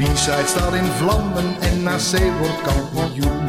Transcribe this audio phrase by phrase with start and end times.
[0.00, 3.48] De B-side staat in vlammen en NAC wordt kampioen.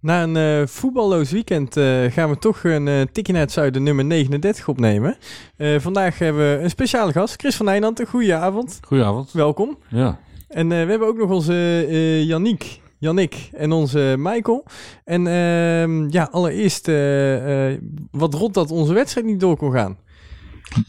[0.00, 3.82] Na een eh, voetballoos weekend eh, gaan we toch een uh, tikje naar het zuiden
[3.82, 5.16] nummer 39 opnemen.
[5.56, 8.00] Eh, vandaag hebben we een speciale gast, Chris van Nijland.
[8.00, 8.80] Een goede avond.
[8.86, 9.32] Goedenavond.
[9.32, 9.78] Welkom.
[9.88, 10.18] Ja.
[10.48, 14.64] En eh, we hebben ook nog onze uh, Yannick, Yannick en onze Michael.
[15.04, 17.76] En ehm, ja, allereerst uh,
[18.10, 19.98] wat rot dat onze wedstrijd niet door kon gaan.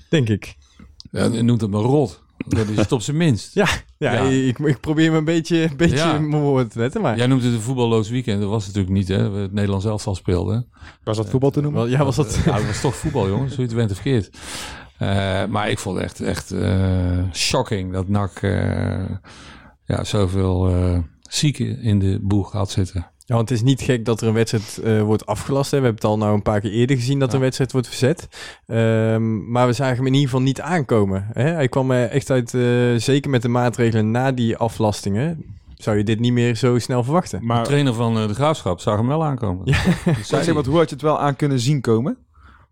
[0.09, 0.55] Denk ik.
[1.11, 2.22] Ja, je noemt het maar rot.
[2.47, 3.53] Dat is het op zijn minst.
[3.53, 4.19] Ja, ja, Ja.
[4.21, 6.15] Ik, ik probeer me een beetje, een beetje Ja.
[6.15, 7.01] in mijn woorden te letten.
[7.01, 8.41] Maar Jij noemt het een voetballoos weekend.
[8.41, 9.31] Dat was het natuurlijk niet, hè.
[9.41, 10.65] Het Nederlands elftal speelde.
[11.03, 11.81] Was dat voetbal te noemen?
[11.81, 12.39] wel, ja, was dat...
[12.45, 13.53] Ja, was toch voetbal, jongens.
[13.55, 14.37] Zo je het bent of verkeerd.
[14.97, 19.09] Eh, maar ik vond het echt, echt eh, shocking dat NAC eh,
[19.85, 23.07] ja, zoveel eh, zieken in de boeg had zitten.
[23.25, 25.71] Ja, want het is niet gek dat er een wedstrijd eh, wordt afgelast.
[25.71, 25.77] Hè.
[25.77, 27.35] We hebben het al nou een paar keer eerder gezien dat Ja.
[27.35, 28.27] een wedstrijd wordt verzet.
[28.67, 31.27] Ehm, maar we zagen hem in ieder geval niet aankomen.
[31.33, 31.43] Hè.
[31.49, 32.61] Hij kwam er echt uit, eh,
[32.97, 37.39] zeker met de maatregelen na die aflastingen, zou je dit niet meer zo snel verwachten.
[37.39, 39.61] De Maar trainer van eh, de Graafschap zag hem wel aankomen.
[39.65, 39.77] Ja.
[40.23, 42.17] Zei zeg, wat, hoe had je het wel aan kunnen zien komen?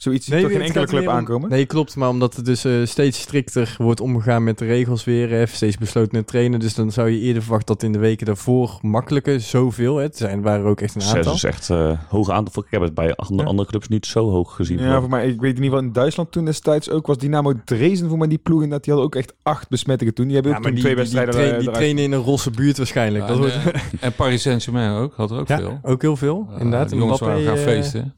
[0.02, 1.50] Zoiets ziet toch geen het enkele club aankomen?
[1.50, 1.96] Nee, klopt.
[1.96, 5.30] Maar omdat het dus eh, steeds strikter wordt omgegaan met de regels weer.
[5.30, 6.60] Hè, steeds besloten trainen.
[6.60, 9.96] Dus dan zou je eerder verwachten dat in de weken daarvoor makkelijker zoveel.
[9.98, 11.34] Hè, het zijn, waren er ook echt een Zes aantal.
[11.34, 12.64] is echt eh hoog aantal.
[12.64, 13.48] Ik heb het bij andere, Ja.
[13.48, 14.80] andere clubs niet zo hoog gezien.
[14.80, 17.54] Ja, voor mij, ik weet in ieder geval in Duitsland toen destijds ook was Dynamo
[17.66, 20.26] Dresden voor mij die ploeg en dat die hadden ook echt acht besmettingen toen.
[20.26, 22.12] Die hebben Ja, ook toen die, twee die, die, wedstrijden train- die eh, trainen in
[22.12, 23.28] een rosse buurt waarschijnlijk.
[23.28, 25.80] Ja, dat en, wordt, en Paris Saint-Germain ook, had er ook ja, veel.
[25.82, 26.48] ook heel veel.
[26.58, 26.90] Inderdaad.
[26.90, 28.16] de jongens gaan feesten.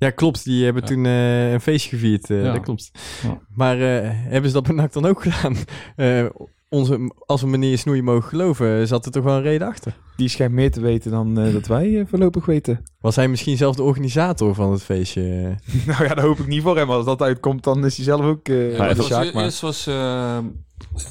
[0.00, 0.44] Ja, klopt.
[0.44, 0.88] Die hebben Ja.
[0.88, 2.30] toen eh, een feestje gevierd.
[2.30, 2.52] eh, Ja.
[2.52, 2.90] Dat klopt.
[3.22, 3.38] Ja.
[3.54, 5.56] Maar eh, hebben ze dat bij NAC dan ook gedaan?
[5.96, 6.24] Eh,
[6.68, 9.96] onze, als we meneer Snoei mogen geloven, zat er toch wel een reden achter.
[10.16, 12.82] Die schijnt meer te weten dan eh, dat wij voorlopig weten.
[13.00, 15.54] Was hij misschien zelf de organisator van het feestje?
[15.86, 16.90] nou ja, dat hoop ik niet voor hem.
[16.90, 19.60] Als dat uitkomt, dan is hij zelf ook eh Ja, de dat Sjaak, maar- Eerst
[19.60, 20.38] was, eh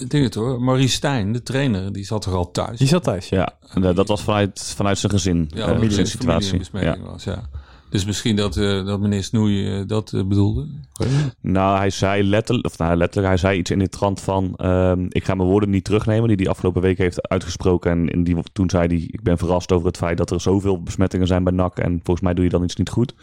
[0.08, 2.78] ding het hoor, Maurice Stijn, de trainer, die zat toch al thuis.
[2.78, 3.30] Die zat thuis.
[3.30, 5.46] Ja, en, dat was vanuit, vanuit zijn gezin.
[5.54, 6.52] Ja, het familie een situatie.
[6.52, 6.58] Ja.
[6.58, 7.50] besmetting was, ja.
[7.90, 10.66] Dus misschien dat, eh, dat meneer Snoei eh, dat eh, bedoelde.
[11.42, 15.06] Nou, hij zei letterlijk, of nou, letterlijk, hij zei iets in de trant van: ehm,
[15.10, 17.92] Ik ga mijn woorden niet terugnemen, die hij afgelopen week heeft uitgesproken.
[17.92, 20.84] En in die, toen zei hij: Ik ben verrast over het feit dat er zoveel
[20.84, 21.78] besmettingen zijn bij NAC.
[21.78, 23.14] En volgens mij doe je dan iets niet goed.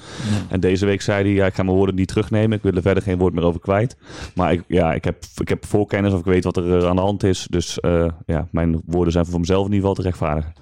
[0.48, 2.56] En deze week zei hij: ja, Ik ga mijn woorden niet terugnemen.
[2.56, 3.96] Ik wil er verder geen woord meer over kwijt.
[4.34, 7.02] Maar ik, ja, ik, heb, ik heb voorkennis of ik weet wat er aan de
[7.02, 7.46] hand is.
[7.50, 7.78] Dus
[8.26, 10.52] ja, mijn woorden zijn voor mezelf in ieder geval te rechtvaardigen.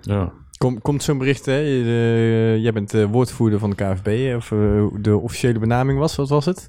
[0.00, 0.32] Ja.
[0.58, 1.56] Kom, komt zo'n bericht, hè?
[1.56, 1.82] Je,
[2.56, 4.58] eh, jij bent de woordvoerder van de KFB, hè, of eh,
[5.00, 6.68] de officiële benaming was, wat was het?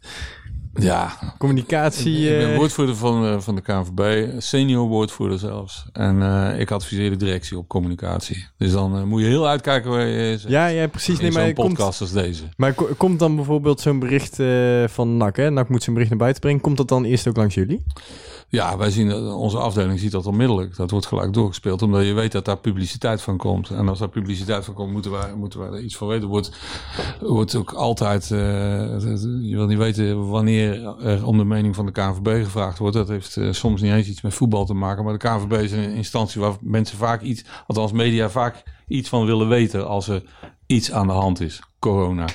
[0.80, 2.30] Ja, Communicatie.
[2.30, 5.86] ik ben eh, woordvoerder van, eh, van de KNVB, senior woordvoerder zelfs.
[5.94, 8.46] En eh, ik adviseer de directie op communicatie.
[8.58, 10.50] Dus dan eh, moet je heel uitkijken waar je zit.
[10.50, 11.18] ja, ja, precies.
[11.18, 12.44] in Nee, maar zo'n komt, podcast als deze.
[12.58, 15.50] maar ko- komt dan bijvoorbeeld zo'n bericht eh, van NAC, hè?
[15.52, 16.62] NAC moet zijn bericht naar buiten brengen.
[16.62, 17.84] Komt dat dan eerst ook langs jullie?
[18.50, 20.76] Ja, wij zien, dat- onze afdeling ziet dat onmiddellijk.
[20.76, 23.70] Dat wordt gelijk doorgespeeld, omdat je weet dat daar publiciteit van komt.
[23.70, 26.28] En als daar publiciteit van komt, moeten wij, moeten wij er iets van weten.
[26.28, 26.52] Wordt,
[27.20, 28.40] wordt ook altijd, eh,
[29.42, 32.96] je wil niet weten wanneer er om de mening van de KNVB gevraagd wordt.
[32.96, 35.04] Dat heeft eh, soms niet eens iets met voetbal te maken.
[35.04, 39.26] Maar de KNVB is een instantie waar mensen vaak iets, althans media vaak iets van
[39.26, 40.24] willen weten als er
[40.66, 41.62] iets aan de hand is.
[41.86, 42.26] Corona.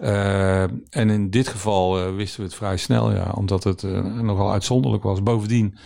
[0.00, 4.02] Eh, en in dit geval eh, wisten we het vrij snel, ja, omdat het eh,
[4.02, 5.22] nogal uitzonderlijk was.
[5.22, 5.76] Bovendien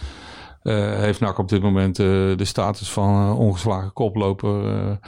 [0.63, 4.99] heeft NAC op dit moment de status van ongeslagen koploper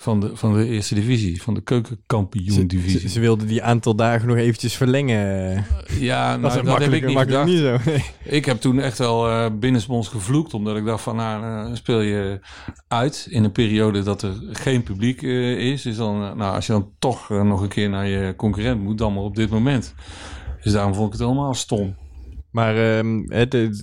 [0.00, 3.08] van, de, van de eerste divisie, van de Ze, keukenkampioen ze, divisie.
[3.08, 5.64] ze wilden die aantal dagen nog eventjes verlengen.
[5.98, 7.46] Ja, dat nou, is dat heb ik niet gedacht.
[7.46, 7.76] niet zo.
[7.90, 8.04] Nee.
[8.24, 12.00] Ik heb toen echt wel eh binnensmonds gevloekt, omdat ik dacht van, nou, eh, speel
[12.00, 12.40] je
[12.88, 15.82] uit in een periode dat er geen publiek eh, is.
[15.82, 18.80] Dus dan, eh, nou, als je dan toch eh, nog een keer naar je concurrent
[18.82, 19.94] moet, dan maar op dit moment.
[20.62, 21.96] Dus daarom vond ik het helemaal stom.
[22.50, 23.18] Maar ehm,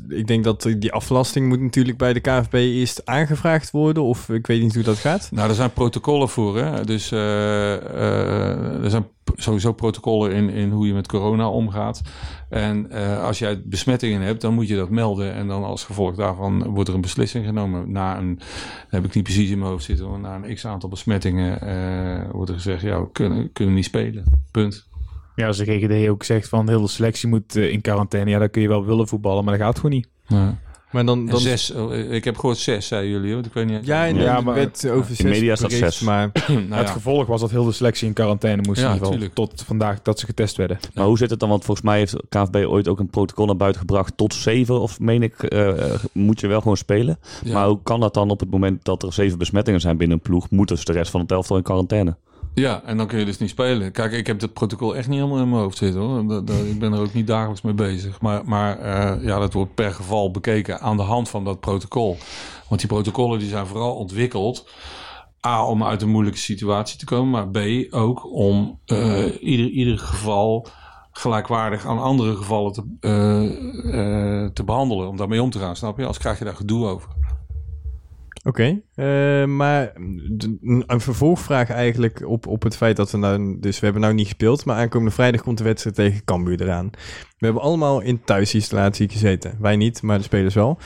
[0.07, 4.03] ik denk dat die aflasting moet natuurlijk bij de KFB eerst aangevraagd worden.
[4.03, 5.29] Of ik weet niet hoe dat gaat.
[5.31, 6.57] Nou, er zijn protocollen voor.
[6.57, 6.83] Hè?
[6.83, 12.01] Dus eh, eh, er zijn sowieso protocollen in, in hoe je met corona omgaat.
[12.49, 15.33] En eh, als jij besmettingen hebt, dan moet je dat melden.
[15.33, 17.91] En dan als gevolg daarvan wordt er een beslissing genomen.
[17.91, 18.39] Na een,
[18.89, 21.59] heb ik niet precies in mijn hoofd zitten, maar na een x aantal besmettingen
[22.31, 24.23] wordt er gezegd, ja, we kunnen, kunnen niet spelen.
[24.51, 24.87] Punt.
[25.35, 28.29] Ja, als de GGD ook zegt van heel de selectie moet eh, in quarantaine.
[28.29, 30.07] Ja, dan kun je wel willen voetballen, maar dat gaat gewoon niet.
[30.27, 30.57] Ja.
[30.91, 31.25] Maar dan...
[31.25, 33.85] Dan zes, oh, ik heb gehoord zes, zeiden jullie, want ik weet niet.
[33.85, 35.99] ja, in Ja, de maar- wet over in zes media staat zes.
[35.99, 36.93] Maar nou het ja.
[36.93, 39.29] gevolg was dat heel de selectie in quarantaine moest Ja, in ieder geval.
[39.33, 40.79] Tot vandaag dat ze getest werden.
[40.93, 41.49] Maar hoe zit het dan?
[41.49, 44.17] Want volgens mij heeft KNVB ooit ook een protocol naar buiten gebracht.
[44.17, 47.19] Tot zeven, of meen ik, eh, eh, moet je wel gewoon spelen.
[47.43, 47.53] Ja.
[47.53, 50.23] Maar hoe kan dat dan op het moment dat er zeven besmettingen zijn binnen een
[50.23, 50.49] ploeg?
[50.49, 52.15] Moet dus de rest van het elftal in quarantaine?
[52.55, 53.91] Ja, en dan kun je dus niet spelen.
[53.91, 56.19] Kijk, ik heb dat protocol echt niet helemaal in mijn hoofd zitten hoor.
[56.67, 58.21] Ik ben er ook niet dagelijks mee bezig.
[58.21, 62.17] Maar, maar eh, ja, dat wordt per geval bekeken aan de hand van dat protocol.
[62.67, 64.69] Want die protocollen die zijn vooral ontwikkeld.
[65.45, 67.29] A, om uit een moeilijke situatie te komen.
[67.29, 70.67] Maar B, ook om eh, ieder, ieder geval
[71.11, 75.07] gelijkwaardig aan andere gevallen te, eh, te behandelen.
[75.07, 76.05] Om daarmee om te gaan, snap je?
[76.05, 77.09] Als krijg je daar gedoe over.
[78.47, 79.91] Oké, eh, maar
[80.85, 83.57] een vervolgvraag eigenlijk op, op het feit dat we nou...
[83.59, 86.89] Dus we hebben nou niet gespeeld, maar aankomende vrijdag komt de wedstrijd tegen Cambuur eraan.
[87.37, 89.57] We hebben allemaal in thuisinstallatie gezeten.
[89.59, 90.77] Wij niet, maar de spelers wel.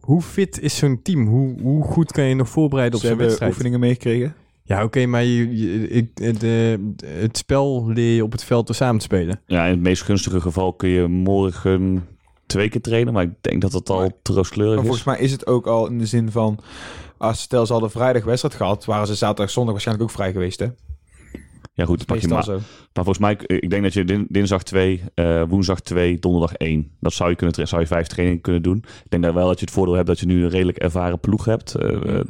[0.00, 1.26] Hoe fit is zo'n team?
[1.26, 3.52] Hoe, hoe goed kan je nog voorbereiden op Ze zo'n hebben wedstrijd?
[3.52, 4.34] oefeningen meegekregen.
[4.62, 8.76] Ja, oké, maar je, je- ik, de, het spel leer je op het veld door
[8.76, 9.40] samen te spelen.
[9.46, 12.06] Ja, in het meest gunstige geval kun je morgen
[12.48, 13.12] twee keer trainen.
[13.12, 14.80] Maar ik denk dat dat al Maar is.
[14.80, 16.58] volgens mij is het ook al in de zin van...
[17.16, 20.58] Als stel ze hadden vrijdag wedstrijd gehad, waren ze zaterdag, zondag waarschijnlijk ook vrij geweest,
[20.58, 20.66] hè?
[21.72, 22.44] Ja goed, pak je maar.
[22.44, 22.52] zo.
[22.92, 25.02] Maar volgens mij, ik denk dat je din- dinsdag 2,
[25.48, 26.90] woensdag 2, donderdag 1.
[27.00, 28.76] Dat zou je, kunnen, zou je vijf trainingen kunnen doen.
[28.76, 31.20] Ik denk daar wel dat je het voordeel hebt dat je nu een redelijk ervaren
[31.20, 31.74] ploeg hebt.
[31.74, 32.24] Eh, eh,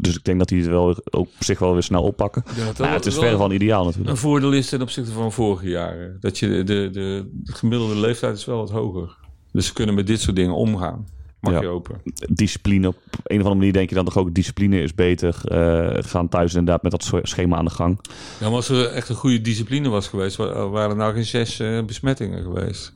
[0.00, 2.42] dus ik denk dat die het wel ook op zich wel weer snel oppakken.
[2.44, 4.16] Dat Maar wel- het is verre van ideaal Een natuurlijk.
[4.18, 6.16] voordeel is ten opzichte van vorige jaren.
[6.20, 9.16] Dat je de, de, de, gemiddelde leeftijd is wel wat hoger.
[9.54, 11.06] Dus ze kunnen met dit soort dingen omgaan.
[11.40, 11.60] Mag Ja.
[11.60, 12.00] je open.
[12.28, 15.40] Discipline, op een of andere manier denk je dan toch ook discipline is beter.
[15.44, 17.98] Eh, gaan thuis inderdaad met dat schema aan de gang.
[18.40, 21.24] Ja, maar als er echt een goede discipline was geweest, wa- waren er nou geen
[21.24, 22.92] zes eh, besmettingen geweest.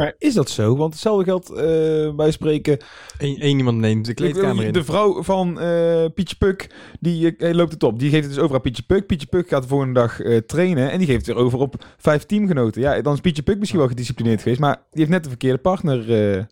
[0.00, 0.76] Maar is dat zo?
[0.76, 2.78] Want hetzelfde geldt eh bij spreken...
[3.18, 4.72] Eén iemand neemt de kleedkamer in.
[4.72, 6.70] De vrouw van eh, Pietje Puk,
[7.00, 7.98] die eh, loopt het op.
[7.98, 9.06] Die geeft het dus over aan Pietje Puk.
[9.06, 12.24] Pietje Puk gaat de volgende dag trainen en die geeft het weer over op vijf
[12.24, 12.82] teamgenoten.
[12.82, 15.58] Ja, dan is Pietje Puk misschien wel gedisciplineerd geweest, maar die heeft net de verkeerde
[15.58, 16.48] partner.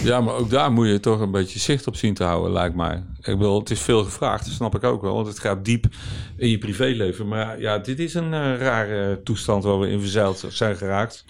[0.00, 2.74] Ja, maar ook daar moet je toch een beetje zicht op zien te houden, lijkt
[2.74, 3.02] mij.
[3.20, 5.14] Ik bedoel, het is veel gevraagd, dat snap ik ook wel.
[5.14, 5.86] Want het gaat diep
[6.36, 7.28] in je privéleven.
[7.28, 11.24] Maar ja, dit is een eh, rare toestand waar we in verzeild zijn geraakt.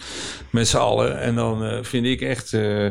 [0.49, 1.19] Met z'n allen.
[1.19, 2.53] En dan eh, vind ik echt...
[2.53, 2.87] eh,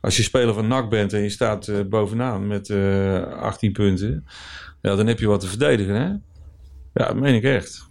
[0.00, 4.26] als je speler van NAC bent en je staat bovenaan met eh 18 punten...
[4.80, 6.08] Ja, dan heb je wat te verdedigen, hè?
[6.92, 7.88] Ja, dat meen ik echt.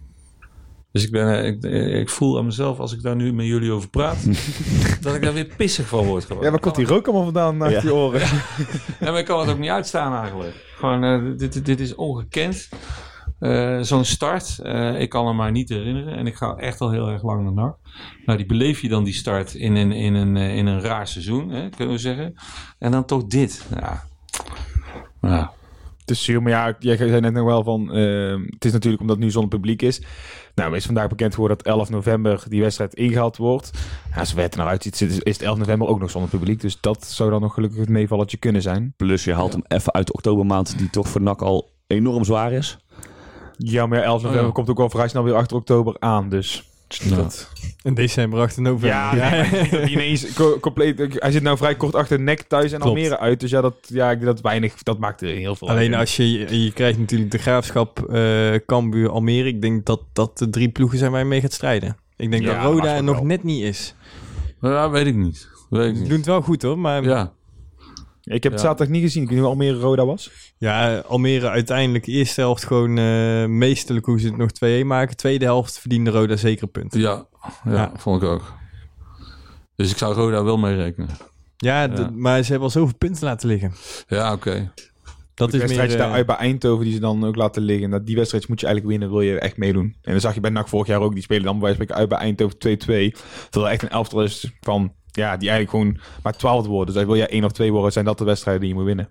[0.94, 3.46] Dus ik, ben, eh, ik, eh, ik voel aan mezelf, als ik daar nu met
[3.46, 4.24] jullie over praat...
[5.02, 6.24] dat ik daar weer pissig van word.
[6.24, 6.42] Gewoon.
[6.42, 7.80] Ja, waar komt die rook allemaal vandaan naar Ja.
[7.80, 8.20] die oren?
[9.00, 10.74] Ja, maar ik kan het ook niet uitstaan eigenlijk.
[10.76, 12.68] Gewoon, eh, dit, dit, is ongekend.
[13.38, 16.16] Eh, Zo'n start, eh, ik kan er maar niet herinneren.
[16.16, 17.76] En ik ga echt al heel erg lang naar NAC.
[18.26, 21.50] Nou, die beleef je dan die start in een, in een, in een raar seizoen,
[21.50, 22.34] hè, kunnen we zeggen.
[22.78, 23.66] En dan toch dit.
[23.80, 24.02] Ja.
[25.20, 25.52] Ja.
[26.04, 27.92] Het is zuur, maar ja, jij zei net nog wel van...
[27.92, 30.02] eh, het is natuurlijk omdat het nu zonder publiek is.
[30.54, 33.70] Nou, maar is vandaag bekend geworden dat 11 november die wedstrijd ingehaald wordt.
[34.10, 36.60] Ja, als het er nou uitziet, is het 11 november ook nog zonder publiek.
[36.60, 38.94] Dus dat zou dan nog gelukkig het meevalletje kunnen zijn.
[38.96, 42.52] Plus je haalt hem even uit de oktobermaand, die toch voor NAC al enorm zwaar
[42.52, 42.78] is.
[43.56, 44.52] Ja, maar ja, 11 november ja.
[44.52, 46.68] komt ook wel vrij snel weer achter oktober aan, dus...
[46.88, 47.16] Ja.
[47.16, 47.50] Dat...
[47.82, 48.88] In december, 8 november.
[48.88, 51.16] Ja, nee, maar ineens co- compleet.
[51.18, 52.96] Hij zit nou vrij kort achter nek thuis en Klopt.
[52.96, 53.40] Almere uit.
[53.40, 54.82] Dus ja, dat, ja, ik dat weinig.
[54.82, 55.68] Dat maakt er heel veel.
[55.68, 56.00] Alleen uit.
[56.00, 59.48] als je, je krijgt natuurlijk de graafschap, eh Cambuur, Almere.
[59.48, 61.96] Ik denk dat dat de drie ploegen zijn waar je mee gaat strijden.
[62.16, 63.24] Ik denk Ja, dat Roda er nog wel.
[63.24, 63.94] net niet is.
[64.60, 65.48] Ja, weet ik niet.
[65.70, 66.08] Weet ik Ze niet.
[66.08, 67.32] doen het wel goed hoor, maar ja, Ja.
[68.24, 68.66] Ik heb het Ja.
[68.66, 69.22] zaterdag niet gezien.
[69.22, 70.30] Ik weet niet hoe Almere Roda was.
[71.06, 74.50] Almere uiteindelijk eerste helft gewoon eh, meesterlijk hoe ze het nog
[74.82, 75.16] 2-1 maken.
[75.16, 76.94] Tweede helft verdiende Roda zeker een punt.
[76.94, 77.26] Ja,
[77.64, 77.92] ja, Ja.
[77.96, 78.52] vond ik ook.
[79.76, 81.08] Dus ik zou Roda wel mee rekenen.
[81.56, 82.10] Ja, Ja.
[82.14, 83.72] maar ze hebben al zoveel punten laten liggen.
[84.08, 84.72] Ja, oké.
[85.34, 85.62] Dat de is meer...
[85.62, 87.90] wedstrijdje eh, daar uit bij Eindhoven die ze dan ook laten liggen.
[87.90, 89.96] Dat, die wedstrijd moet je eigenlijk winnen, wil je echt meedoen.
[90.02, 91.12] En dan zag je bij NAC vorig jaar ook.
[91.14, 93.48] Die spelen dan bij wijze van spreken uit bij Eindhoven 2-2.
[93.50, 94.92] Terwijl echt een elftal is van...
[95.16, 96.94] Ja, die eigenlijk gewoon maar 12 worden.
[96.94, 99.08] Dus wil jij 1 of 2 worden, zijn dat de wedstrijden die je moet winnen.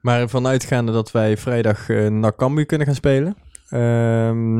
[0.00, 3.36] Maar ervan uitgaande dat wij vrijdag eh naar Cambuur kunnen gaan spelen.
[3.68, 4.58] Ehm,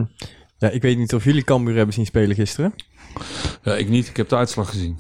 [0.59, 2.75] ja, ik weet niet of jullie Cambuur hebben zien spelen gisteren.
[3.63, 4.09] Ja, ik niet.
[4.09, 4.99] Ik heb de uitslag gezien.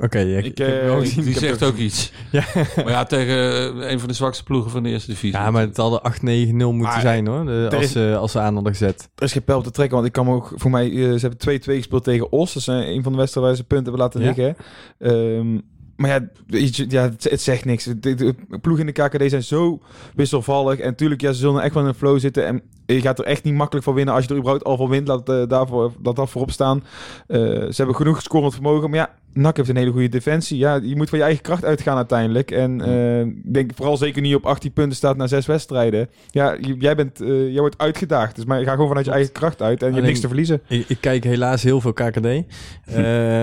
[0.00, 1.24] Oké, ik, Ik, ik heb eh, wel ik- gezien.
[1.24, 2.12] Die zegt ook iets.
[2.30, 2.44] Ja.
[2.76, 3.36] Maar ja, tegen
[3.82, 5.38] eh, een van de zwakste ploegen van de eerste divisie.
[5.38, 7.44] Ja, maar het hadden 8-9-0 moeten Maar zijn hoor.
[7.44, 9.08] De, als, is- ze als ze aan hadden gezet.
[9.14, 10.52] Er is geen pijl op te trekken, want ik kan me ook...
[10.56, 12.52] Voor mij, eh, ze hebben 2-2 gespeeld tegen Os.
[12.52, 14.26] Dat is een van de wedstrijden waar ze punten hebben laten Ja.
[14.26, 14.56] liggen.
[14.98, 15.60] Ehm,
[15.96, 17.84] maar ja, weet je, ja het, zegt niks.
[17.84, 19.80] De, de ploegen in de KKD zijn zo
[20.14, 20.78] wisselvallig.
[20.78, 22.46] En natuurlijk, ja, ze zullen echt wel in een flow zitten.
[22.46, 22.62] En
[22.94, 24.14] je gaat er echt niet makkelijk van winnen.
[24.14, 26.84] Als je er überhaupt al van wint, laat, eh, daarvoor, dat dat voorop staan.
[27.26, 28.90] Eh, ze hebben genoeg scorend vermogen.
[28.90, 30.58] Maar ja, NAC heeft een hele goede defensie.
[30.58, 32.50] Ja, je moet van je eigen kracht uitgaan uiteindelijk.
[32.50, 36.08] En eh, ik denk vooral zeker je op 18 punten staat na zes wedstrijden.
[36.30, 38.36] Ja, jij, bent, jij wordt uitgedaagd.
[38.36, 39.82] Dus maar ga gewoon vanuit je eigen kracht uit.
[39.82, 40.60] En je hebt niks te verliezen.
[40.68, 42.26] Ik, ik kijk helaas heel veel KKD.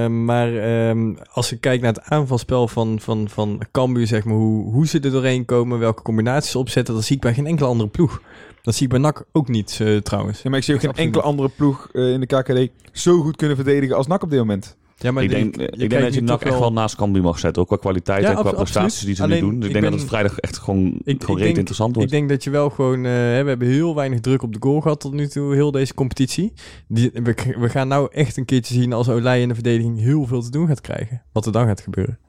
[0.09, 4.71] Maar ehm, als ik kijk naar het aanvalspel van, van, van Cambuur, zeg maar, hoe,
[4.71, 7.69] hoe ze er doorheen komen, welke combinaties ze opzetten, dat zie ik bij geen enkele
[7.69, 8.21] andere ploeg.
[8.65, 10.41] Dat zie ik bij NAC ook niet, eh, trouwens.
[10.41, 13.35] Ja, maar ik zie ook geen enkele andere ploeg eh, in de KKD zo goed
[13.35, 14.77] kunnen verdedigen als NAC op dit moment.
[14.97, 17.39] Ja, maar ik denk, je ik denk dat je NAC echt wel naast Cambuur mag
[17.39, 17.61] zetten.
[17.61, 19.59] Ook qua kwaliteit Ja, en qua prestaties die ze Alleen, nu doen.
[19.59, 21.95] Dus ik, ik denk ben- dat het vrijdag echt gewoon, ik gewoon reet denk- interessant
[21.95, 22.11] wordt.
[22.11, 23.05] Ik denk dat je wel gewoon...
[23.05, 25.71] eh, hè, we hebben heel weinig druk op de goal gehad tot nu toe, heel
[25.71, 26.53] deze competitie.
[26.87, 30.25] Die, we, we gaan nou echt een keertje zien als Olij in de verdediging heel
[30.25, 31.21] veel te doen gaat krijgen.
[31.31, 32.19] Wat er dan gaat gebeuren.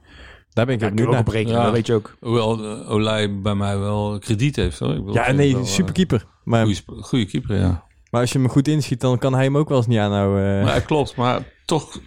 [0.56, 1.28] Daar ben ik Ja, ook op naar.
[1.34, 1.64] rekenen, Ja.
[1.64, 2.16] dat weet je ook.
[2.20, 4.78] Hoewel uh, Olij bij mij wel krediet heeft.
[4.78, 4.90] Hoor.
[4.90, 6.26] Ik bedoel, Ja, nee, het wel, super keeper.
[6.44, 7.84] Maar, eh, sp- Goede keeper, ja.
[8.10, 10.58] maar als je hem goed inschiet, dan kan hij hem ook wel eens niet aanhouden.
[10.58, 10.64] eh.
[10.64, 12.00] Maar, klopt, maar toch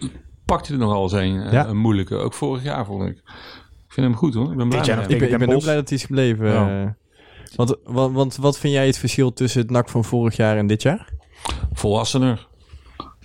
[0.44, 1.66] pakt hij er nogal eens een, Ja.
[1.66, 2.16] een moeilijke.
[2.16, 3.16] Ook vorig jaar vond ik.
[3.86, 4.50] Ik vind hem goed hoor.
[4.50, 5.22] Ik ben blij Dit jaar met nog hem.
[5.22, 6.46] ik ben, ik ben ook blij dat hij is gebleven.
[6.52, 6.96] Ja.
[7.56, 10.66] want, want, want wat vind jij het verschil tussen het NAC van vorig jaar en
[10.66, 11.08] dit jaar?
[11.72, 12.48] volwassener.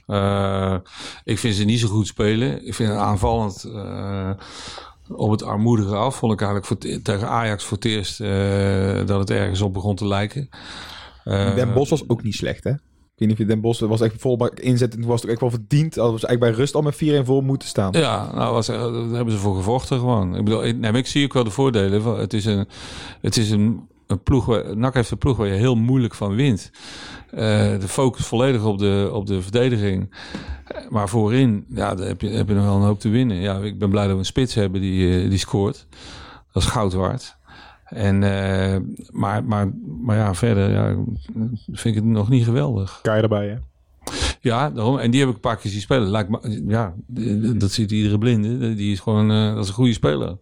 [0.06, 0.76] Eh,
[1.24, 2.68] ik vind ze niet zo goed spelen.
[2.68, 4.30] Ik vind het aanvallend eh,
[5.10, 6.16] op het armoedige af.
[6.16, 9.74] Vond ik eigenlijk voor het- tegen Ajax voor het eerst eh, dat het ergens op
[9.74, 10.50] begon te lijken.
[11.24, 12.70] Eh, Den Bos was ook niet slecht, hè?
[12.72, 14.94] Ik weet niet of je Den Bos was echt volbak inzet.
[14.94, 15.94] En toen was het ook echt wel verdiend.
[15.94, 17.92] Dat was eigenlijk bij rust al met 4-1 voor moeten staan.
[17.94, 20.36] Ja, nou, was, daar hebben ze voor gevochten gewoon.
[20.36, 22.02] Ik bedoel, ik, nee, maar ik zie ook wel de voordelen.
[22.02, 22.68] Van, het is een,
[23.22, 26.36] het is een, een ploeg, waar, NAC heeft een ploeg waar je heel moeilijk van
[26.36, 26.72] wint.
[27.36, 30.14] Eh, de focus volledig op de, op de verdediging.
[30.90, 33.38] Maar voorin, ja, daar heb je, heb je nog wel een hoop te winnen.
[33.38, 35.88] Ja, ik ben blij dat we een spits hebben die, eh, die scoort.
[36.52, 37.38] Dat is goud waard.
[37.86, 38.80] En, eh,
[39.12, 40.96] maar, maar, maar ja, verder ja,
[41.66, 43.00] vind ik het nog niet geweldig.
[43.02, 43.56] Kan je erbij, hè?
[44.40, 44.98] Ja, daarom.
[44.98, 46.10] En die heb ik een paar keer zien spelen.
[46.10, 46.94] Lijkt me, ja,
[47.58, 48.76] dat ziet iedere blinde.
[48.76, 50.38] Die is gewoon, dat is een goede speler.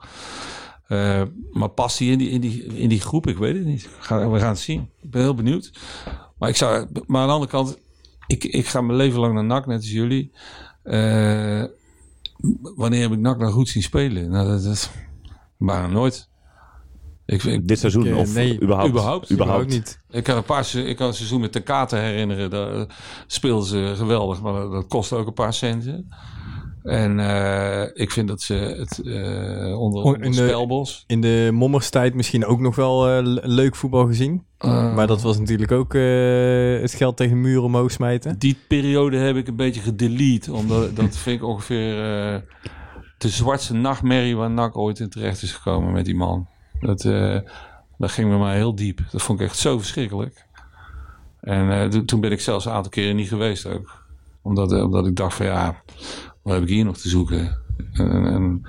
[0.93, 1.21] Eh,
[1.51, 3.27] maar past hij in die, in, die, in die groep?
[3.27, 3.89] Ik weet het niet.
[3.99, 4.89] Ga, we gaan het zien.
[5.01, 5.71] Ik ben heel benieuwd.
[6.37, 7.77] Maar, ik zou, maar aan de andere kant,
[8.27, 10.31] ik, ik ga mijn leven lang naar NAC, net als jullie.
[10.83, 11.63] Eh,
[12.75, 14.29] wanneer heb ik NAC nou goed zien spelen?
[14.29, 14.89] Nou, dat is
[15.57, 16.29] bijna nooit.
[17.25, 18.89] Ik, ik, Dit seizoen Ik, of nee, überhaupt?
[18.89, 19.31] überhaupt.
[19.31, 20.01] Überhaupt niet.
[20.09, 22.49] ik kan een paar ik kan een seizoen met de kaarten herinneren.
[22.49, 22.87] Daar
[23.27, 26.07] speelden ze geweldig, maar dat, dat kostte ook een paar centen.
[26.83, 31.03] En eh, ik vind dat ze het eh, onder, in de- Spelbos.
[31.07, 34.43] In de mommerstijd misschien ook nog wel eh, le- leuk voetbal gezien.
[34.57, 35.93] eh, maar dat was natuurlijk ook
[36.81, 38.39] het geld tegen muren omhoog smijten.
[38.39, 40.53] Die periode heb ik een beetje gedelete.
[40.53, 41.95] Omdat dat vind ik ongeveer
[43.17, 46.47] de zwartste nachtmerrie waar NAC ooit in terecht is gekomen met die man.
[46.79, 47.01] Dat,
[47.97, 48.99] dat ging bij mij heel diep.
[49.11, 50.45] Dat vond ik echt zo verschrikkelijk.
[51.41, 54.01] En to- toen ben ik zelfs een aantal keren niet geweest ook.
[54.41, 55.81] Omdat, omdat ik dacht van ja,
[56.43, 57.57] wat heb ik hier nog te zoeken?
[57.93, 58.61] En, en-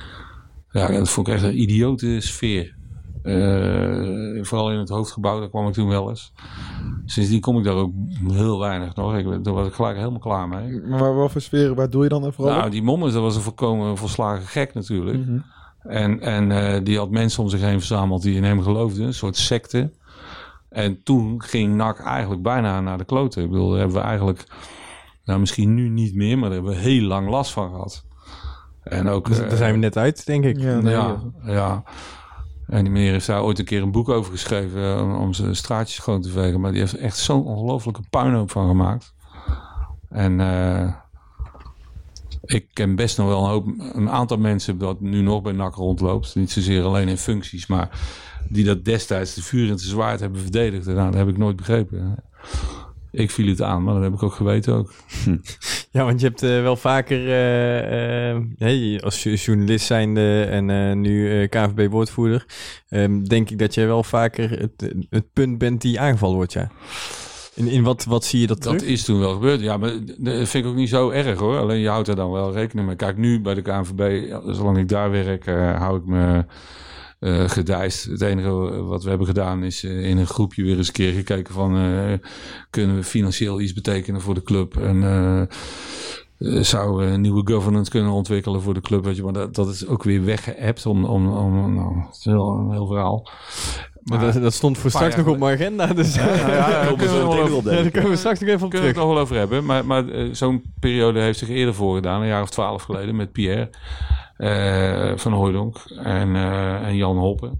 [0.71, 2.75] ja, dat vond ik echt een idiote sfeer.
[3.23, 6.33] Eh, vooral in het hoofdgebouw, daar kwam ik toen wel eens.
[7.05, 7.93] Sindsdien kom ik daar ook
[8.29, 9.17] heel weinig nog.
[9.17, 10.81] Ik, daar was ik gelijk helemaal klaar mee.
[10.81, 12.73] Maar wat voor sfeer, waar doe je dan vooral Nou, op?
[12.73, 15.19] die Mommers, dat was een volkomen volslagen gek natuurlijk.
[15.19, 15.39] Mhm.
[15.81, 19.07] En, en eh, die had mensen om zich heen verzameld die in hem geloofden.
[19.07, 19.93] Een soort secte.
[20.69, 23.43] En toen ging NAC eigenlijk bijna naar de kloten.
[23.43, 24.47] Ik bedoel, hebben we eigenlijk...
[25.25, 28.05] Nou, misschien nu niet meer, maar daar hebben we heel lang last van gehad.
[28.83, 29.29] En ook...
[29.29, 30.59] Dus eh, daar zijn we net uit, denk ik.
[30.59, 31.83] Ja, nee, ja, ja.
[32.67, 35.33] En die meneer heeft daar ooit een keer een boek over geschreven eh, om, om
[35.33, 36.61] zijn straatjes schoon te vegen.
[36.61, 39.15] Maar die heeft er echt zo'n ongelofelijke puinhoop van gemaakt.
[40.09, 40.95] En eh,
[42.45, 45.75] ik ken best nog wel een, hoop, een aantal mensen dat nu nog bij NAC
[45.75, 46.35] rondloopt.
[46.35, 47.89] Niet zozeer alleen in functies, maar
[48.49, 50.87] die dat destijds de vuur en te zwaard hebben verdedigd.
[50.87, 52.17] En nou, dat heb ik nooit begrepen.
[53.15, 54.93] Ik viel het aan, maar dat heb ik ook geweten ook.
[55.91, 60.71] Ja, want je hebt eh, wel vaker, eh, eh, hey, als jo- journalist zijnde en
[60.71, 62.47] eh, nu eh, KVB-woordvoerder,
[62.89, 66.71] ehm, denk ik dat jij wel vaker het, het punt bent die aangevallen wordt, ja.
[67.55, 68.79] In, in wat, wat zie je dat terug?
[68.79, 69.61] Dat is toen wel gebeurd.
[69.61, 71.59] Ja, maar dat vind ik ook niet zo erg hoor.
[71.59, 72.97] Alleen je houdt er dan wel rekening mee.
[72.97, 76.45] Kijk, nu bij de KNVB, zolang ik daar werk, eh, hou ik me
[77.47, 78.05] gedijst.
[78.05, 78.51] Het enige
[78.83, 81.77] wat we hebben gedaan is eh, in een groepje weer eens een keer gekeken van...
[81.77, 82.29] eh,
[82.71, 84.77] kunnen we financieel iets betekenen voor de club?
[84.77, 85.49] En
[86.65, 89.05] zou een nieuwe governance kunnen ontwikkelen voor de club?
[89.05, 91.05] Weet je, maar dat, dat is ook weer weggeëpt om...
[91.05, 93.29] om, om nou, het is wel een heel verhaal.
[94.03, 96.91] Maar dat, dat stond voor straks nog op mijn agenda, dus Ja, ja, ja, Komen
[96.91, 98.87] we kunnen we over- Ja, daar straks nog even op terug.
[98.87, 99.65] het nog wel over hebben.
[99.65, 103.71] Maar, maar zo'n periode heeft zich eerder voorgedaan, een jaar of twaalf geleden, met Pierre
[105.17, 107.59] van Hooydonk en, eh, en Jan Hoppen.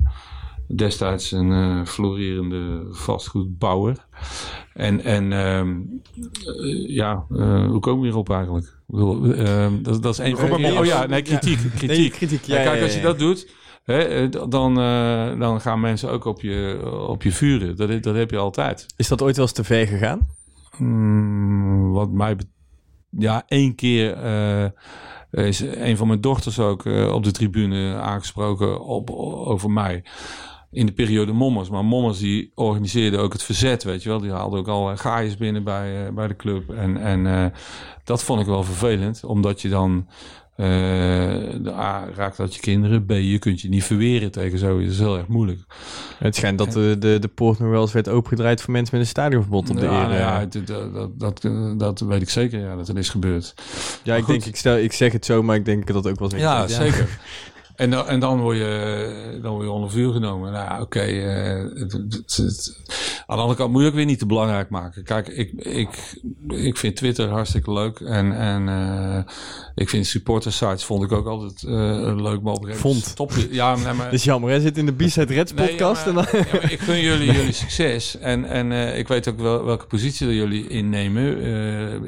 [0.77, 4.07] destijds een eh, florerende vastgoedbouwer.
[4.75, 5.77] En, en ehm,
[6.47, 8.67] eh, ja, eh, hoe komen we hierop eigenlijk?
[8.67, 11.59] Ik bedoel, ehm, dat, dat is van Robert Oh ja, nee, kritiek.
[11.59, 11.89] kritiek.
[11.89, 12.43] Nee, kritiek.
[12.45, 13.51] Ja, Ja, kijk, als je dat doet,
[13.85, 17.77] hè, eh, dan, eh, dan gaan mensen ook op je, op je vuren.
[17.77, 18.87] Dat, dat heb je altijd.
[18.97, 20.27] Is dat ooit wel eens te ver gegaan?
[20.79, 22.37] Mm, wat mij...
[22.37, 22.53] bet-
[23.19, 24.17] Ja, één keer
[25.35, 30.05] eh, is een van mijn dochters ook eh, op de tribune aangesproken op, over mij.
[30.71, 31.71] In de periode Mommers.
[31.71, 34.21] Maar Mommers die organiseerde ook het verzet, weet je wel.
[34.21, 36.71] Die haalde ook al gaaiers binnen bij, eh, bij de club.
[36.71, 37.53] En, en
[38.05, 39.25] dat vond ik wel vervelend.
[39.25, 40.09] Omdat je dan...
[40.57, 40.67] eh,
[41.63, 43.05] de A, raakt dat je kinderen.
[43.05, 44.85] B, je kunt je niet verweren tegen zoiets.
[44.85, 45.61] Dat is heel erg moeilijk.
[46.19, 49.05] Het schijnt dat de, de, de poort nog wel eens werd opengedraaid voor mensen met
[49.05, 50.19] een stadionverbod op de ja, nou eh.
[50.19, 53.55] ja, dat, dat, dat, dat weet ik zeker, ja, dat er is gebeurd.
[54.03, 54.33] Ja, ik goed.
[54.33, 56.67] denk, ik, stel, ik zeg het zo, maar ik denk dat ook wel eens Ja,
[56.67, 57.09] zeker.
[57.77, 60.53] En dan, en dan word je, dan word je onder vuur genomen.
[60.53, 61.01] Nou ja, oké.
[61.01, 61.59] eh,
[63.27, 65.05] aan de andere kant moet je ook weer niet te belangrijk maken.
[65.05, 66.15] Kijk, ik, ik,
[66.49, 68.01] ik vind Twitter hartstikke leuk.
[68.01, 69.33] En, en eh,
[69.75, 72.43] ik vind supportersites vond ik ook altijd eh, leuk.
[72.43, 73.05] Maar op een Vond.
[73.05, 73.49] Stop je.
[73.51, 74.61] Ja, nee, maar, Dat is jammer, hè?
[74.61, 76.05] Zit in de B-Side Reds Nee, podcast.
[76.05, 76.47] ja, maar, en dan...
[76.53, 78.19] ja, maar ik gun jullie jullie succes.
[78.19, 81.43] En, en ik weet ook wel welke positie jullie innemen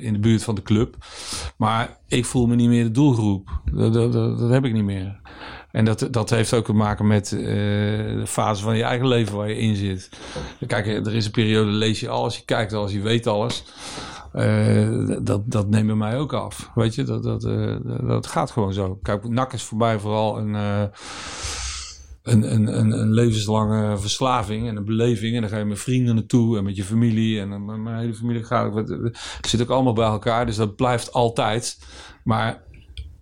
[0.00, 0.96] in de buurt van de club.
[1.56, 3.60] Maar ik voel me niet meer de doelgroep.
[3.72, 5.20] Dat, dat, dat, dat heb ik niet meer.
[5.76, 9.36] En dat, dat heeft ook te maken met eh, de fase van je eigen leven
[9.36, 10.10] waar je in zit.
[10.66, 13.64] Kijk, er is een periode, lees je alles, je kijkt alles, je weet alles.
[14.32, 16.70] Eh, dat, dat neemt bij mij ook af.
[16.74, 18.98] Weet je, dat, dat, eh, dat gaat gewoon zo.
[19.02, 20.92] Kijk, NAC is voor mij vooral een, een,
[22.22, 25.34] een, een, een levenslange verslaving en een beleving.
[25.34, 27.40] En dan ga je met vrienden naartoe en met je familie.
[27.40, 28.74] En met mijn hele familie gaat.
[28.74, 31.78] Het zit ook allemaal bij elkaar, dus dat blijft altijd.
[32.24, 32.64] Maar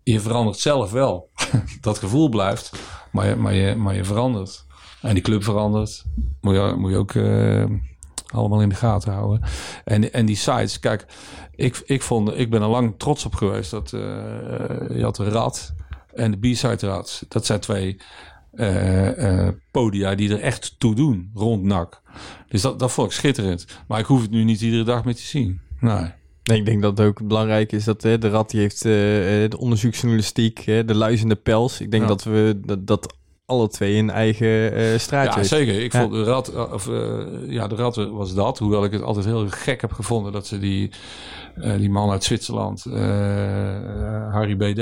[0.05, 1.31] je verandert zelf wel.
[1.81, 2.73] dat gevoel blijft,
[3.13, 4.67] maar je, maar je, maar je verandert.
[5.03, 6.05] En die club verandert.
[6.41, 7.65] Moet je, moet je ook eh,
[8.27, 9.43] allemaal in de gaten houden.
[9.85, 11.07] En, en die sites, kijk,
[11.55, 14.01] ik, ik, vond, ik ben er lang trots op geweest dat eh,
[14.97, 15.75] je had de Rad
[16.15, 17.25] en de B-side Rad.
[17.29, 18.01] Dat zijn twee
[18.53, 22.03] eh, podia die er echt toe doen rond NAC.
[22.49, 23.67] Dus dat, dat vond ik schitterend.
[23.89, 25.61] Maar ik hoef het nu niet iedere dag meer te zien.
[25.81, 26.13] Nee.
[26.45, 28.91] Nee, ik denk dat het ook belangrijk is dat hè, de Rad die heeft eh,
[29.51, 31.81] de onderzoeksjournalistiek, hè, de luizende pels.
[31.81, 32.09] Ik denk Ja.
[32.09, 33.15] dat we dat, dat
[33.47, 35.83] alle twee een eigen eh straatje Ja, zeker.
[35.83, 36.01] Ik Ja.
[36.01, 36.91] vond de rat, of,
[37.49, 38.59] ja, de rat was dat.
[38.59, 40.91] Hoewel ik het altijd heel gek heb gevonden dat ze die,
[41.79, 42.85] die man uit Zwitserland,
[44.33, 44.77] Harry BD,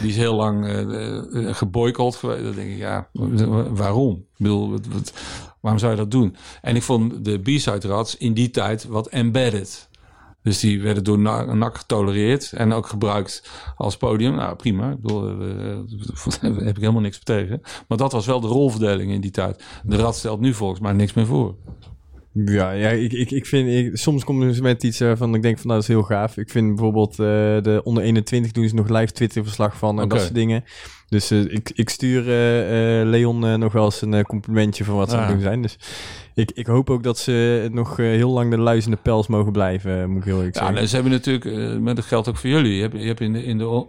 [0.00, 0.66] die is heel lang
[1.56, 2.44] geboycott geweest.
[2.44, 4.14] Dan denk ik, ja, wa- waarom?
[4.14, 5.12] Ik bedoel, wat, wat-
[5.60, 6.36] waarom zou je dat doen?
[6.62, 9.88] En ik vond de B-side rats in die tijd wat embedded.
[10.42, 14.34] Dus die werden door Na- NAC getolereerd en ook gebruikt als podium.
[14.34, 14.90] Nou, prima.
[14.90, 15.36] Ik bedoel, eh,
[16.40, 17.60] daar heb ik helemaal niks tegen.
[17.88, 19.64] Maar dat was wel de rolverdeling in die tijd.
[19.84, 21.54] De Rad stelt nu volgens mij niks meer voor.
[22.32, 25.58] Ja, ja ik, ik, ik vind, ik, soms komen ze met iets waarvan ik denk
[25.58, 26.36] van, nou, dat is heel gaaf.
[26.36, 27.16] Ik vind bijvoorbeeld eh,
[27.62, 30.64] de onder 21 doen ze nog live Twitter-verslag van en dat soort dingen.
[31.08, 34.84] Dus eh, ik, ik stuur eh, eh, Leon eh, nog wel eens een eh, complimentje
[34.84, 35.34] van wat ze aan het Ja.
[35.36, 35.62] doen zijn.
[35.62, 35.78] Dus
[36.34, 40.00] ik, ik hoop ook dat ze nog eh, heel lang de luizende pels mogen blijven,
[40.00, 40.78] eh, moet ik heel eerlijk Ja, zeggen.
[40.80, 42.74] en ze hebben natuurlijk, eh, maar dat geldt ook voor jullie.
[42.74, 43.86] Je hebt, je hebt in, de, in, de,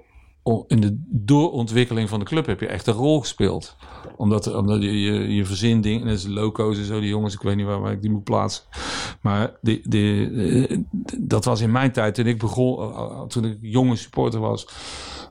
[0.68, 3.78] in de doorontwikkeling van de club heb je echt een rol gespeeld.
[4.22, 7.42] Omdat, omdat je, je, je verzin dingen, net als loco's en zo, die jongens, ik
[7.42, 8.64] weet niet waar, waar ik die moet plaatsen.
[9.22, 10.30] Maar die, die,
[10.68, 10.78] eh,
[11.18, 14.68] dat was in mijn tijd, toen ik begon, eh, toen ik jonge supporter was,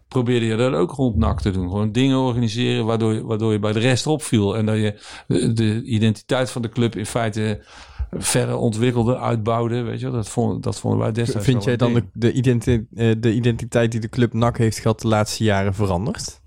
[0.08, 1.68] probeerde je dat ook rond NAC te doen.
[1.68, 4.56] Gewoon dingen organiseren waardoor je, waardoor je bij de rest opviel.
[4.56, 7.64] En dat je de, de identiteit van de club in feite
[8.10, 9.82] verder ontwikkelde, uitbouwde.
[9.82, 10.14] Weet je, wel.
[10.14, 13.90] dat, vond, dat vonden wij destijds Vind jij dan de, de, identi- eh, de identiteit
[13.90, 16.39] die de club NAC heeft gehad de laatste jaren veranderd?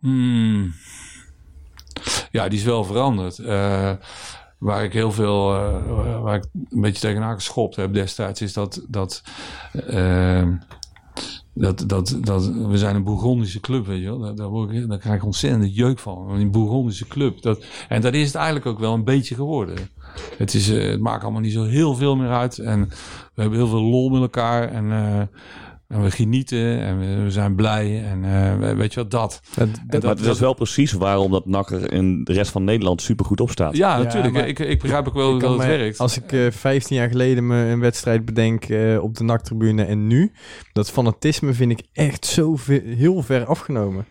[0.00, 0.72] Hmm.
[2.30, 3.38] Ja, die is wel veranderd.
[3.38, 3.92] Eh,
[4.58, 8.84] waar ik heel veel, eh, waar ik een beetje tegenaan geschopt heb destijds, is dat,
[8.88, 9.22] dat,
[9.72, 10.48] eh,
[11.54, 14.18] dat, dat, dat we zijn een Bourgondische club, weet je wel.
[14.18, 16.30] Daar, daar, word ik, daar krijg ik ontzettend jeuk van.
[16.30, 17.42] Een Bourgondische club.
[17.42, 19.76] Dat, en dat is het eigenlijk ook wel een beetje geworden.
[20.36, 22.58] Het, is, het maakt allemaal niet zo heel veel meer uit.
[22.58, 22.88] En
[23.34, 24.68] we hebben heel veel lol met elkaar.
[24.68, 24.90] En,
[25.90, 28.04] en we genieten en we, zijn blij.
[28.04, 29.40] En eh, weet je wat, dat.
[29.56, 32.64] Dat, En maar het is wel precies waarom dat NAC er in de rest van
[32.64, 33.76] Nederland super goed op staat.
[33.76, 34.46] Ja, Ja, natuurlijk.
[34.46, 35.98] ik, ik begrijp ook wel dat het werkt.
[35.98, 40.06] Als ik eh 15 jaar geleden me een wedstrijd bedenk eh, op de NAC-tribune en
[40.06, 40.32] nu,
[40.72, 44.04] dat fanatisme vind ik echt zo ve- heel ver afgenomen.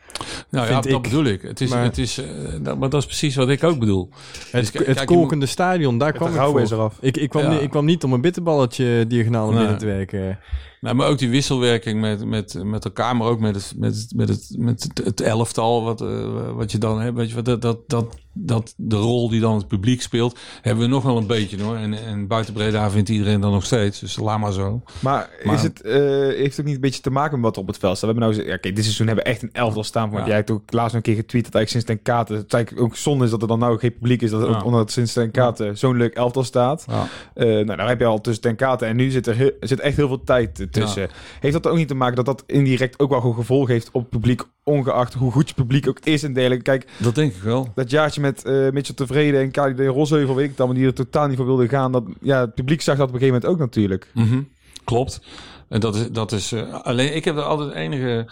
[0.49, 1.01] nou ja, dat ik.
[1.01, 1.41] bedoel ik.
[1.41, 2.21] Het is, Maar- het is,
[2.61, 4.09] dat, maar dat is precies wat ik ook bedoel.
[4.51, 6.61] Het, Dus het kolkende stadion, daar kwam ik voor.
[6.61, 6.97] eraf.
[7.01, 7.49] Ik, ik, kwam Ja.
[7.49, 9.59] niet, ik kwam niet om een bitterballetje diagonaal naar Nee.
[9.61, 10.39] binnen te werken.
[10.81, 14.13] Nou, maar ook die wisselwerking met, met, met elkaar, maar ook met het, met het,
[14.15, 17.15] met het, met het, elftal wat, eh, wat je dan hebt.
[17.15, 20.83] Weet je, wat, dat, dat, dat, dat de rol die dan het publiek speelt, hebben
[20.83, 21.75] we nog wel een beetje hoor.
[21.75, 23.99] En, en buiten Breda vindt iedereen dan nog steeds.
[23.99, 24.81] Dus laat maar zo.
[24.99, 27.55] Maar, Maar- is het, eh, heeft het ook niet een beetje te maken met wat
[27.55, 28.09] er op het veld staat?
[28.13, 30.09] We hebben nou, ja, kijk, dit seizoen hebben we echt een elftal staan.
[30.09, 30.27] Want Ja.
[30.27, 32.95] jij hebt ook laatst een keer getweet dat eigenlijk sinds ten Kate, het eigenlijk ook
[32.95, 34.61] zonde is dat er dan nou geen publiek is, dat Ja.
[34.61, 36.85] omdat het sinds ten Kate zo'n leuk elftal staat.
[36.87, 37.07] Ja.
[37.33, 39.79] Eh, nou, daar heb je al tussen ten Kate en nu zit er, heel- zit
[39.79, 41.09] echt heel veel tijd tussen.
[41.39, 44.01] Heeft dat ook niet te maken dat dat indirect ook wel gewoon gevolg heeft op
[44.01, 46.63] het publiek, ongeacht hoe goed je publiek ook is en dergelijke?
[46.63, 47.71] Kijk, Dat denk ik wel.
[47.75, 51.27] dat jaartje met eh Mitchell Tevreden en de Rosheuvel, weet ik allemaal, die er totaal
[51.27, 51.91] niet voor wilden gaan.
[51.91, 54.11] Dat, ja, het publiek zag dat op een gegeven moment ook natuurlijk.
[54.13, 54.41] Mhm,
[54.83, 55.21] Klopt.
[55.67, 58.31] En dat is, dat is eh, alleen ik heb er altijd enige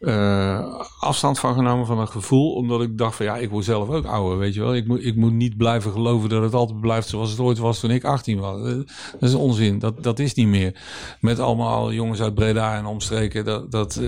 [0.00, 3.88] eh, afstand van genomen van een gevoel, omdat ik dacht van ja, ik word zelf
[3.88, 4.74] ook ouder, weet je wel.
[4.74, 7.80] Ik moet, ik moet niet blijven geloven dat het altijd blijft zoals het ooit was
[7.80, 8.62] toen ik 18 was.
[8.62, 9.78] Dat is onzin.
[9.78, 10.80] Dat, dat is niet meer.
[11.20, 13.44] Met allemaal jongens uit Breda en omstreken.
[13.44, 14.00] Dat, dat,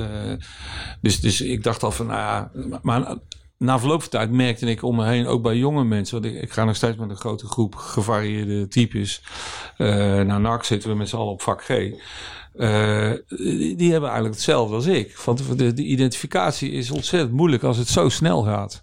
[1.00, 2.50] dus, dus ik dacht al van nou ja,
[2.82, 3.16] maar
[3.58, 6.52] na verloop van tijd merkte ik om me heen, ook bij jonge mensen, want ik,
[6.52, 9.22] ga nog steeds met een grote groep gevarieerde types.
[9.76, 9.86] Eh
[10.20, 11.68] naar NAC zitten we met z'n allen op vak G.
[11.68, 13.12] Eh,
[13.76, 15.16] die, hebben eigenlijk hetzelfde als ik.
[15.16, 18.82] Want de, de identificatie is ontzettend moeilijk als het zo snel gaat.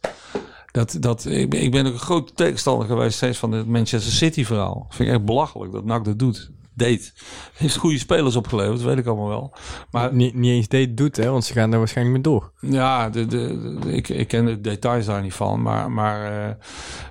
[0.71, 4.11] Dat, dat, ik, ben, ik ben ook een groot tegenstander geweest steeds van het Manchester
[4.11, 4.85] City verhaal.
[4.89, 6.51] Vind ik echt belachelijk dat NAC dat doet.
[6.73, 7.13] Deed.
[7.53, 9.53] Heeft goede spelers opgeleverd, dat weet ik allemaal wel.
[9.91, 12.51] Maar Niet, niet eens dit doet, hè, want ze gaan er waarschijnlijk mee door.
[12.59, 15.61] ja, de, de, de- ik, ik ken de details daar niet van.
[15.61, 16.55] Maar, maar eh,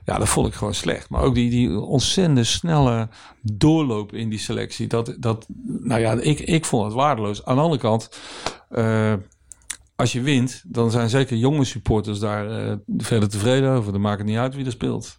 [0.05, 1.09] ja, dat vond ik gewoon slecht.
[1.09, 3.09] Maar ook die, die ontzettend snelle
[3.43, 4.87] doorloop in die selectie.
[4.87, 7.45] Dat, dat, nou ja, ik, ik vond het waardeloos.
[7.45, 8.11] Aan de andere kant,
[8.71, 9.13] eh,
[9.97, 13.93] als je wint, dan zijn zeker jonge supporters daar eh, verder tevreden over.
[13.93, 15.19] Dan maakt het niet uit wie er speelt.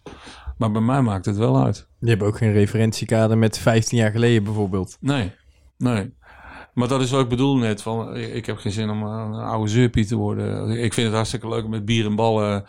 [0.56, 1.88] Maar bij mij maakt het wel uit.
[1.98, 4.96] Je hebt ook geen referentiekader met 15 jaar geleden bijvoorbeeld.
[5.00, 5.32] Nee,
[5.78, 6.14] nee.
[6.72, 7.82] Maar dat is wat ik bedoel net.
[7.82, 10.70] Van, ik, heb geen zin om een oude zeurpiet te worden.
[10.70, 12.64] Ik vind het hartstikke leuk om met bier en ballen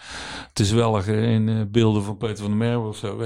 [0.54, 3.18] te zwelgen in eh, beelden van Peter van der Merwe of zo.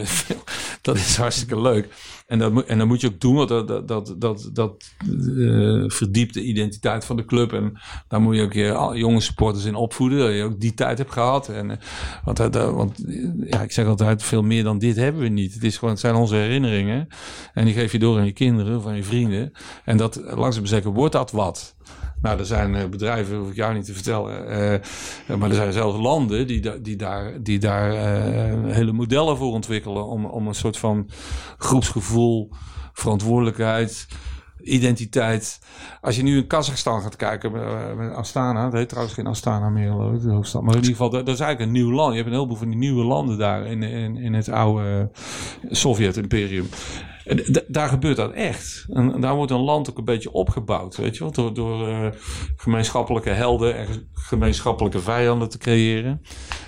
[0.81, 1.89] Dat is hartstikke leuk.
[2.27, 6.43] En dat, en moet je ook doen, want dat, dat, dat, dat, eh, verdiept de
[6.43, 7.53] identiteit van de club.
[7.53, 10.19] En daar moet je ook je jonge supporters in opvoeden.
[10.19, 11.49] Dat je ook die tijd hebt gehad.
[11.49, 11.77] En, eh,
[12.23, 15.53] want want eh, ja, ik zeg altijd, veel meer dan dit hebben we niet.
[15.53, 17.07] Het, is gewoon, het zijn onze herinneringen.
[17.53, 19.51] En die geef je door aan je kinderen of aan je vrienden.
[19.85, 21.75] En dat langzaam zeker wordt dat wat.
[22.21, 24.47] Nou, er zijn eh, bedrijven, hoef ik jou niet te vertellen.
[25.27, 29.51] eh, maar er zijn zelfs landen die, die daar, die daar eh, hele modellen voor
[29.51, 30.05] ontwikkelen.
[30.05, 31.09] Om, om een soort van
[31.57, 32.49] groepsgevoel,
[32.93, 34.07] verantwoordelijkheid,
[34.61, 35.59] identiteit.
[36.01, 38.65] Als je nu in Kazachstan gaat kijken, eh, met Astana.
[38.65, 40.61] Het heet trouwens geen Astana meer, geloof de hoofdstad.
[40.61, 42.09] Maar in ieder geval, dat, dat is eigenlijk een nieuw land.
[42.09, 45.11] Je hebt een heleboel van die nieuwe landen daar in, in, in het oude
[45.69, 46.67] Sovjet-imperium.
[47.67, 48.85] Daar gebeurt dat echt.
[48.89, 52.07] En daar wordt een land ook een beetje opgebouwd, weet je wel, door, door eh,
[52.55, 56.21] gemeenschappelijke helden en ge- gemeenschappelijke vijanden te creëren.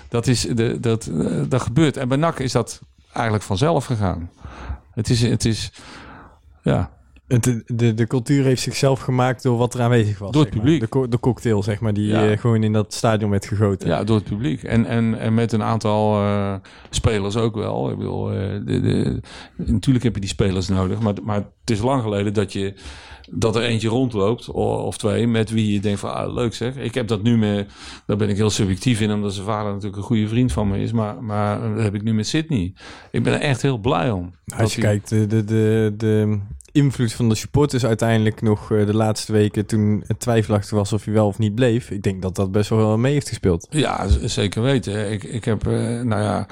[0.08, 1.96] Dat, is de, dat, eh, dat gebeurt.
[1.96, 2.80] En bij NAC is dat
[3.12, 4.30] eigenlijk vanzelf gegaan.
[4.90, 5.72] Het is, het is
[6.62, 6.90] ja,
[7.32, 10.30] Het, de, de cultuur heeft zichzelf gemaakt door wat er aanwezig was.
[10.30, 10.72] Door het zeg maar.
[10.72, 10.80] publiek.
[10.80, 12.28] De, co- de cocktail, zeg maar, die Ja.
[12.30, 13.88] eh, gewoon in dat stadion werd gegoten.
[13.88, 14.62] Ja, door het publiek.
[14.62, 16.54] En, en, en met een aantal eh,
[16.90, 17.90] spelers ook wel.
[17.90, 19.20] Ik bedoel, eh, de, de,
[19.56, 21.00] natuurlijk heb je die spelers nodig.
[21.00, 22.74] Maar, maar het is lang geleden dat, je,
[23.30, 26.76] dat er eentje rondloopt, of twee, met wie je denkt van, ah, leuk zeg.
[26.76, 27.68] Ik heb dat nu met,
[28.06, 30.78] daar ben ik heel subjectief in, omdat zijn vader natuurlijk een goede vriend van me
[30.78, 30.92] is.
[30.92, 32.72] Maar, maar dat heb ik nu met Sydney.
[33.10, 34.30] Ik ben er echt heel blij om.
[34.56, 36.38] Als je hij- kijkt, de, de, de, de
[36.72, 41.04] invloed van de supporters uiteindelijk nog eh, de laatste weken toen het twijfelachtig was of
[41.04, 41.90] hij wel of niet bleef.
[41.90, 43.66] Ik denk dat dat best wel mee heeft gespeeld.
[43.70, 45.10] Ja, zeker weten.
[45.12, 46.46] Ik, ik heb, eh, nou ja...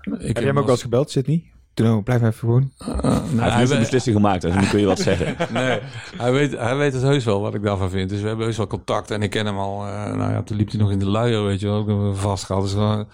[0.00, 1.44] Ik Heb jij hem ook wel eens gebeld, Sydney?
[1.74, 2.72] Toen, blijf even gewoon.
[2.80, 5.36] Uh, nou, Hij heeft zijn beslissing gemaakt, dus nu kun je wat zeggen.
[5.52, 5.78] nee,
[6.16, 8.08] hij weet, hij weet het heus wel wat ik daarvan vind.
[8.08, 9.10] Dus we hebben heus wel contact.
[9.10, 9.86] En ik ken hem al.
[9.86, 11.76] eh, nou ja, toen liep hij nog in de luier, weet je wel.
[11.76, 12.62] Ook hebben we vast gehad.
[12.62, 13.06] Dus het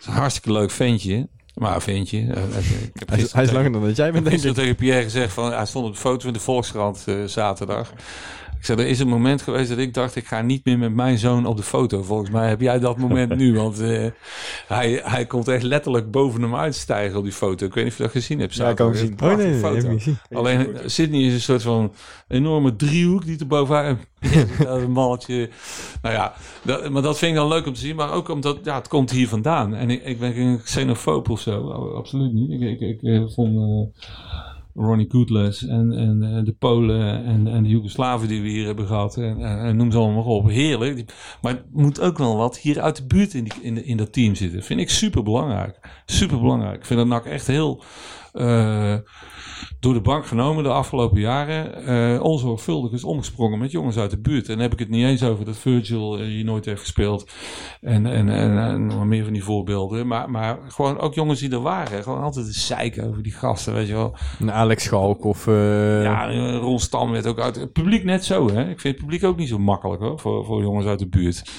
[0.00, 1.28] is een hartstikke leuk ventje.
[1.58, 2.18] Maar een ventje.
[2.18, 4.56] eh, eh, ik heb Hij is, hij is langer dan dat jij bent, denk gisteren
[4.56, 4.62] ik.
[4.62, 5.52] tegen Pierre gezegd van...
[5.52, 7.92] Hij stond op de foto in de Volkskrant eh, zaterdag.
[8.58, 10.16] Ik zei, er is een moment geweest dat ik dacht...
[10.16, 12.02] ik ga niet meer met mijn zoon op de foto.
[12.02, 13.54] Volgens mij heb jij dat moment nu.
[13.54, 14.06] Want eh,
[14.66, 17.66] hij, hij komt echt letterlijk boven hem uitstijgen op die foto.
[17.66, 18.54] Ik weet niet of je dat gezien hebt.
[18.54, 19.16] Ja, ik kan zien.
[19.22, 20.18] Oh nee, heb gezien.
[20.32, 21.92] Alleen eh, Sydney is een soort van
[22.28, 23.98] enorme driehoek die er bovenuit.
[24.66, 25.50] een malletje.
[26.02, 27.96] Nou ja, dat, maar dat vind ik dan leuk om te zien.
[27.96, 29.74] Maar ook omdat ja, het komt hier vandaan.
[29.74, 31.60] En ik, ik ben geen xenofoob of zo.
[31.60, 32.50] Oh, Absoluut niet.
[32.50, 33.90] Ik, ik, ik, eh, vond.
[34.78, 38.86] Ronnie Goodless en, en eh, de Polen en, en de Joegoslaven die we hier hebben
[38.86, 39.16] gehad.
[39.16, 40.48] En, en, noem ze allemaal op.
[40.48, 41.14] Heerlijk.
[41.42, 44.34] Maar het moet ook wel wat hier uit de buurt in, in, in dat team
[44.34, 44.62] zitten.
[44.62, 46.02] Vind ik super belangrijk.
[46.06, 46.76] Super belangrijk.
[46.76, 47.82] Ik vind dat NAC echt heel
[48.32, 48.94] eh,
[49.80, 51.86] door de bank genomen de afgelopen jaren.
[51.86, 54.46] eh onzorgvuldig is omgesprongen met jongens uit de buurt.
[54.46, 57.30] En dan heb ik het niet eens over dat Virgil eh, hier nooit heeft gespeeld.
[57.80, 60.06] En, en, en, en nog meer van die voorbeelden.
[60.06, 62.02] Maar, maar gewoon ook jongens die er waren.
[62.02, 64.16] Gewoon altijd een zeiken over die gasten, weet je wel.
[64.40, 65.46] Een Alex Schalk of...
[65.46, 67.56] eh, Ja, Ron Stam werd ook uit.
[67.56, 68.60] Het publiek net zo, hè?
[68.60, 71.50] Ik vind het publiek ook niet zo makkelijk hoor, voor, voor jongens uit de buurt.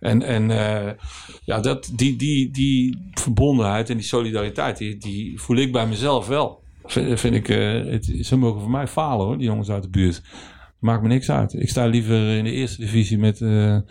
[0.00, 0.48] En, en
[1.44, 6.26] ja, dat, die, die, die verbondenheid en die solidariteit, die, die voel ik bij mezelf
[6.26, 6.62] wel.
[6.84, 9.88] Vind, vind ik, eh, het, ze mogen voor mij falen hoor, die jongens uit de
[9.88, 10.22] buurt.
[10.78, 11.52] Maakt me niks uit.
[11.52, 13.82] Ik sta liever in de eerste divisie met eh, een,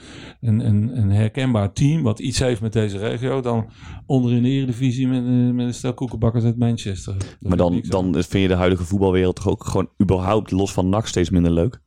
[0.41, 2.03] een, een herkenbaar team.
[2.03, 3.41] wat iets heeft met deze regio.
[3.41, 3.69] dan
[4.05, 7.13] onder in de eredivisie met, eh, met een stel koekenbakkers uit Manchester.
[7.19, 7.81] Vind Maar dan, aan.
[7.83, 11.51] dan vind je de huidige voetbalwereld toch ook gewoon überhaupt los van NAC steeds minder
[11.51, 11.79] leuk?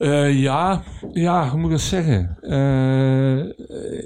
[0.00, 0.82] Eh, ja,
[1.12, 2.36] ja, hoe moet ik dat zeggen?
[2.40, 3.38] Eh,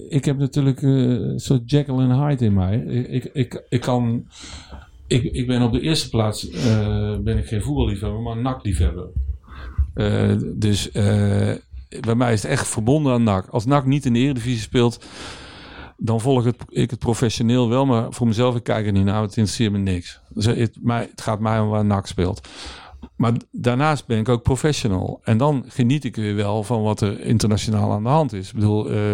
[0.09, 2.76] ik heb natuurlijk eh, een soort Jekyll en Hyde in mij.
[2.78, 4.26] Ik, ik, ik, kan...
[5.07, 6.50] Ik, ik ben op de eerste plaats
[7.22, 9.07] ben ik geen voetballiefhebber, maar NAC-liefhebber.
[10.57, 10.90] Dus
[12.00, 13.46] bij mij is het echt verbonden aan NAC.
[13.48, 15.04] Als NAC niet in de Eredivisie speelt,
[15.96, 17.87] dan volg het, ik het professioneel wel.
[17.87, 19.22] Maar voor mezelf, ik kijk er niet naar.
[19.22, 20.20] Het interesseert me niks.
[20.28, 22.48] Dus het, het gaat mij om waar NAC speelt.
[23.16, 25.20] Maar daarnaast ben ik ook professional.
[25.24, 28.48] En dan geniet ik weer wel van wat er internationaal aan de hand is.
[28.48, 29.12] Ik bedoel, eh,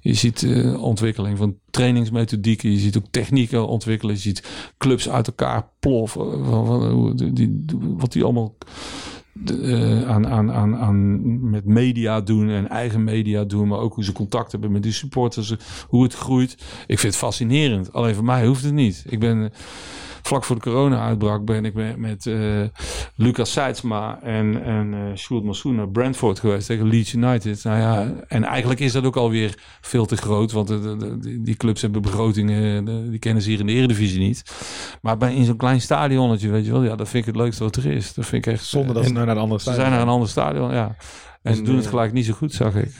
[0.00, 2.70] je ziet eh, ontwikkeling van trainingsmethodieken.
[2.70, 4.14] Je ziet ook technieken ontwikkelen.
[4.14, 6.44] Je ziet clubs uit elkaar ploffen.
[6.44, 8.54] Van, van, die, wat die allemaal
[9.46, 13.68] eh, aan, aan, aan, aan met media doen en eigen media doen.
[13.68, 15.54] Maar ook hoe ze contact hebben met die supporters.
[15.88, 16.52] Hoe het groeit.
[16.86, 17.92] Ik vind het fascinerend.
[17.92, 19.04] Alleen voor mij hoeft het niet.
[19.08, 19.52] Ik ben...
[20.22, 22.60] eh, Vlak voor de corona-uitbraak ben ik met, met eh,
[23.14, 27.64] Lucas Seidsma en, en eh Sjoerd Massoen naar Brentford geweest tegen Leeds United.
[27.64, 31.42] Nou ja, en eigenlijk is dat ook alweer veel te groot, want de, de- de-
[31.42, 34.42] die- clubs hebben begrotingen, de- die kennen ze hier in de Eredivisie niet.
[35.02, 37.64] Maar bij, in zo'n klein stadionnetje, weet je wel, ja, dat vind ik het leukste
[37.64, 38.14] wat er is.
[38.14, 38.64] Dat vind ik echt...
[38.64, 40.96] Zonder dat ze naar een andere Ze zijn naar een ander stadion, ja.
[41.42, 42.90] En, ze En, doen het eh, gelijk niet zo goed, zag ik.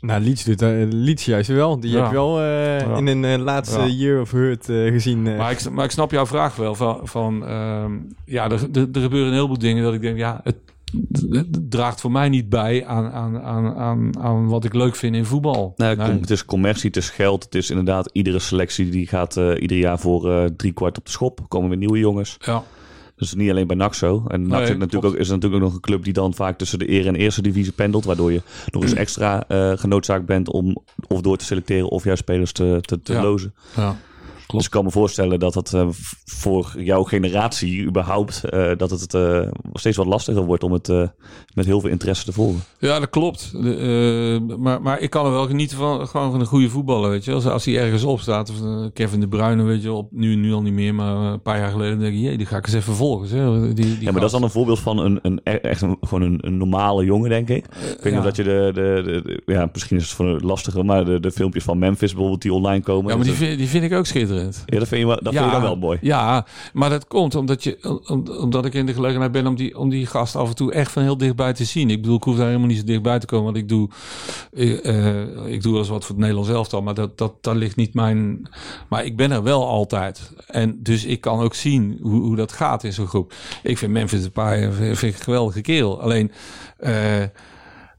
[0.00, 1.80] Nou, Leeds doet uh, Leeds juist wel.
[1.80, 1.96] Die Ja.
[2.02, 2.96] heb je wel eh, Ja.
[2.96, 3.86] in een eh, laatste Ja.
[3.86, 5.22] year of hurt eh, gezien.
[5.22, 6.74] Maar ik, maar ik snap jouw vraag wel.
[6.74, 7.92] Van, van ehm,
[8.24, 10.56] ja, er, er, er gebeuren een heleboel dingen dat ik denk, ja, het,
[11.30, 15.14] het draagt voor mij niet bij aan, aan, aan, aan, aan wat ik leuk vind
[15.16, 15.72] in voetbal.
[15.76, 16.20] Nou, Nee.
[16.20, 17.44] het is commercie, het is geld.
[17.44, 21.04] Het is inderdaad, iedere selectie die gaat eh, ieder jaar voor eh drie kwart op
[21.04, 21.40] de schop.
[21.48, 22.36] Komen weer nieuwe jongens.
[22.38, 22.62] Ja,
[23.16, 24.24] Dus niet alleen bij NAC zo.
[24.28, 26.58] En NAC Nee, zit natuurlijk ook, is natuurlijk ook nog een club die dan vaak
[26.58, 28.04] tussen de ere en eerste divisie pendelt.
[28.04, 30.76] Waardoor je nog eens extra eh genoodzaakt bent om
[31.08, 33.22] of door te selecteren of juist spelers te, te, te Ja.
[33.22, 33.54] lozen.
[33.76, 33.96] ja.
[34.46, 35.88] Dus ik kan me voorstellen dat het eh,
[36.24, 38.44] voor jouw generatie überhaupt...
[38.44, 40.88] eh, dat het eh, steeds wat lastiger wordt om het
[41.54, 42.60] met heel veel interesse te volgen.
[42.78, 43.52] ja dat klopt.
[43.52, 47.24] De, maar, maar ik kan er wel genieten van, gewoon van een goede voetballer, weet
[47.24, 47.32] je.
[47.32, 48.56] Als, als hij ergens op staat, of
[48.92, 51.70] Kevin De Bruyne, weet je, op, nu, nu al niet meer, maar een paar jaar
[51.70, 53.28] geleden denk ik, jee, die ga ik eens even volgen.
[53.28, 53.44] Zeg.
[53.60, 55.96] Die, die Ja, maar dat is dan een voorbeeld van een, een, e- echt een,
[56.00, 57.64] gewoon een, een normale jongen, denk ik.
[57.64, 58.18] Ik weet niet ja.
[58.18, 61.64] of dat je de, de, Ja, misschien is het voor lastiger, maar de, de filmpjes
[61.64, 63.10] van Memphis bijvoorbeeld die online komen.
[63.10, 64.35] Ja, maar die vind, die vind ik ook schitterend.
[64.66, 65.98] Ja, dat vind je, wel- dat vind je dan wel mooi.
[66.00, 69.78] Ja, maar dat komt omdat, je, om- omdat ik in de gelegenheid ben om die,
[69.78, 71.90] om die gast af en toe echt van heel dichtbij te zien.
[71.90, 73.88] Ik bedoel, ik hoef daar helemaal niet zo dichtbij te komen, want ik doe,
[74.52, 77.56] ik, eh, ik doe wel eens wat voor het Nederlands elftal, maar dat, dat, dat
[77.56, 78.48] ligt niet mijn...
[78.88, 80.32] Maar ik ben er wel altijd.
[80.46, 83.32] En dus ik kan ook zien hoe, hoe dat gaat in zo'n groep.
[83.62, 86.00] Ik vind Memphis Depay vind ik een geweldige kerel.
[86.00, 86.32] Alleen...
[86.78, 86.94] eh,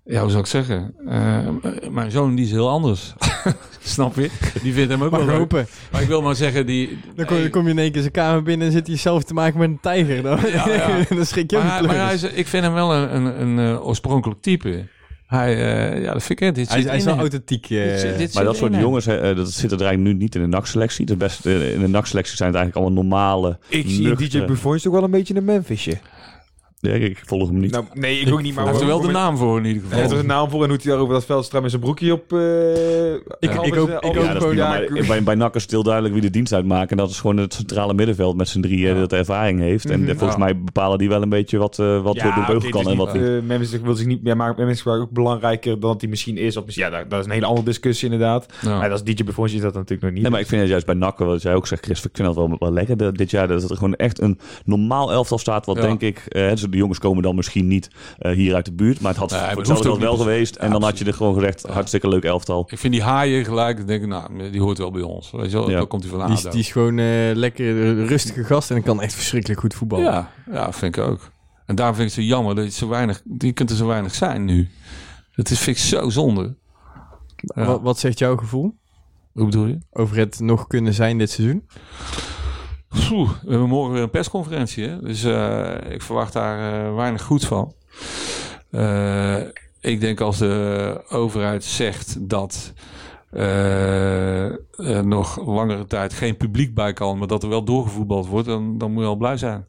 [0.08, 0.94] ja, hoe zou ik zeggen?
[1.08, 3.14] Eh, mijn zoon die is heel anders.
[3.84, 4.30] Snap je?
[4.62, 5.38] Die vindt hem ook Mag wel leuk.
[5.38, 5.68] hopen.
[5.92, 6.98] Maar ik wil maar zeggen, die...
[7.16, 9.60] Dan kom, je in één keer zijn kamer binnen en zit hij zelf te maken
[9.60, 10.22] met een tijger.
[10.24, 11.00] Dan, Ja, ja.
[11.16, 13.74] dan schrik je ook Maar, maar hij is, ik vind hem wel een, een, een
[13.76, 14.88] eh, oorspronkelijk type.
[15.28, 15.54] Hij,
[15.94, 16.56] eh, ja, dat vind ik.
[16.56, 17.68] Dit Hij, is- zit hij is wel authentiek.
[17.68, 20.42] Dit zit- dit Maar dat soort in jongens, dat zit er eigenlijk nu niet in
[20.42, 21.06] de NAC-selectie.
[21.20, 25.04] Is in de NAC-selectie zijn het eigenlijk allemaal normale, Ik zie DJ Buffon toch wel
[25.04, 25.98] een beetje een Memphisje.
[26.96, 27.72] Ik, volg hem niet.
[27.72, 28.64] Nou, nee, ik ook niet, maar...
[28.64, 30.00] Hij heeft er wel de naam voor in ieder Hij geval.
[30.00, 31.82] heeft er een naam voor en hoe hij daar over dat veld stram met zijn
[31.84, 32.34] broekje op...
[32.34, 34.14] eh, Ik- Albers- ik ook- ik ook
[34.54, 36.92] ja, dat is bij, bij NAC is het heel duidelijk wie de dienst uitmaakt.
[36.92, 39.00] En dat is gewoon het centrale middenveld met z'n drieën Ja.
[39.00, 39.90] dat ervaring heeft.
[39.90, 40.10] En Mhm.
[40.10, 40.44] volgens Ja.
[40.44, 42.94] mij bepalen die wel een beetje wat, eh, wat door de beugel kan het en
[42.94, 43.32] is wat niet, niet.
[43.32, 44.68] eh, Memphis wil zich niet meer maken.
[44.68, 46.58] Is wel ook belangrijker dan dat hij misschien is.
[46.58, 48.46] Of misschien, ja, dat, dat is een hele andere discussie inderdaad.
[48.62, 48.78] Ja.
[48.78, 50.22] Maar als DJ Buffon is dat natuurlijk nog niet.
[50.22, 52.28] Nee, maar ik vind het juist bij NAC, wat jij ook zegt, Chris, ik vind
[52.28, 53.48] dat wel, wel lekker de- dit jaar.
[53.48, 55.66] Dat er gewoon echt een normaal elftal staat.
[55.66, 55.82] Wat Ja.
[55.82, 59.00] denk ik, eh, die de jongens komen dan misschien niet eh, hier uit de buurt.
[59.02, 60.22] Maar het had Nee, het wel niet.
[60.22, 60.56] geweest.
[60.56, 62.68] En dan had je er gewoon gezegd, hartstikke leuk elftal.
[62.70, 65.32] Ik vind die haaien gelijk, denk ik, nou, die hoort wel bij ons.
[65.32, 65.86] Weet je wel, Ja.
[65.86, 69.60] komt hij van Die, die is gewoon eh, lekker rustige gast en kan echt verschrikkelijk
[69.60, 70.06] goed voetballen.
[70.06, 71.32] Ja, ja, vind ik ook.
[71.66, 73.88] En daarom vind ik het zo jammer dat je zo weinig, die kunt er zo
[73.88, 74.70] weinig zijn nu.
[75.36, 76.56] Dat is, vind ik zo zonde.
[77.56, 77.66] Ja.
[77.66, 78.76] Wat, wat zegt jouw gevoel
[79.32, 79.78] Hoe bedoel je?
[79.92, 81.64] over het nog kunnen zijn dit seizoen?
[82.98, 84.88] We hebben morgen weer een persconferentie.
[84.88, 85.02] Hè?
[85.02, 87.74] Dus eh, ik verwacht daar eh, weinig goed van.
[88.70, 89.38] Eh,
[89.80, 92.74] ik denk als de overheid zegt dat
[93.30, 98.78] er nog langere tijd geen publiek bij kan, maar dat er wel doorgevoetbald wordt, dan,
[98.78, 99.66] dan moet je al blij zijn.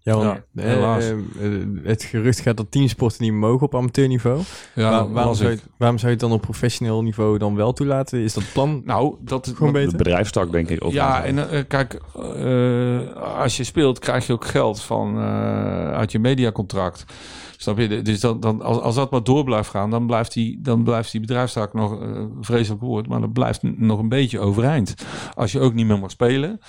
[0.00, 1.04] Ja, want, Ja, eh, helaas.
[1.04, 4.40] eh, eh, het gerucht gaat dat teamsporten niet mogen op amateurniveau.
[4.74, 7.72] Ja, Waar- waarom, zou je, waarom zou je het dan op professioneel niveau dan wel
[7.72, 8.18] toelaten?
[8.18, 10.84] Is dat plan Nou, dat gewoon De bedrijfstak, denk ik.
[10.84, 16.12] Ook Ja, en kijk, eh, als je speelt krijg je ook geld van, eh, uit
[16.12, 17.04] je mediacontract.
[17.62, 18.02] Snap je?
[18.02, 21.12] Dus dan, dan, als, als dat maar door blijft gaan, dan blijft die, dan blijft
[21.12, 24.94] die bedrijfstak nog een vreselijk woord, maar dat blijft nog een beetje overeind.
[25.34, 26.60] Als je ook niet meer mag spelen.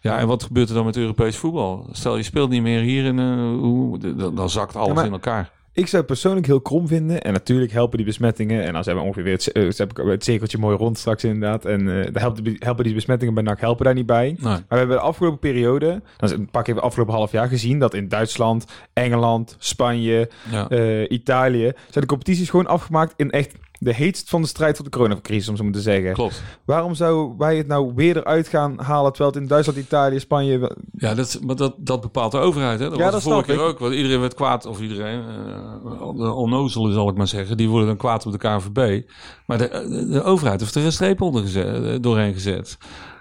[0.00, 1.86] Ja, en wat gebeurt er dan met Europees voetbal?
[1.90, 5.12] Stel je speelt niet meer hier in, eh, dan, dan zakt alles Ja, maar- in
[5.12, 5.50] elkaar.
[5.78, 7.22] Ik zou het persoonlijk heel krom vinden.
[7.22, 8.64] En natuurlijk helpen die besmettingen.
[8.64, 11.64] En dan zijn we ongeveer weer het, ik het cirkeltje mooi rond straks inderdaad.
[11.64, 14.26] En eh daar helpen, helpen die besmettingen bij NAC helpen daar niet bij.
[14.26, 14.36] Nee.
[14.40, 18.08] Maar we hebben de afgelopen periode, dan pak even afgelopen half jaar gezien, dat in
[18.08, 20.68] Duitsland, Engeland, Spanje, Ja.
[20.68, 24.84] eh, Italië, zijn de competities gewoon afgemaakt in echt de heetst van de strijd voor
[24.84, 26.12] de coronacrisis, om zo maar te zeggen.
[26.12, 26.42] Klopt.
[26.64, 30.76] Waarom zouden wij het nou weer eruit gaan halen, terwijl het in Duitsland, Italië, Spanje...
[30.92, 32.78] Ja, dat, maar dat, dat bepaalt de overheid.
[32.78, 32.88] Hè?
[32.88, 33.60] Dat Ja, was dat de vorige keer ik.
[33.60, 33.78] ook.
[33.78, 37.86] Want iedereen werd kwaad, of iedereen, eh, de onnozelen zal ik maar zeggen, die worden
[37.88, 39.02] dan kwaad op de KNVB.
[39.46, 42.78] Maar de, de, de overheid heeft er een streep onder gezet, eh, doorheen gezet.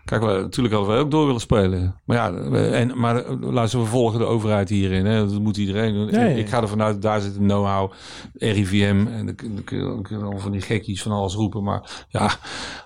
[0.08, 1.96] Kijk, we, natuurlijk hadden wij ook door willen spelen.
[2.06, 5.06] Maar ja, we- en, maar eh, luister, we volgen de overheid hierin.
[5.06, 5.28] Hè?
[5.28, 6.08] Dat moet iedereen doen.
[6.08, 6.36] Ja, ja, ja.
[6.36, 7.92] Ik ga ervan uit, daar zit een know-how,
[8.34, 9.06] RIVM.
[9.12, 11.34] En dan kun dan kun je dan kun je dan van die gekkies van alles
[11.34, 11.64] roepen.
[11.64, 12.32] Maar ja,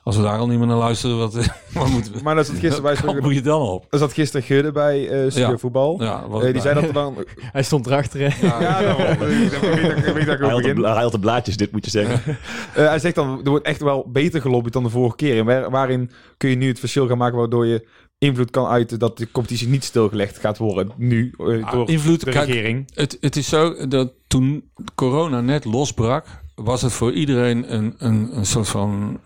[0.03, 1.33] als we daar al niet meer naar luisteren, wat,
[1.73, 2.19] wat moeten we...
[2.23, 3.85] Maar dat zat gisteren bij Wat moet je dan op?
[3.89, 5.57] Er zat gisteren Gudde bij Studio Ja.
[5.57, 6.03] Voetbal.
[6.03, 7.15] Ja, wat, Eh, die zei dat er dan...
[7.51, 8.19] Hij stond erachter.
[8.19, 8.47] hè?
[8.47, 9.01] Ja, daarom.
[9.05, 9.63] Ik weet dat-
[10.07, 10.73] ik weet dat ik Hij had, de, begin.
[10.75, 12.35] bla- hij had de blaadjes, dit moet je zeggen.
[12.73, 15.37] Eh, hij zegt dan, er wordt echt wel beter gelobbyd dan de vorige keer.
[15.37, 18.99] En waar- waarin kun je nu het verschil gaan maken waardoor je invloed kan uiten
[18.99, 22.91] dat de competitie niet stilgelegd gaat worden nu eh, Ah, door invloed, de kijk, regering.
[22.93, 28.37] Het, het is zo dat toen corona net losbrak, was het voor iedereen een, een,
[28.37, 29.19] een soort van.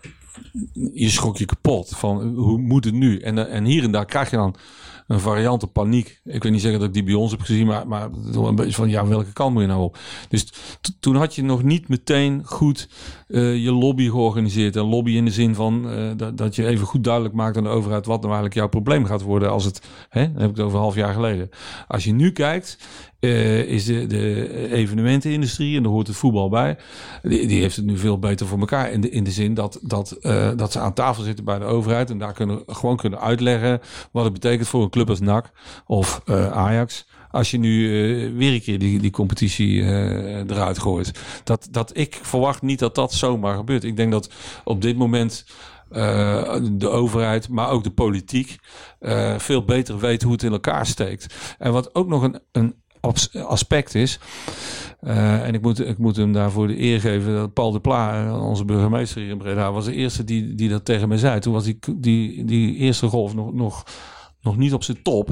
[0.92, 3.18] Je schrok je kapot van hoe moet het nu?
[3.18, 4.56] En, eh, en hier en daar krijg je dan
[5.06, 6.20] een variante paniek.
[6.24, 8.72] Ik wil niet zeggen dat ik die bij ons heb gezien, maar, maar een beetje
[8.72, 9.98] van ja, welke kant moet je nou op?
[10.28, 10.52] Dus
[11.00, 12.88] toen had je nog niet meteen goed
[13.26, 14.76] eh, je lobby georganiseerd.
[14.76, 17.62] En lobby in de zin van eh, dat, dat je even goed duidelijk maakt aan
[17.62, 20.56] de overheid wat nou eigenlijk jouw probleem gaat worden als het, hè, dan heb ik
[20.56, 21.50] het over een half jaar geleden.
[21.88, 22.78] Als je nu kijkt,
[23.20, 26.76] eh, is de, de evenementenindustrie, en daar hoort het voetbal bij,
[27.22, 28.90] die, die heeft het nu veel beter voor elkaar.
[28.90, 30.16] In de, in de zin dat, dat,
[30.56, 33.80] dat ze aan tafel zitten bij de overheid en daar kunnen, gewoon kunnen uitleggen
[34.12, 35.50] wat het betekent voor een club als NAC
[35.86, 37.06] of Ajax.
[37.36, 41.12] Als je nu eh, weer een keer die, die competitie eh, eruit gooit.
[41.44, 43.84] Dat, dat ik verwacht niet dat dat zomaar gebeurt.
[43.84, 44.30] Ik denk dat
[44.64, 45.46] op dit moment
[45.90, 48.56] eh, de overheid, maar ook de politiek,
[49.36, 51.34] veel beter weet hoe het in elkaar steekt.
[51.58, 52.74] En wat ook nog een, een
[53.46, 54.18] aspect is.
[55.00, 57.34] en ik moet, ik moet hem daarvoor de eer geven.
[57.34, 60.84] Dat Paul de Pla, onze burgemeester hier in Breda, was de eerste die, die dat
[60.84, 61.40] tegen me zei.
[61.40, 63.84] Toen was die, die, die eerste golf nog, nog,
[64.46, 65.28] nog niet op zijn top.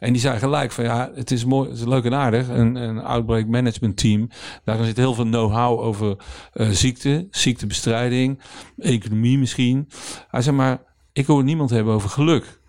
[0.00, 2.48] En die zei gelijk van ja, het is mooi, het is leuk en aardig.
[2.48, 4.28] Een, een outbreak management team.
[4.64, 6.16] Daar zit heel veel know-how over
[6.52, 8.40] eh, ziekte, ziektebestrijding,
[8.78, 9.88] economie misschien.
[10.28, 12.60] Hij zei maar, ik hoor niemand hebben over geluk.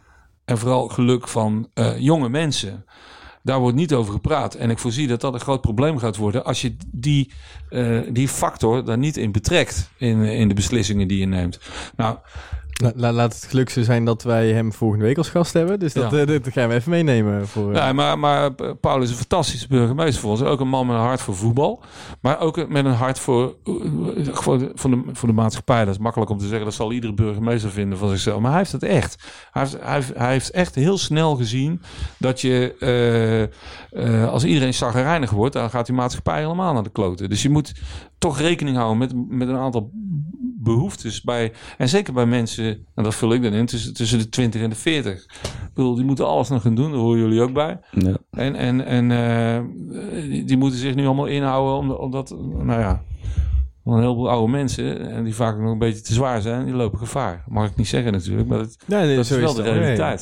[0.45, 2.85] En vooral geluk van eh, jonge mensen.
[3.43, 4.55] Daar wordt niet over gepraat.
[4.55, 7.31] En ik voorzie dat dat een groot probleem gaat worden als je die,
[7.69, 11.59] eh, die factor daar niet in betrekt in, in de beslissingen die je neemt.
[11.95, 12.17] Nou,
[12.83, 15.79] La- la- laat het geluk zo zijn dat wij hem volgende week als gast hebben.
[15.79, 16.17] Dus dat, Ja.
[16.19, 17.47] eh, dat gaan we even meenemen.
[17.47, 20.41] Voor, eh, Ja, maar, maar Paul is een fantastische burgemeester voor ons.
[20.41, 21.81] Ook een man met een hart voor voetbal.
[22.21, 23.55] Maar ook met een hart voor,
[24.31, 25.85] voor, de, voor, de, voor de maatschappij.
[25.85, 26.65] Dat is makkelijk om te zeggen.
[26.65, 28.39] Dat zal iedere burgemeester vinden van zichzelf.
[28.41, 29.23] Maar hij heeft het echt.
[29.51, 31.81] Hij heeft, hij heeft, hij heeft echt heel snel gezien
[32.17, 32.75] dat je...
[32.79, 33.43] eh,
[34.23, 37.29] eh, als iedereen zagrijnig wordt, dan gaat die maatschappij helemaal naar de kloten.
[37.29, 37.73] Dus je moet
[38.17, 39.91] toch rekening houden met, met een aantal
[40.65, 41.53] behoeftes bij...
[41.77, 44.69] En zeker bij mensen, en dat vul ik dan in, tussen, tussen de 20 en
[44.69, 45.23] de 40.
[45.23, 46.91] Ik bedoel, die moeten alles nog gaan doen.
[46.91, 47.79] Daar horen jullie ook bij.
[47.91, 48.17] Ja.
[48.31, 49.61] En, en, en eh,
[50.29, 53.03] die, die moeten zich nu allemaal inhouden omdat, omdat nou ja,
[53.85, 56.99] een heleboel oude mensen, en die vaak nog een beetje te zwaar zijn, die lopen
[56.99, 57.43] gevaar.
[57.47, 59.71] Mag ik niet zeggen natuurlijk, maar dat, nee, nee, dat is wel het de.
[59.71, 60.17] Nee.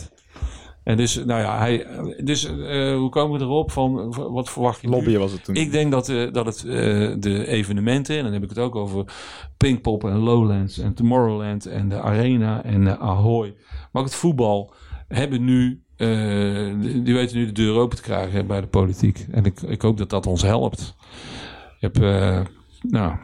[0.83, 1.87] En dus, nou ja, hij,
[2.23, 3.71] dus eh, hoe komen we erop?
[3.71, 4.87] Van, wat verwacht je?
[4.87, 5.55] Lobbyen was het toen.
[5.55, 6.73] Ik denk dat, eh, dat het, eh,
[7.19, 9.05] de evenementen, en dan heb ik het ook over
[9.57, 13.55] Pinkpop en Lowlands en Tomorrowland en de Arena en de Ahoy.
[13.91, 14.73] Maar ook het voetbal
[15.07, 15.81] hebben nu,
[17.03, 19.25] die weten nu de deur open te krijgen bij de politiek.
[19.31, 20.95] En ik, ik hoop dat dat ons helpt.
[21.83, 22.41] Hebt, eh,
[22.81, 23.15] nou,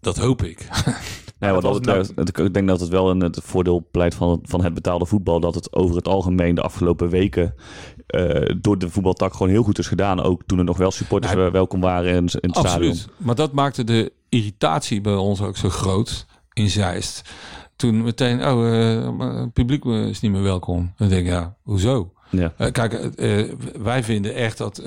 [0.00, 0.68] dat hoop ik.
[1.38, 4.30] Nee, wat dat betreft, het- ik denk dat het wel een het voordeel pleit van
[4.30, 5.40] het, van het betaalde voetbal.
[5.40, 7.54] Dat het over het algemeen de afgelopen weken
[8.06, 10.20] eh, door de voetbaltak gewoon heel goed is gedaan.
[10.22, 12.90] Ook toen er nog wel supporters Nou, welkom waren in, in het stadion.
[12.90, 13.08] Absoluut.
[13.16, 17.30] Maar dat maakte de irritatie bij ons ook zo groot in Zeist.
[17.76, 20.92] Toen meteen, oh, eh, het publiek is niet meer welkom.
[20.96, 22.12] Dan denk ik, ja, hoezo?
[22.30, 22.52] Ja.
[22.56, 23.10] Eh, kijk,
[23.82, 24.82] wij vinden echt dat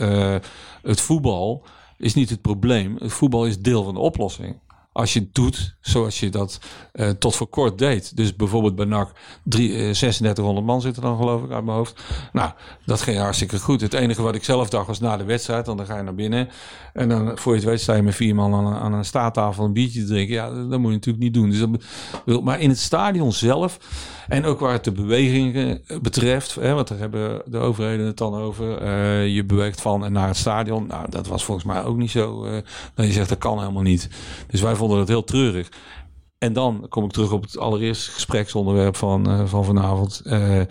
[0.81, 1.63] het voetbal
[1.97, 2.95] is niet het probleem.
[2.99, 4.59] Het voetbal is deel van de oplossing.
[4.93, 6.59] Als je doet zoals je dat
[6.91, 8.15] eh, tot voor kort deed.
[8.17, 9.11] Dus bijvoorbeeld bij NAC
[9.43, 12.01] drie, eh, 3600 man zitten dan geloof ik uit mijn hoofd.
[12.33, 12.51] Nou,
[12.85, 13.81] dat ging hartstikke goed.
[13.81, 15.65] Het enige wat ik zelf dacht was na de wedstrijd.
[15.65, 16.49] Dan ga je naar binnen.
[16.93, 19.73] En dan voor je het weet sta je met vier man aan, een- staattafel een
[19.73, 20.33] biertje drinken.
[20.33, 21.49] Ja, dat, moet je natuurlijk niet doen.
[21.49, 21.59] Dus
[22.25, 23.77] dat, maar in het stadion zelf.
[24.27, 26.55] En ook waar het de bewegingen betreft.
[26.55, 28.77] Hè, want daar hebben de overheden het dan over.
[28.77, 30.87] eh, je beweegt van en naar het stadion.
[30.87, 32.45] Nou, dat was volgens mij ook niet zo.
[32.45, 32.57] eh
[32.95, 34.09] dat je zegt dat kan helemaal niet.
[34.47, 35.69] Dus wij vonden het heel treurig.
[36.37, 40.21] En dan kom ik terug op het allereerste gespreksonderwerp van, eh, van vanavond.
[40.25, 40.61] Eh,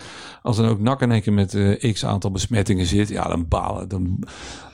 [0.41, 3.47] als dan ook NAC in één keer met eh, x aantal besmettingen zit, ja, dan
[3.47, 3.87] balen.
[3.89, 4.23] Dan,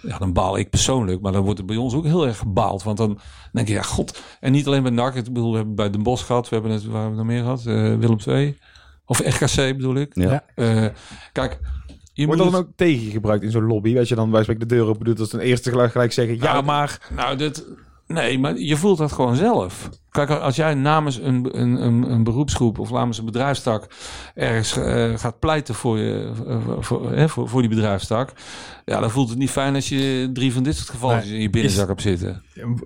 [0.02, 2.84] ja, dan baal ik persoonlijk, maar dan wordt het bij ons ook heel erg gebaald.
[2.84, 3.20] Want dan
[3.52, 4.22] denk je, ja, god.
[4.40, 6.74] En niet alleen bij NAC, ik bedoel, we hebben bij Den Bosch gehad, we hebben
[6.74, 7.60] het, waar hebben we nog meer gehad?
[7.66, 8.58] Eh, Willem II.
[9.06, 10.16] Of RKC bedoel ik.
[10.16, 10.44] Ja.
[10.56, 10.86] Eh,
[11.32, 11.60] kijk,
[12.14, 13.98] je Wordt moet dat dan het- ook tegen je gebruikt in zo'n lobby?
[13.98, 16.36] Als je dan bij spreken de deur open doet, als een eerste gelijk, gelijk zeggen,
[16.38, 17.10] ja, Nou, maar...
[17.16, 17.66] Nou, dit,
[18.08, 19.90] nee, maar je voelt dat gewoon zelf.
[20.12, 23.88] Kijk, als jij namens een, een, een, een beroepsgroep of namens een bedrijfstak
[24.36, 28.34] ergens eh, gaat pleiten voor, je, eh, voor, hè, voor, voor die bedrijfstak,
[28.86, 31.42] ja, dan voelt het niet fijn als je drie van dit soort gevallen Nee, in
[31.42, 32.44] je binnenzak hebt zitten.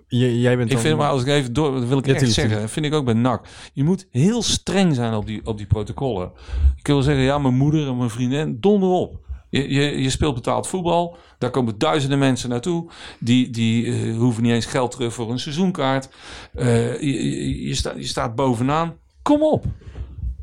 [0.07, 2.69] J- jij bent Ik vind maar als ik even door, dat wil ik echt zeggen,
[2.69, 3.45] vind ik ook bij NAC.
[3.73, 6.31] Je moet heel streng zijn op die, op die protocollen.
[6.77, 9.19] Ik wil zeggen, ja, mijn moeder en mijn vriendin, donder op.
[9.51, 11.17] Je, je, je speelt betaald voetbal.
[11.37, 12.89] Daar komen duizenden mensen naartoe.
[13.19, 16.09] Die, die eh, hoeven niet eens geld terug voor een seizoenkaart.
[16.53, 18.95] Eh, je, je, je, staat, je staat bovenaan.
[19.21, 19.65] Kom op.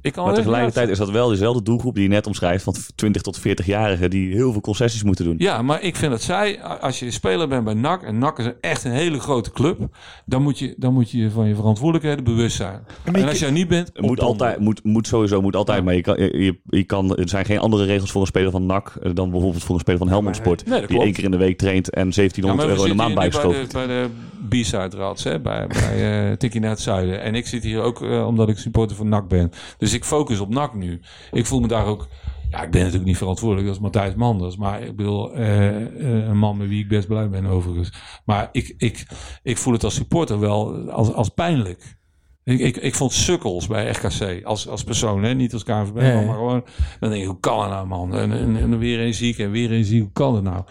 [0.03, 2.75] Ik kan Maar wel tegelijkertijd is dat wel dezelfde doelgroep die je net omschrijft, van
[2.95, 5.35] 20 tot 40-jarigen, die heel veel concessies moeten doen.
[5.39, 8.45] Ja, maar ik vind dat zij, als je speler bent bij NAC, en NAC is
[8.45, 9.79] een- echt een hele grote club,
[10.27, 12.81] dan moet je, dan moet je van je verantwoordelijkheden bewust zijn.
[13.05, 15.95] En als je er niet bent, Het moet, altijd, moet, moet sowieso moet altijd, maar
[15.95, 18.67] je kan, je, je- je kan, er zijn geen andere regels voor een speler van
[18.67, 20.67] NAC eh, dan bijvoorbeeld voor een speler van Helmond Sport.
[20.67, 23.15] Nee, die één keer in de week traint en 1700 we euro in de maand
[23.15, 23.69] bijgeschoven.
[23.73, 24.09] bij de, bij
[24.49, 27.23] de B-side Rats, hè, bij, bij eh Tikkie naar het zuiden.
[27.23, 29.53] En ik zit hier ook eh, omdat ik supporter van NAC ben.
[29.79, 31.01] Dus ik focus op NAC nu.
[31.33, 32.09] Ik voel me daar ook...
[32.51, 34.57] Ja, ik ben natuurlijk niet verantwoordelijk, dat is Matthijs Manders.
[34.57, 37.93] Maar ik bedoel, eh, eh, een man met wie ik best blij ben overigens.
[38.25, 39.07] Maar ik, ik,
[39.43, 41.97] ik voel het als supporter wel als, als pijnlijk.
[42.45, 45.35] Ik, ik, ik vond sukkels bij RKC als, als persoon, hè?
[45.35, 46.65] niet als KNVB, maar gewoon...
[47.01, 48.15] Dan denk ik, hoe kan het nou, man?
[48.15, 50.63] En, en, en weer een ziek en weer een ziek, hoe kan het nou?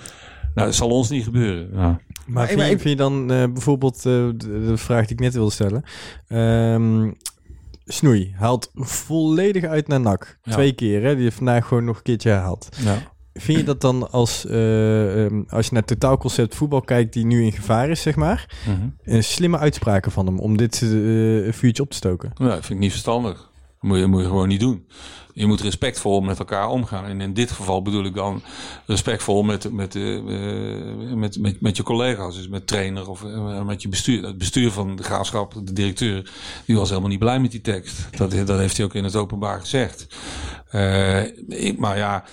[0.56, 1.70] Nou, dat zal ons niet gebeuren.
[1.72, 4.36] Nou, Maar Maar vind, ik- je, vind je dan eh, bijvoorbeeld eh, de,
[4.68, 5.84] de vraag die ik net wilde stellen.
[6.28, 7.12] Ehm,
[7.90, 10.38] Snoei haalt volledig uit naar NAC.
[10.44, 10.52] Ja.
[10.52, 11.14] Twee keer, hè?
[11.16, 12.70] Die heeft vandaag gewoon nog een keertje herhaald.
[12.84, 12.98] ja.
[13.40, 17.26] Vind je dat dan als, eh, ehm, als je naar het totaalconcept voetbal kijkt die
[17.26, 18.88] nu in gevaar is, zeg maar, Mhm.
[19.04, 20.90] een slimme uitspraken van hem om dit eh,
[21.54, 22.32] vuurtje op te stoken?
[22.36, 23.52] Ja, dat vind ik niet verstandig.
[23.80, 24.88] Moet je, moet je gewoon niet doen.
[25.34, 27.06] Je moet respectvol met elkaar omgaan.
[27.06, 28.42] En in dit geval bedoel ik dan
[28.86, 32.36] respectvol met, met, eh, eh, met, met, met je collega's.
[32.36, 34.24] Dus met trainer of eh, met je bestuur.
[34.24, 36.32] Het bestuur van de graafschap, de directeur,
[36.66, 38.18] die was helemaal niet blij met die tekst.
[38.18, 40.08] Dat, dat heeft hij ook in het openbaar gezegd.
[40.70, 42.24] Eh, ik, maar ja,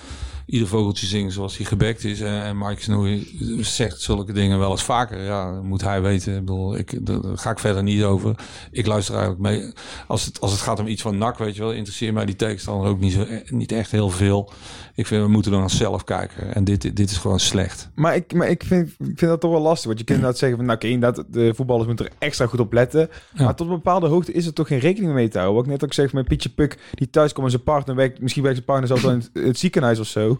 [0.45, 2.21] ieder vogeltje zingt zoals hij gebekt is.
[2.21, 5.23] En, en Mike Snoei zegt zulke dingen wel eens vaker.
[5.23, 6.33] Ja, moet hij weten.
[6.33, 8.35] Ik bedoel, ik, daar ga ik verder niet over.
[8.71, 9.73] Ik luister eigenlijk mee.
[10.07, 12.35] Als het, als het gaat om iets van NAC, weet je wel, interesseert mij die
[12.35, 14.51] tekst dan ook niet, zo, niet echt heel veel.
[14.95, 16.53] Ik vind, we moeten dan zelf kijken.
[16.55, 17.89] En dit, dit is gewoon slecht.
[17.95, 19.85] Maar ik, maar ik, vind, ik vind dat toch wel lastig.
[19.85, 22.59] Want je kunt inderdaad zeggen van, nou oké, inderdaad, de voetballers moeten er extra goed
[22.59, 23.09] op letten.
[23.33, 23.43] Ja.
[23.43, 25.55] Maar tot een bepaalde hoogte is er toch geen rekening mee te houden.
[25.55, 28.21] Wat ik net ook zeg met Pietje Puk, die thuis komt en zijn partner werkt,
[28.21, 30.39] misschien werkt zijn partner zelfs wel in het, het ziekenhuis of zo.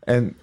[0.00, 0.36] En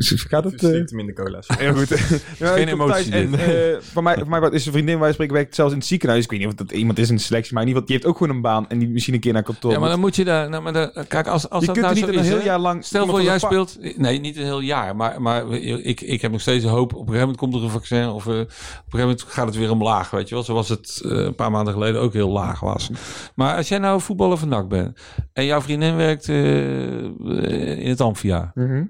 [0.00, 0.58] Gaat het...
[0.58, 1.46] Slikt hem in de cola's.
[1.58, 1.88] Heel goed.
[2.38, 5.14] Ja, geen emotie En, eh, voor mij, voor mij wat is een vriendin waar je
[5.14, 6.24] spreken werkt zelfs in het ziekenhuis.
[6.24, 8.06] Ik weet niet of dat iemand is in de selectie, maar in ieder geval, die
[8.06, 9.72] heeft ook gewoon een baan en die misschien een keer naar kantoor.
[9.72, 10.48] Ja, maar dan moet je daar...
[10.48, 12.28] Nou, maar dan- kijk, als, als je dat kunt nou er niet zo een is,
[12.28, 12.84] heel jaar lang...
[12.84, 13.98] Stel voor, jij van speelt...
[13.98, 14.96] Nee, niet een heel jaar.
[14.96, 16.92] Maar, maar ik, ik heb nog steeds een hoop.
[16.92, 18.08] Op een gegeven moment komt er een vaccin.
[18.08, 20.10] Of eh, op een gegeven moment gaat het weer omlaag.
[20.10, 20.44] Weet je wel.
[20.44, 22.90] Zoals het eh, een paar maanden geleden ook heel laag was.
[23.34, 24.98] Maar als jij nou voetballer van NAC bent.
[25.32, 28.52] En jouw vriendin werkt eh, in het Amphia.
[28.54, 28.82] Mhm.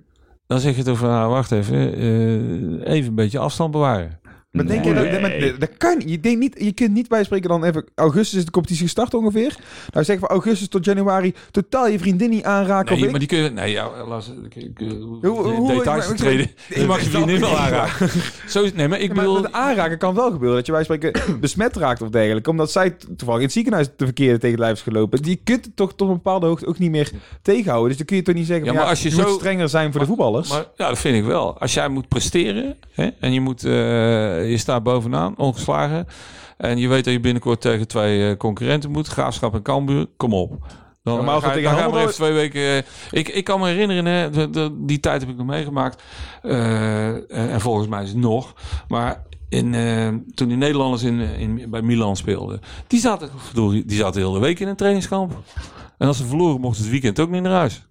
[0.51, 1.95] Dan zeg je toch van, nou, wacht even.
[1.95, 4.20] eh, even een beetje afstand bewaren.
[4.51, 7.49] Maar denk je dat, dat, dat, dat kan je, denkt niet, je kunt niet bijspreken
[7.49, 7.85] dan even...
[7.95, 9.57] Augustus is de competitie gestart ongeveer.
[9.93, 12.95] Nou zeggen van augustus tot januari totaal je vriendin niet aanraken.
[12.95, 13.51] Nee, ik- maar die kun je...
[13.51, 13.89] Nee, ja,
[14.45, 14.89] ik, ik, eh,
[15.23, 16.51] Hoe- hoe- details te treden.
[16.75, 18.09] Je mag je vriendin wel aanraken.
[18.49, 19.41] Zo, nee, maar ik Ja, maar bedoel...
[19.43, 20.57] met aanraken kan wel gebeuren.
[20.57, 22.51] Dat je bij spreken besmet raakt of dergelijke.
[22.51, 25.23] Omdat zij toevallig in het ziekenhuis de verkeerde tegen het lijf is gelopen.
[25.23, 27.11] Die kunt het toch tot een bepaalde hoogte ook niet meer
[27.43, 27.89] tegenhouden.
[27.89, 28.67] Dus dan kun je toch niet zeggen...
[28.67, 30.49] Ja, maar als je zo- strenger zijn voor de voetballers.
[30.49, 31.59] Maar ja, dat vind ik wel.
[31.59, 36.07] Als jij moet presteren hè, en je, moet, eh, je staat bovenaan, ongeslagen.
[36.57, 40.33] En je weet dat je binnenkort tegen twee eh, concurrenten moet, Graafschap en Cambuur, kom
[40.35, 40.67] op.
[41.03, 42.61] Dan, Ja, maar ga, dan gaan we even twee weken...
[42.63, 42.77] eh,
[43.11, 46.03] ik, ik kan me herinneren, hè, de, de- die tijd heb ik nog meegemaakt.
[46.43, 48.55] Eh, en, en volgens mij is het nog.
[48.89, 54.21] Maar in, eh, toen die Nederlanders in, in, bij Milan speelden, die zaten, die zaten
[54.21, 55.33] de hele week in een trainingskamp.
[55.99, 57.87] En als ze verloren, mochten ze het weekend ook niet naar huis.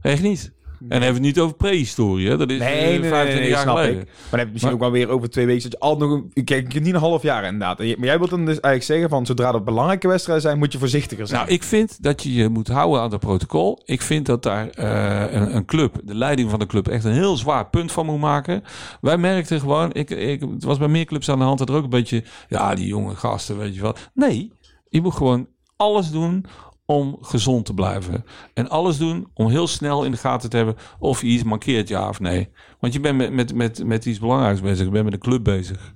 [0.00, 0.52] Echt niet.
[0.88, 2.36] En dan hebben we het niet over prehistorie, hè?
[2.36, 4.00] Dat is Nee, eh, nee, nee, nee, 25 jaar snap geleden.
[4.00, 4.06] ik.
[4.06, 5.62] Maar dan heb je misschien Maar- ook wel weer over twee weken...
[5.62, 6.44] dat je altijd nog een...
[6.44, 7.78] Kijk, niet een half jaar inderdaad.
[7.78, 9.26] Maar jij wilt dan dus eigenlijk zeggen van...
[9.26, 10.58] zodra dat belangrijke wedstrijden zijn...
[10.58, 11.40] moet je voorzichtiger zijn.
[11.40, 13.82] Nou, ik vind dat je je moet houden aan het protocol.
[13.84, 17.12] Ik vind dat daar eh, een, een club, de leiding van de club, echt een
[17.12, 18.62] heel zwaar punt van moet maken.
[19.00, 21.74] Wij merkten gewoon, ik, ik, het was bij meer clubs aan de hand dat er
[21.74, 24.10] ook een beetje, ja, die jonge gasten, weet je wat.
[24.14, 24.52] Nee,
[24.88, 26.44] je moet gewoon alles doen
[26.86, 28.24] om gezond te blijven.
[28.54, 31.88] En alles doen om heel snel in de gaten te hebben of je iets mankeert,
[31.88, 32.48] ja of nee.
[32.80, 34.84] Want je bent met, met, met, met iets belangrijks bezig.
[34.84, 35.92] Je bent met een club bezig.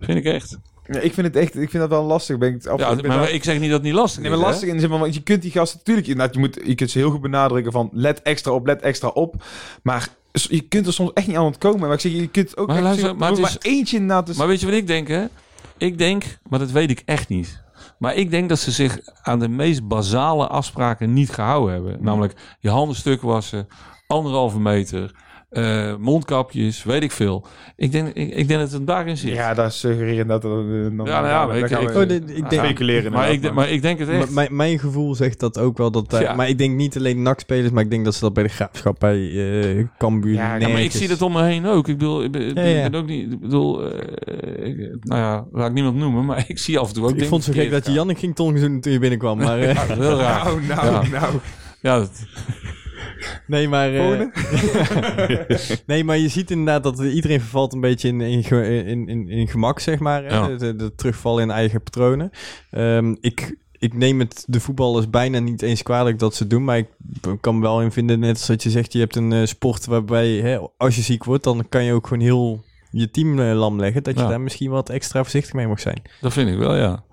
[0.00, 0.58] Vind ik echt.
[0.86, 1.54] Ja, ik vind het echt...
[1.56, 2.38] Ik vind dat wel lastig.
[2.38, 4.30] Ben ik, af, Ja, ik maar wel- ik zeg niet dat het niet lastig Nee,
[4.30, 4.36] is.
[4.36, 4.50] maar hè?
[4.52, 6.74] lastig in de zin van, want je kunt die gasten natuurlijk, inderdaad, je, moet, je
[6.74, 9.44] kunt ze heel goed benadrukken van, let extra op, let extra op.
[9.82, 11.80] Maar je kunt er soms echt niet aan ontkomen.
[11.80, 14.26] Maar ik zeg, je kunt ook Maar luister, zeggen, maar het is- maar eentje inderdaad.
[14.26, 15.24] Dus, Maar weet je wat ik denk, hè?
[15.76, 17.60] Ik denk, maar dat weet ik echt niet.
[18.02, 21.96] Maar ik denk dat ze zich aan de meest basale afspraken niet gehouden hebben.
[22.00, 23.68] Namelijk je handen stuk wassen,
[24.06, 25.14] anderhalve meter,
[25.52, 27.46] eh, mondkapjes, weet ik veel.
[27.76, 29.34] Ik denk, ik, ik denk dat het daarin zit.
[29.34, 30.44] ja, dat suggereren dat...
[30.44, 30.50] er-
[30.96, 32.02] dan, Ja, nou ja, ik- we ik- Oh,
[32.36, 33.12] ik denk, speculeren.
[33.12, 34.30] maar, ik, maar ik denk het echt.
[34.30, 35.90] M- mijn, mijn gevoel zegt dat ook wel.
[35.90, 36.34] Dat, daar- Ja.
[36.34, 38.96] Maar ik denk niet alleen NAC-spelers, maar ik denk dat ze dat bij de Graafschap,
[38.98, 39.30] bij
[39.76, 41.88] eh Cambuur, Ja, ja, maar ik zie dat om me heen ook.
[41.88, 42.90] Ik bedoel, ik ben, ik Ja, ja.
[42.90, 43.32] ben ook niet.
[43.32, 46.94] Ik bedoel, eh, ik- nou ja, laat ik niemand noemen, maar ik zie af en
[46.94, 47.10] toe ook.
[47.16, 49.38] Ik vond het zo gek dat je Jannik ging tongen toen je binnenkwam.
[49.38, 49.86] Maar, eh, gaan.
[49.88, 50.44] Ja, dat is heel raar.
[50.44, 51.34] Nou, nou, nou.
[51.80, 52.10] Ja, dat,
[53.46, 54.20] nee, maar, eh,
[55.86, 58.44] nee, maar je ziet inderdaad dat iedereen vervalt een beetje in, in,
[58.86, 60.22] in, in, in gemak, zeg maar.
[60.24, 60.46] Ja.
[60.46, 62.30] De, de, de terugval in eigen patronen.
[62.70, 66.64] Ehm, ik, ik neem het de voetballers bijna niet eens kwalijk dat ze het doen.
[66.64, 66.86] Maar ik
[67.40, 69.86] kan me wel in vinden, net als dat je zegt, je hebt een eh, sport
[69.86, 73.54] waarbij hè, als je ziek wordt, dan kan je ook gewoon heel je team eh,
[73.54, 74.02] lam leggen.
[74.02, 74.28] Dat je Ja.
[74.28, 76.02] daar misschien wat extra voorzichtig mee mag zijn.
[76.20, 77.04] dat vind ik wel, ja.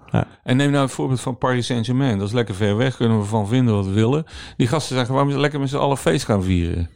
[0.43, 2.17] En neem nou het voorbeeld van Paris Saint-Germain.
[2.17, 4.25] Dat is lekker ver weg, kunnen we van vinden wat we willen.
[4.57, 6.89] Die gasten zijn gewoon lekker met z'n allen feest gaan vieren.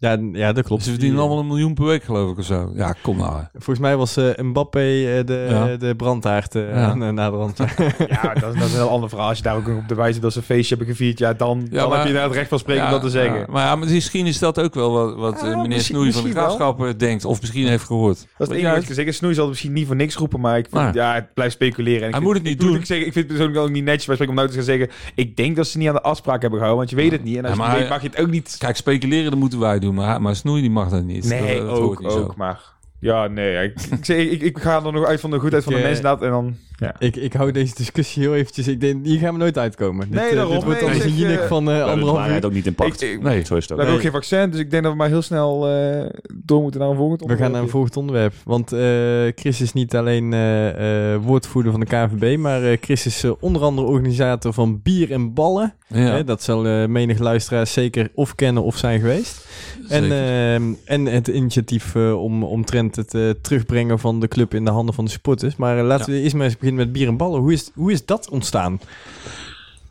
[0.00, 0.82] Ja, ja dat klopt.
[0.82, 2.72] Ze verdienen Die, eh, allemaal een miljoen per week, geloof ik, of zo.
[2.74, 3.36] Ja, kom nou.
[3.36, 3.42] hè.
[3.52, 5.76] Volgens mij was eh, Mbappé eh, de, Ja.
[5.76, 6.90] de brandhaard eh, Ja.
[6.90, 7.56] eh, na de rand.
[8.08, 9.28] Ja, dat, is- dat is een heel ander verhaal.
[9.28, 11.66] Als je daar ook op de wijze dat ze een feestje hebben gevierd, ja, dan,
[11.70, 13.38] Ja, dan maar- heb je daar het recht van spreken om dat te zeggen.
[13.40, 16.28] Ja, maar misschien is dat ook wel wat, wat Ja, eh, meneer Snoei van de
[16.28, 16.44] misschien wel.
[16.56, 17.24] Graafschap eh, denkt.
[17.24, 18.16] Of misschien heeft gehoord.
[18.16, 19.14] Dat is het enige wat ik zeggen.
[19.14, 21.52] Snoei zal het misschien niet voor niks roepen, maar ik vind, Maar- ja, het blijft
[21.54, 22.00] speculeren.
[22.02, 22.76] En ik Hij vind- moet het niet ik doen.
[22.76, 24.64] ook zeggen, ik vind het persoonlijk ook niet netjes bij spreken om nou te gaan
[24.64, 27.24] zeggen, ik denk dat ze niet aan de afspraak hebben gehouden, want je weet het
[27.24, 27.36] niet.
[27.36, 28.54] En als je weet, mag je het ook niet.
[28.58, 29.88] Kijk, speculeren, dat moeten wij doen.
[29.92, 31.24] Maar, maar Snoei die mag dat niet.
[31.24, 32.34] Nee, dat, dat ook, niet ook, zo.
[32.36, 32.78] maar...
[33.00, 33.74] Ja, nee, ik,
[34.08, 36.10] ik, ik, ik ga er nog uit van de goedheid van de Ik, eh, mensen
[36.10, 36.56] dat en dan...
[36.76, 36.94] Ja.
[36.98, 38.68] ik, ik hou deze discussie heel eventjes.
[38.68, 40.06] Ik denk, hier gaan we nooit uitkomen.
[40.10, 40.54] Nee, dit, eh, daarom.
[40.54, 42.44] dit wordt Nee, een jinek eh, van We eh hebben de anderhalf uur.
[42.44, 42.74] ook niet in.
[42.86, 43.44] Ik- ik- Nee.
[43.44, 43.78] Zo is het We ook.
[43.80, 46.80] hebben ook geen vaccin, dus ik denk dat we maar heel snel eh, door moeten
[46.80, 47.70] naar een volgend We gaan naar een onderwerp.
[47.70, 48.34] volgend onderwerp.
[48.44, 53.06] Want eh, Chris is niet alleen eh, eh, woordvoerder van de KNVB, maar eh, Chris
[53.06, 55.74] is onder andere organisator van Bier en Ballen.
[55.88, 59.46] Ja, dat zal eh, menig luisteraars zeker of kennen of zijn geweest.
[59.88, 60.52] En, zeker.
[60.54, 64.70] ehm, en het initiatief eh, om, omtrent het eh, terugbrengen van de club in de
[64.70, 65.56] handen van de supporters.
[65.56, 67.40] Maar eh, laten we eerst maar eens beginnen met bier en ballen.
[67.40, 68.80] Hoe is, hoe is dat ontstaan?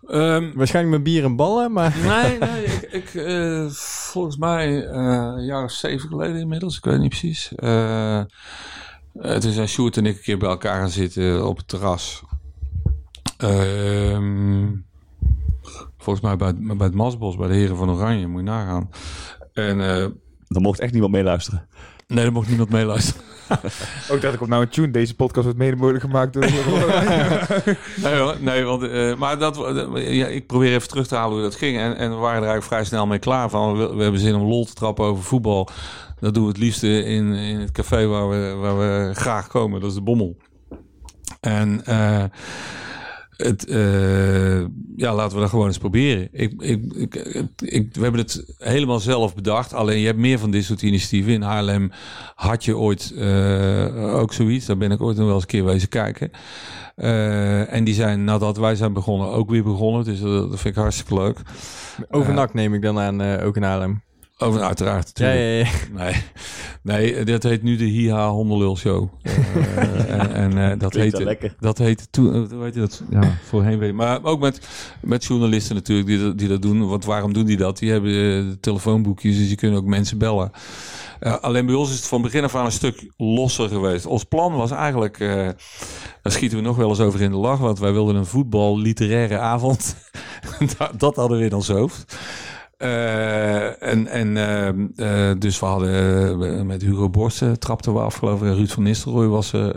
[0.08, 1.96] Ehm, Waarschijnlijk met bier en ballen, maar...
[2.06, 3.66] nee, nee, ik, ik, eh,
[4.12, 7.52] volgens mij eh, een jaar of zeven geleden inmiddels, ik weet niet precies.
[7.56, 8.22] Eh
[9.20, 12.24] het is een Sjoerd en ik een keer bij elkaar gaan zitten op het terras.
[13.38, 14.68] Ehm,
[15.98, 18.90] volgens mij bij, het- bij het Masbos, bij de Heren van Oranje, moet je nagaan.
[19.54, 20.06] En eh,
[20.48, 21.68] Dan mocht echt niemand meeluisteren.
[22.10, 23.22] Nee, daar mocht niemand meeluisteren.
[24.12, 24.92] Ook dat ik op nou een tune.
[24.92, 26.42] Deze podcast wordt mede mogelijk gemaakt door...
[28.04, 31.34] nee, hoor, nee want, eh, maar dat, eh, ja, ik probeer even terug te halen
[31.34, 31.78] hoe dat ging.
[31.78, 33.78] En, en we waren er eigenlijk vrij snel mee klaar van.
[33.78, 35.70] We, we hebben zin om lol te trappen over voetbal.
[36.20, 39.80] Dat doen we het liefste in, in het café waar we, waar we graag komen.
[39.80, 40.38] Dat is de Bommel.
[41.40, 42.24] En eh,
[43.44, 44.60] het, eh,
[44.96, 46.28] ja, laten we dat gewoon eens proberen.
[46.32, 47.16] Ik, ik, ik,
[47.60, 49.74] ik- we hebben het helemaal zelf bedacht.
[49.74, 51.32] Alleen je hebt meer van dit soort initiatieven.
[51.34, 51.92] In Haarlem
[52.36, 54.66] had je ooit eh, ook zoiets.
[54.66, 56.32] Daar ben ik ooit nog wel eens een keer wezen kijken.
[56.96, 60.04] Eh, en die zijn nadat wij zijn begonnen ook weer begonnen.
[60.04, 61.38] Dus dat, dat vind ik hartstikke leuk.
[62.10, 64.02] Overnak neem ik dan aan, ook in Haarlem.
[64.42, 65.12] Over, uiteraard.
[65.14, 65.68] Ja, natuurlijk.
[65.98, 66.14] ja, ja.
[66.84, 69.08] Nee, nee, dat heet nu de Hiha Hondelul Show.
[69.80, 71.56] Eh, en en eh, dat heette, lekker.
[71.60, 73.02] dat heette toen, eh, hoe heet dat?
[73.10, 73.94] Ja, voorheen weet.
[73.94, 74.68] Maar ook met,
[75.02, 76.88] met journalisten natuurlijk die, dat- die dat doen.
[76.88, 77.78] Want waarom doen die dat?
[77.78, 78.12] Die hebben
[78.48, 80.52] eh, telefoonboekjes, dus die kunnen ook mensen bellen.
[81.20, 84.06] Eh, alleen bij ons is het van begin af aan een stuk losser geweest.
[84.06, 85.30] Ons plan was eigenlijk, eh,
[86.22, 89.38] daar schieten we nog wel eens over in de lach, want wij wilden een voetbal-literaire
[89.38, 89.96] avond.
[90.78, 92.18] dat, dat hadden we in ons hoofd.
[92.80, 98.00] Eh, en en ehm, eh, dus we hadden eh, met Hugo Borst eh, trapten we
[98.00, 99.76] af, geloof Ruud van Nistelrooy was er.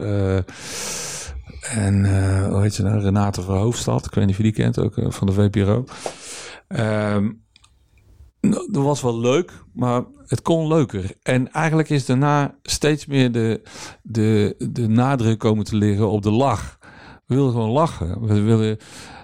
[1.63, 2.05] en
[2.51, 3.01] hoe heet ze nou?
[3.01, 4.07] Renate Verhoofdstad.
[4.07, 5.85] Ik weet niet of je die kent, ook van de VPRO.
[6.69, 7.31] Ehm,
[8.41, 11.13] nou, dat was wel leuk, maar het kon leuker.
[11.23, 13.63] En eigenlijk is daarna steeds meer de,
[14.03, 16.79] de, de nadruk komen te liggen op de lach.
[17.27, 18.27] We wilden gewoon lachen.
[18.27, 18.79] We willen.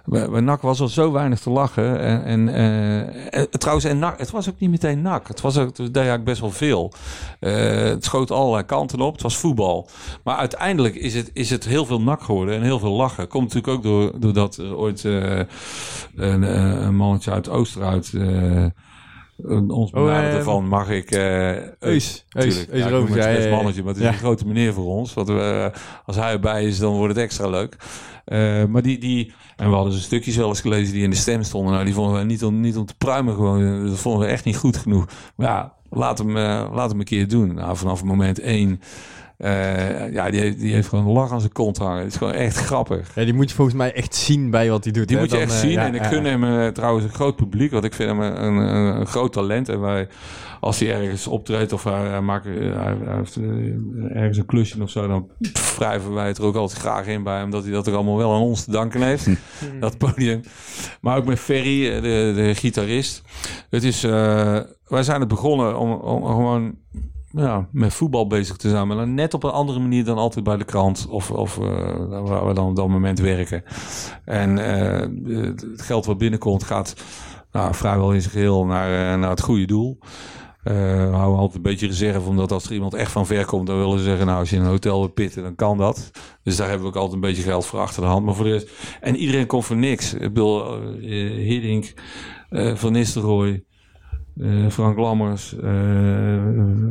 [0.09, 2.01] Bij, NAC was er zo weinig te lachen.
[2.01, 5.29] En, en, eh, eh, trouwens, en NAC, het was ook niet meteen NAC.
[5.29, 6.93] Het was ook, het eigenlijk best wel veel.
[7.41, 7.53] Eh,
[7.83, 9.13] het schoot allerlei kanten op.
[9.13, 9.89] Het was voetbal.
[10.25, 13.29] Maar uiteindelijk is het, is het heel veel NAC geworden en heel veel lachen.
[13.29, 15.47] Komt natuurlijk ook door, doordat ooit een,
[16.17, 18.13] een mannetje uit Oosterhout...
[19.45, 21.11] eh, ons benaderde eh, van mag ik...
[21.11, 21.79] eh Eus.
[21.79, 22.25] Eus.
[22.33, 25.15] Eus Ja, ja, ja, mannetje, maar het is een grote meneer voor ons.
[25.15, 25.73] Want we,
[26.07, 27.77] als hij erbij is, dan wordt het extra leuk.
[28.25, 31.17] Eh, maar die, die, en we hadden dus stukjes wel eens gelezen die in de
[31.17, 31.73] stem stonden.
[31.73, 33.87] Nou, die vonden we niet om, niet om te pruimen gewoon.
[33.87, 35.07] Dat vonden we echt niet goed genoeg.
[35.37, 37.55] Maar ja, laat hem, eh, laat hem een keer doen.
[37.55, 38.81] Nou, vanaf moment één.
[39.39, 41.99] Eh, ja, die heeft, die heeft gewoon een lach aan zijn kont hangen.
[41.99, 43.15] Het is gewoon echt grappig.
[43.15, 45.09] Ja, die moet je volgens mij echt zien bij wat hij doet.
[45.09, 45.23] Die hè.
[45.23, 45.71] moet je Dan, echt eh, zien.
[45.71, 46.29] ja, en ik gun ja.
[46.29, 47.71] hem eh, trouwens een groot publiek.
[47.71, 49.69] Want ik vind hem een, een, een groot talent.
[49.69, 50.09] En wij,
[50.61, 53.37] als hij ergens optreedt of hij, hij maakt, hij, hij heeft
[54.15, 55.31] ergens een klusje of zo, dan
[55.77, 57.51] wrijven wij het er ook altijd graag in bij hem.
[57.51, 59.29] Dat hij dat er allemaal wel aan ons te danken heeft.
[59.81, 60.41] dat podium.
[61.01, 63.23] Maar ook met Ferry, de, de gitarist.
[63.71, 66.77] Het is, eh, wij zijn het begonnen om, om gewoon
[67.39, 68.87] ja, met voetbal bezig te zijn.
[68.87, 71.07] Maar dan net op een andere manier dan altijd bij de krant.
[71.11, 71.65] Of, of eh,
[72.09, 73.63] waar we dan op dat moment werken.
[74.25, 76.95] En eh, het geld wat binnenkomt gaat
[77.53, 79.99] nou, vrijwel in zijn geheel naar, eh, naar het goede doel.
[80.63, 83.67] Eh, we houden altijd een beetje reserve, omdat als er iemand echt van ver komt,
[83.67, 86.11] dan willen ze zeggen, nou, als je in een hotel wil pitten, dan kan dat.
[86.43, 88.25] Dus daar hebben we ook altijd een beetje geld voor achter de hand.
[88.25, 88.71] Maar voor de rest,
[89.01, 90.15] en iedereen komt voor niks.
[90.15, 91.95] Ik bedoel, Hiddink,
[92.75, 93.65] Van Nistelrooy,
[94.41, 95.71] eh, Frank Lammers, eh,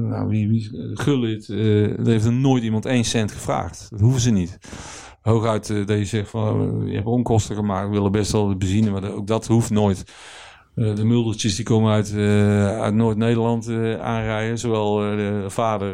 [0.09, 1.49] nou, wie, wie, Gullit.
[1.49, 3.87] eh, er heeft er nooit iemand één cent gevraagd.
[3.89, 4.57] Dat hoeven ze niet.
[5.21, 8.89] Hooguit dat je zegt van, je hebt onkosten gemaakt, we willen best wel de benzine,
[8.89, 10.03] maar ook dat hoeft nooit.
[10.75, 12.13] De muldertjes die komen uit,
[12.79, 13.69] uit Noord-Nederland
[13.99, 14.57] aanrijden.
[14.57, 15.93] Zowel de vader,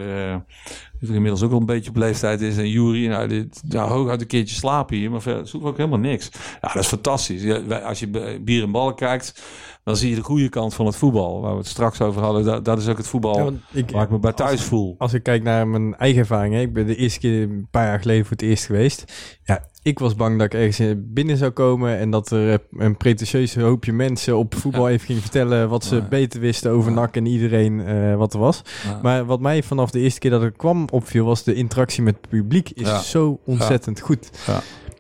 [0.99, 3.08] die er inmiddels ook al een beetje op leeftijd is, en Jury.
[3.08, 6.30] Nou, dit, ja, hooguit een keertje slapen hier, maar we ook helemaal niks.
[6.62, 7.70] Ja, dat is fantastisch.
[7.84, 9.43] Als je bier en ballen kijkt,
[9.84, 11.41] dan zie je de goede kant van het voetbal.
[11.41, 14.03] Waar we het straks over hadden, dat, dat is ook het voetbal Ja, ik, waar
[14.03, 14.95] ik me bij thuis voel.
[14.97, 17.86] als ik kijk naar mijn eigen ervaring, hè, ik ben de eerste keer een paar
[17.86, 19.13] jaar geleden voor het eerst geweest.
[19.43, 23.55] Ja, ik was bang dat ik ergens binnen zou komen en dat er een pretentieus
[23.55, 24.93] hoopje mensen op voetbal Ja.
[24.93, 26.07] even ging vertellen wat ze Ja.
[26.09, 26.95] beter wisten over Ja.
[26.99, 28.61] NAC en iedereen eh, wat er was.
[29.01, 32.15] Maar wat mij vanaf de eerste keer dat ik kwam opviel, was de interactie met
[32.21, 32.99] het publiek is Ja.
[33.01, 34.29] zo ontzettend goed.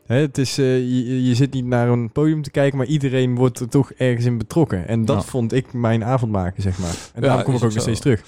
[0.05, 3.35] Hè, het is, eh, je, je zit niet naar een podium te kijken, maar iedereen
[3.35, 4.87] wordt er toch ergens in betrokken.
[4.87, 5.29] En dat Ja.
[5.29, 6.89] vond ik mijn avond maken, zeg maar.
[6.89, 8.21] En Ja, daarom kom ik ook nog steeds terug.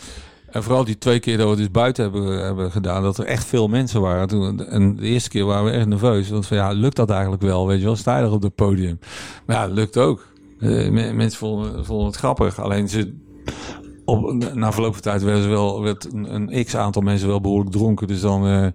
[0.52, 3.26] En vooral die twee keer dat we het dus buiten hebben, hebben gedaan, dat er
[3.26, 4.28] echt veel mensen waren.
[4.28, 6.30] Toen, en de eerste keer waren we echt nerveus.
[6.30, 7.68] Want van ja, lukt dat eigenlijk wel?
[7.68, 9.00] Weet je wel, sta je er op het podium?
[9.46, 10.26] Maar ja, het lukt ook.
[10.60, 12.60] Eh, me- mensen vonden, vonden het grappig.
[12.60, 13.14] Alleen ze,
[14.06, 17.42] op, na verloop van tijd werden ze wel, werd een, een x aantal mensen wel
[17.42, 18.08] behoorlijk dronken.
[18.08, 18.48] Dus dan.
[18.48, 18.68] eh,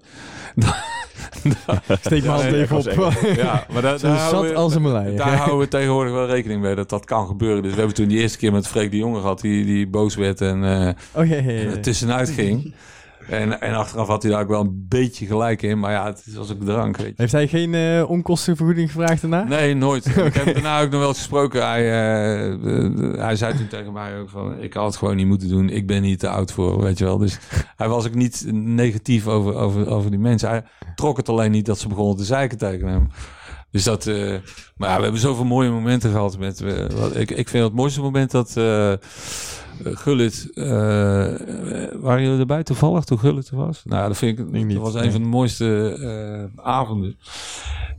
[2.01, 3.13] Steek maar nee, even op.
[3.37, 6.27] ja, maar daar, Zo daar, zat houden we, als een daar houden we tegenwoordig wel
[6.27, 7.63] rekening mee dat dat kan gebeuren.
[7.63, 10.15] Dus we hebben toen die eerste keer met Freek de Jonge gehad, die, die boos
[10.15, 10.65] werd en.
[10.65, 11.71] eh, Oh ja, ja, ja.
[11.71, 12.73] er tussenuit ging.
[13.31, 15.79] En, en achteraf had hij daar ook wel een beetje gelijk in.
[15.79, 17.13] Maar ja, het was ook drank, weet je.
[17.17, 19.43] Heeft hij geen eh, onkostenvergoeding gevraagd daarna?
[19.45, 20.07] Nee, nooit.
[20.07, 21.67] Ik heb daarna ook nog wel eens gesproken.
[21.69, 24.61] Hij, eh, de- de- hij zei toen tegen mij ook van...
[24.63, 25.69] Ik had het gewoon niet moeten doen.
[25.69, 27.19] Ik ben hier te oud voor, weet je wel.
[27.19, 27.39] Dus
[27.77, 30.49] hij was ook niet negatief over, over, over die mensen.
[30.49, 30.63] Hij
[30.95, 33.09] trok het alleen niet dat ze begonnen te zeiken tegen hem.
[33.71, 34.07] Dus dat...
[34.07, 34.35] eh,
[34.77, 36.39] maar ja, we hebben zoveel mooie momenten gehad.
[36.39, 36.61] Met,
[37.15, 38.57] ik, ik vind het mooiste moment dat...
[39.85, 40.51] eh Gullit...
[40.55, 40.65] eh,
[42.01, 43.83] waren jullie erbij toevallig toen Gullit er was?
[43.85, 44.51] Nou, dat vind ik...
[44.51, 45.97] Niet, dat was een van de mooiste
[46.55, 47.19] eh, avonden.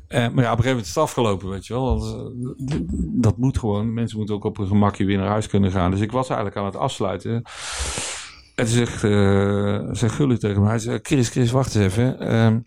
[0.09, 1.85] Maar ja, op een gegeven moment is het afgelopen, weet je wel.
[1.85, 2.31] Want,
[3.23, 3.93] dat moet gewoon.
[3.93, 5.91] Mensen moeten ook op een gemakje weer naar huis kunnen gaan.
[5.91, 7.31] Dus ik was eigenlijk aan het afsluiten.
[8.55, 8.99] En toen zegt,
[9.97, 10.69] zegt Gullit tegen mij.
[10.69, 12.19] Hij zegt, Chris, Chris, wacht eens even.
[12.19, 12.59] Ehm,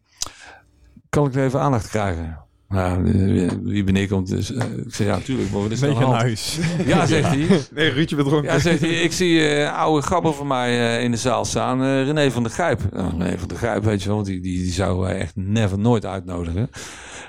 [1.08, 2.43] kan ik er even aandacht krijgen?
[2.74, 3.06] Nou,
[3.38, 4.36] eh, wie ben ik om te...
[4.36, 5.50] eh, Ik zei, ja, natuurlijk.
[5.50, 6.14] Maar wat is aan hand?
[6.14, 6.58] huis.
[6.86, 7.46] Ja, zegt hij.
[7.74, 8.52] Nee, Ruudje bedronken.
[8.52, 11.82] Ja, zegt hij, ik zie eh, oude gabber van mij eh, in de zaal staan.
[11.82, 12.80] eh, René van der Grijp.
[12.92, 15.78] Nou, René van der Grijp, weet je wel, die, die, die zouden wij echt never
[15.78, 16.70] nooit uitnodigen.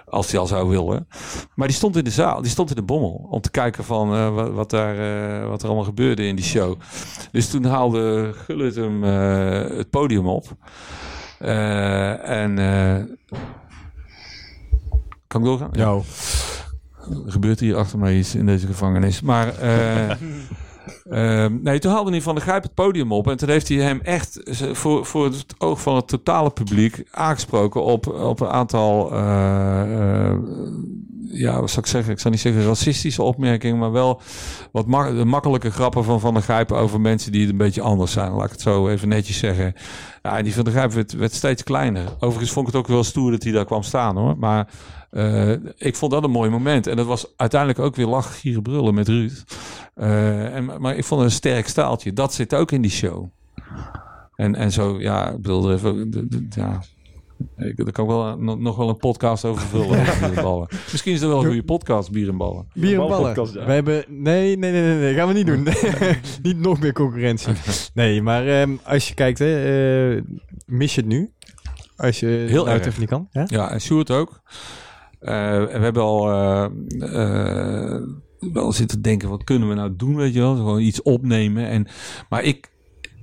[0.05, 1.07] Als hij al zou willen.
[1.55, 3.27] Maar die stond in de zaal, die stond in de bommel.
[3.31, 4.95] Om te kijken van eh, wat, wat, daar,
[5.41, 6.79] eh, wat er allemaal gebeurde in die show.
[7.31, 10.45] Dus toen haalde Gullit hem eh, het podium op.
[11.39, 12.57] Eh, en...
[15.41, 15.69] kan ik doorgaan?
[15.73, 16.01] Ja.
[17.25, 19.21] Er gebeurt hier achter mij iets in deze gevangenis.
[19.21, 20.09] Maar eh,
[21.43, 23.27] ehm, nee, toen haalde hij Van de Grijp het podium op.
[23.29, 24.39] En toen heeft hij hem echt
[24.71, 30.37] voor, voor het oog van het totale publiek aangesproken op, op een aantal, eh, eh,
[31.27, 32.13] ja, wat zou ik zeggen?
[32.13, 34.21] Ik zou niet zeggen racistische opmerkingen, maar wel
[34.71, 37.81] wat ma- de makkelijke grappen van Van der Grijp over mensen die het een beetje
[37.81, 38.31] anders zijn.
[38.31, 39.73] Laat ik het zo even netjes zeggen.
[40.23, 42.03] Ja, en die Van der Grijp werd, werd steeds kleiner.
[42.19, 44.37] Overigens vond ik het ook wel stoer dat hij daar kwam staan hoor.
[44.37, 44.67] Maar
[45.11, 46.87] eh, ik vond dat een mooi moment.
[46.87, 49.43] En dat was uiteindelijk ook weer lachen, gieren, brullen met Ruud.
[49.95, 52.13] Eh, en, maar ik vond het een sterk staaltje.
[52.13, 53.25] Dat zit ook in die show.
[54.35, 56.81] En, en zo, ja, ik bedoel, er even, de- de- ja.
[57.57, 60.67] Ik, daar kan ik wel, nog, nog wel een podcast over vullen.
[60.91, 62.67] Misschien is er wel een goede podcast, bier en ballen.
[62.73, 63.33] Bier en ballen.
[63.33, 63.65] podcast, ja.
[63.65, 64.05] We hebben...
[64.07, 65.13] Nee, nee, nee, nee, nee.
[65.13, 65.67] Gaan we niet doen.
[66.43, 67.53] niet nog meer concurrentie.
[67.93, 70.21] Nee, maar ehm, als je kijkt, hè, eh,
[70.65, 71.31] mis je het nu?
[71.97, 72.85] Als je Heel nou, het erg.
[72.87, 73.27] even niet kan.
[73.31, 73.43] Ja?
[73.47, 74.41] Ja, en Sjoerd ook.
[75.25, 76.65] Eh, we hebben al eh,
[76.99, 78.01] eh,
[78.39, 80.55] wel zitten denken, wat kunnen we nou doen, weet je wel?
[80.55, 81.67] Gewoon iets opnemen.
[81.67, 81.87] En,
[82.29, 82.71] maar ik,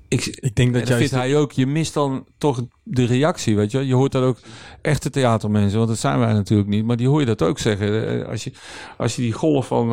[0.08, 1.52] ik, Ik denk En dat dat vindt hij ook.
[1.52, 3.86] Je mist dan toch de reactie, weet je.
[3.86, 4.38] Je hoort dat ook
[4.80, 6.84] echte theatermensen, want dat zijn wij natuurlijk niet.
[6.84, 8.26] Maar die hoor je dat ook zeggen.
[8.26, 8.52] Als je,
[8.98, 9.88] als je die golf van,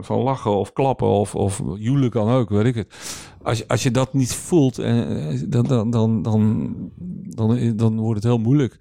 [0.00, 2.94] van lachen of klappen of, of joelen kan ook, weet ik het.
[3.42, 5.00] Als als je dat niet voelt, eh,
[5.46, 6.74] dan, dan, dan, dan,
[7.76, 8.76] dan, wordt het heel moeilijk.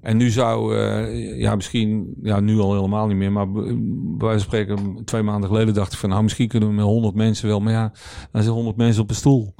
[0.00, 3.62] En nu zou, eh, ja misschien, ja nu al helemaal niet meer, maar bij
[4.18, 7.14] wijze van spreken twee maanden geleden dacht ik van, nou misschien kunnen we met honderd
[7.14, 7.92] mensen wel, maar ja,
[8.32, 9.54] dan zijn honderd mensen op een stoel.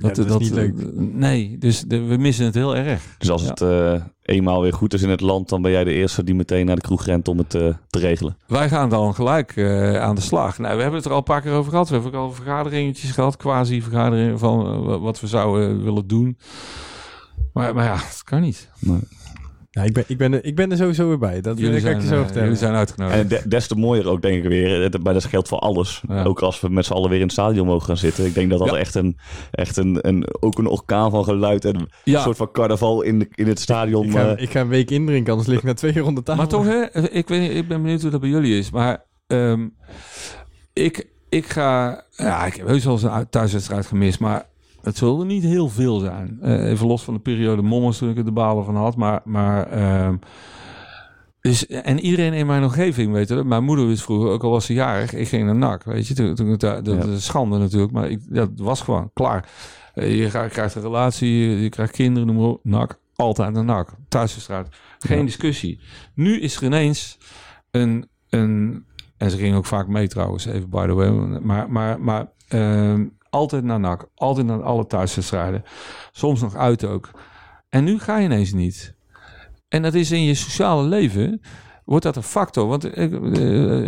[0.00, 0.74] Dat is niet leuk.
[0.96, 3.02] Nee, dus de- we missen het heel erg.
[3.18, 3.48] Dus als Ja.
[3.48, 6.34] het eh, eenmaal weer goed is in het land, dan ben jij de eerste die
[6.34, 8.36] meteen naar de kroeg rent om het eh, te regelen.
[8.46, 10.58] Wij gaan dan gelijk eh, aan de slag.
[10.58, 11.88] Nou, we hebben het er al een paar keer over gehad.
[11.88, 16.38] We hebben ook al vergaderingetjes gehad, quasi-vergaderingen van eh, wat we zouden willen doen.
[17.52, 18.68] Maar, maar ja, het kan niet.
[19.78, 21.40] Ja, ik, ben, ik, ben er, ik ben er sowieso weer bij.
[21.40, 22.42] Dat Jullie zijn, zo eh, vertellen.
[22.42, 23.18] jullie zijn uitgenodigd.
[23.18, 24.82] En de- des te mooier ook, denk ik weer.
[24.82, 26.02] Het- Maar dat geldt voor alles.
[26.08, 26.24] Ja.
[26.24, 28.24] Ook als we met z'n allen weer in het stadion mogen gaan zitten.
[28.24, 28.76] Ik denk dat dat Ja.
[28.76, 29.18] echt, een,
[29.50, 32.22] echt een, een, ook een orkaan van geluid en een Ja.
[32.22, 34.04] soort van carnaval in, de, in het stadion.
[34.06, 36.16] ik, ga, eh, ik ga een week indrinken, anders lig ik na twee keer rond
[36.16, 36.42] de tafel.
[36.42, 38.70] Maar toch, hè, ik, weet niet, ik ben benieuwd hoe dat bij jullie is.
[38.70, 39.66] Maar ehm,
[40.72, 42.02] ik, ik ga...
[42.16, 44.46] Ja, ik heb heus wel eens een uit- thuiswedstrijd gemist, maar
[44.82, 46.38] het zullen er niet heel veel zijn.
[46.40, 48.96] Eh, even los van de periode Mommers toen ik er de balen van had.
[48.96, 49.20] Maar...
[49.24, 49.68] maar
[51.40, 53.46] dus, en iedereen in mijn omgeving weet het.
[53.46, 55.84] Mijn moeder wist vroeger, ook al was ze jarig, ik ging naar NAC.
[55.84, 57.04] Weet je, toen, dat Ja.
[57.04, 59.48] is schande natuurlijk, maar ik, dat was gewoon klaar.
[59.94, 62.60] Eh, Je krijgt- een relatie, je, je krijgt kinderen, noem maar op.
[62.62, 63.88] NAC, altijd naar NAC.
[64.08, 64.68] Thuiswedstrijd.
[64.98, 65.24] Geen Ja.
[65.24, 65.80] discussie.
[66.14, 67.18] Nu is er ineens
[67.70, 68.84] een, een...
[69.16, 71.08] En ze gingen ook vaak mee trouwens, even by the way.
[71.40, 73.04] Maar, maar, maar ehm,
[73.38, 74.08] altijd naar NAC.
[74.14, 75.62] Altijd naar alle thuiswedstrijden.
[76.12, 77.10] Soms nog uit ook.
[77.68, 78.94] En nu ga je ineens niet.
[79.68, 81.40] En dat is in je sociale leven...
[81.84, 82.66] Wordt dat een factor?
[82.66, 83.10] Want ik, eh,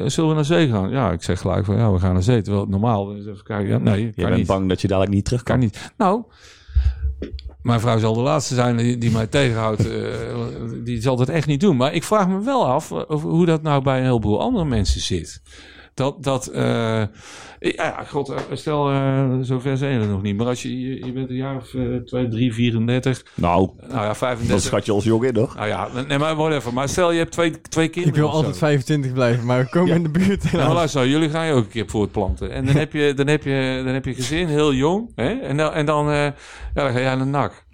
[0.06, 0.90] zullen we naar zee gaan?
[0.90, 2.42] Ja, ik zeg gelijk van ja, we gaan naar zee.
[2.42, 3.68] Terwijl normaal is even kijken.
[3.68, 4.46] Ja, nee, je bent niet.
[4.46, 5.54] bang dat je dadelijk niet terug kan.
[5.58, 5.92] Kan niet.
[5.96, 6.22] Nou,
[7.62, 9.88] mijn vrouw zal de laatste zijn die, die mij tegenhoudt.
[9.90, 10.04] eh,
[10.84, 11.76] die zal dat echt niet doen.
[11.76, 14.64] Maar ik vraag me wel af eh, over hoe dat nou bij een heleboel andere
[14.64, 15.42] mensen zit.
[15.94, 17.02] Dat, dat eh,
[17.58, 20.36] ja, god, eh, stel, eh, zover zijn we nog niet.
[20.36, 23.92] Maar als je, je, je bent een jaar of eh, 2, 3, 34, Nou, nou
[24.00, 24.60] ja, dat 35.
[24.66, 25.54] schat je als jong in, toch?
[25.56, 26.72] Nou ja, nee, maar whatever.
[26.72, 28.16] Maar stel je hebt twee, twee kinderen.
[28.18, 29.94] ik wil altijd 25 blijven, maar we komen Ja.
[29.94, 30.52] in de buurt.
[30.52, 32.50] Maar luister, jullie gaan je ook een keer voortplanten.
[32.50, 35.12] En dan heb je, dan heb je, dan heb je gezin, heel jong.
[35.14, 35.28] Hè?
[35.30, 36.34] En dan, en dan, eh, ja,
[36.74, 37.64] dan ga jij naar NAC.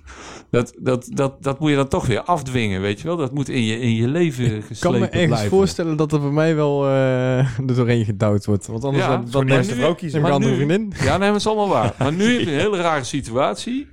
[0.57, 3.17] Dat, dat, dat, dat moet je dan toch weer afdwingen, weet je wel?
[3.17, 5.51] Dat moet in je, in je leven geslepen Ik kan me ergens blijven.
[5.51, 8.67] voorstellen dat er bij mij wel eh er doorheen gedouwd wordt.
[8.67, 10.21] Want anders Ja, dan, voor dan de neem eerste ik vrouw neem kiezen.
[10.21, 10.93] ik een andere vriendin.
[11.03, 11.95] Ja, nee, dat is allemaal waar.
[11.99, 13.89] Maar nu heb je een hele rare situatie.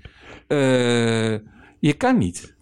[0.47, 0.57] Eh,
[1.80, 2.55] je kan niet.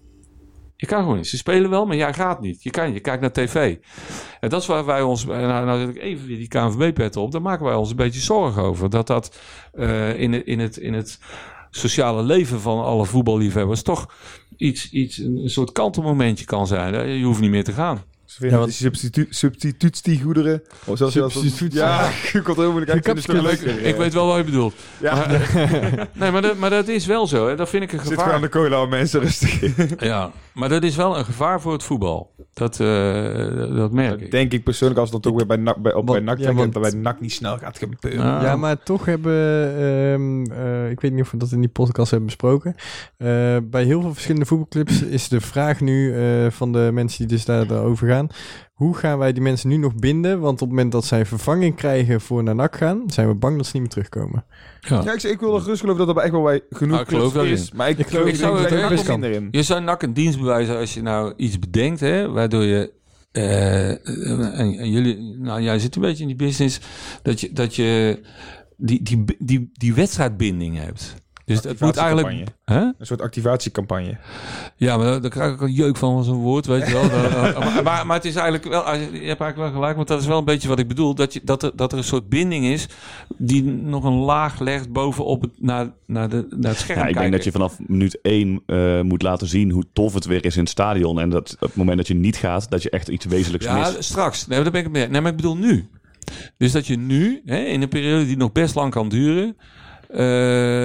[0.75, 1.27] Je kan gewoon niet.
[1.27, 2.63] Ze spelen wel, maar jij gaat niet.
[2.63, 3.77] Je kan, je kijkt naar tv.
[4.39, 5.25] En dat is waar wij ons...
[5.25, 7.31] Nou, nou zet ik even weer die KNVB-pet op.
[7.31, 8.89] Daar maken wij ons een beetje zorgen over.
[8.89, 9.39] Dat dat
[9.73, 11.19] eh, in, het, in, het, in het
[11.71, 13.81] sociale leven van alle voetballiefhebbers...
[13.81, 14.13] toch
[14.57, 17.07] iets, iets, een soort kantelmomentje kan zijn.
[17.17, 18.03] Je hoeft niet meer te gaan.
[18.31, 20.61] Ze vinden Ja, die substitu substituutiegoederen.
[20.85, 22.97] Of zoals je dat- Substituut- Ja, je komt helemaal niet uit.
[22.97, 23.81] Ik Gekapske- leuker.
[23.85, 24.73] Ik weet wel wat je bedoelt.
[25.01, 27.47] Ja, Maar- nee, maar dat, maar dat is wel zo.
[27.47, 27.55] Hè.
[27.55, 28.23] Dat vind ik een zit gevaar.
[28.23, 29.59] gewoon aan de cola, mensen rustig.
[29.99, 32.31] Ja, maar dat is wel een gevaar voor het voetbal.
[32.53, 32.87] Dat, eh,
[33.75, 34.31] dat merk ik.
[34.31, 36.53] Denk ik persoonlijk, als dan toch weer bij NAC, bij, op Want- bij NAC ja,
[36.53, 38.25] want- dat bij NAC niet snel gaat gebeuren.
[38.25, 39.33] Nou, Ja, maar toch hebben,
[39.77, 42.75] ehm, eh, ik weet niet of we dat in die podcast hebben besproken.
[43.17, 43.27] Eh,
[43.63, 47.45] bij heel veel verschillende voetbalclubs is de vraag nu eh, van de mensen die dus
[47.45, 48.37] daar over gaan.
[48.73, 50.39] Hoe gaan wij die mensen nu nog binden?
[50.39, 53.57] Want op het moment dat zij vervanging krijgen voor naar NAC gaan, zijn we bang
[53.57, 54.45] dat ze niet meer terugkomen.
[54.79, 55.01] ja.
[55.03, 57.07] Ja, ik, ik wil er gerust geloven dat er echt wel bij genoeg Ah, ik
[57.07, 57.69] geloof is.
[57.69, 57.77] in.
[57.77, 59.23] Maar ik, Ik geloof- ik dat er ook best kan.
[59.23, 59.47] in.
[59.51, 62.91] Je zou NAC een dienst bewijzen als je nou iets bedenkt, hè, waardoor je.
[63.31, 63.89] eh,
[64.59, 66.79] en, en jullie, nou jij zit een beetje in die business,
[67.21, 68.19] dat je, dat je
[68.77, 71.15] die, die, die, die wedstrijdbinding hebt.
[71.45, 72.43] Dus dat moet eigenlijk.
[72.65, 72.79] Hè?
[72.81, 74.17] Een soort activatiecampagne.
[74.75, 77.09] Ja, maar daar- krijg ik een jeuk van als een woord, weet je wel.
[77.09, 80.21] Dat- maar, maar, maar het is eigenlijk wel, je hebt eigenlijk wel gelijk, want dat
[80.21, 81.15] is wel een beetje wat ik bedoel.
[81.15, 82.87] Dat, je, dat, er, dat er een soort binding is
[83.37, 87.17] die nog een laag legt bovenop het, naar, naar, de, naar het scherm Ja, ik
[87.17, 90.55] denk dat je vanaf minuut één eh, moet laten zien hoe tof het weer is
[90.55, 91.19] in het stadion.
[91.19, 93.77] En dat op het moment dat je niet gaat, dat je echt iets wezenlijks Ja,
[93.77, 94.03] mist.
[94.03, 94.47] straks.
[94.47, 95.07] Nee, daar ben ik het mee.
[95.07, 95.89] Nee, maar ik bedoel nu.
[96.57, 99.53] Dus dat je nu, hè, in een periode die nog best lang kan duren, eh,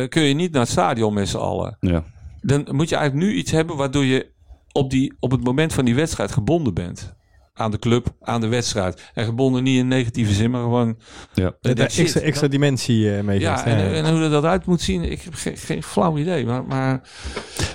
[0.08, 1.76] kun je niet naar het stadion met z'n allen.
[1.80, 2.04] Ja.
[2.40, 4.26] Dan moet je eigenlijk nu iets hebben waardoor je
[4.72, 7.14] op, die, op het moment van die wedstrijd gebonden bent.
[7.54, 9.10] Aan de club, aan de wedstrijd.
[9.14, 10.98] En gebonden niet in negatieve zin, maar gewoon...
[11.34, 11.56] Ja.
[11.60, 15.34] Extra, extra dimensie eh mee Ja, en, en hoe dat eruit moet zien, ik heb
[15.34, 16.46] geen, geen flauw idee.
[16.46, 17.00] Maar, maar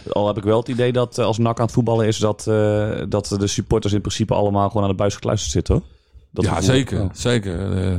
[0.10, 2.48] Al heb ik wel het idee dat eh, als NAC aan het voetballen is, dat,
[2.48, 5.74] eh, dat de supporters in principe allemaal gewoon aan de buis gekluisterd zitten.
[5.74, 5.84] Hoor.
[6.32, 6.70] Dat ja, gevoel.
[6.70, 7.00] zeker.
[7.00, 7.10] Ja.
[7.14, 7.78] zeker.
[7.78, 7.96] Eh,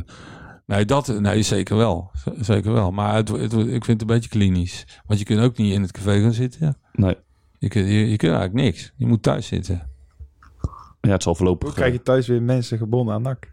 [0.66, 2.10] nee, dat, nee, zeker wel.
[2.14, 2.90] Z- Zeker wel.
[2.90, 4.86] Maar het, het, ik vind het een beetje klinisch.
[5.06, 6.60] Want je kunt ook niet in het café gaan zitten.
[6.66, 6.74] Ja.
[6.92, 7.16] Nee.
[7.58, 8.92] Je, kunt, je, je kunt eigenlijk niks.
[8.96, 9.90] Je moet thuis zitten.
[11.00, 11.68] Ja, het zal voorlopig...
[11.68, 13.50] Hoe krijg je thuis weer mensen gebonden aan NAC?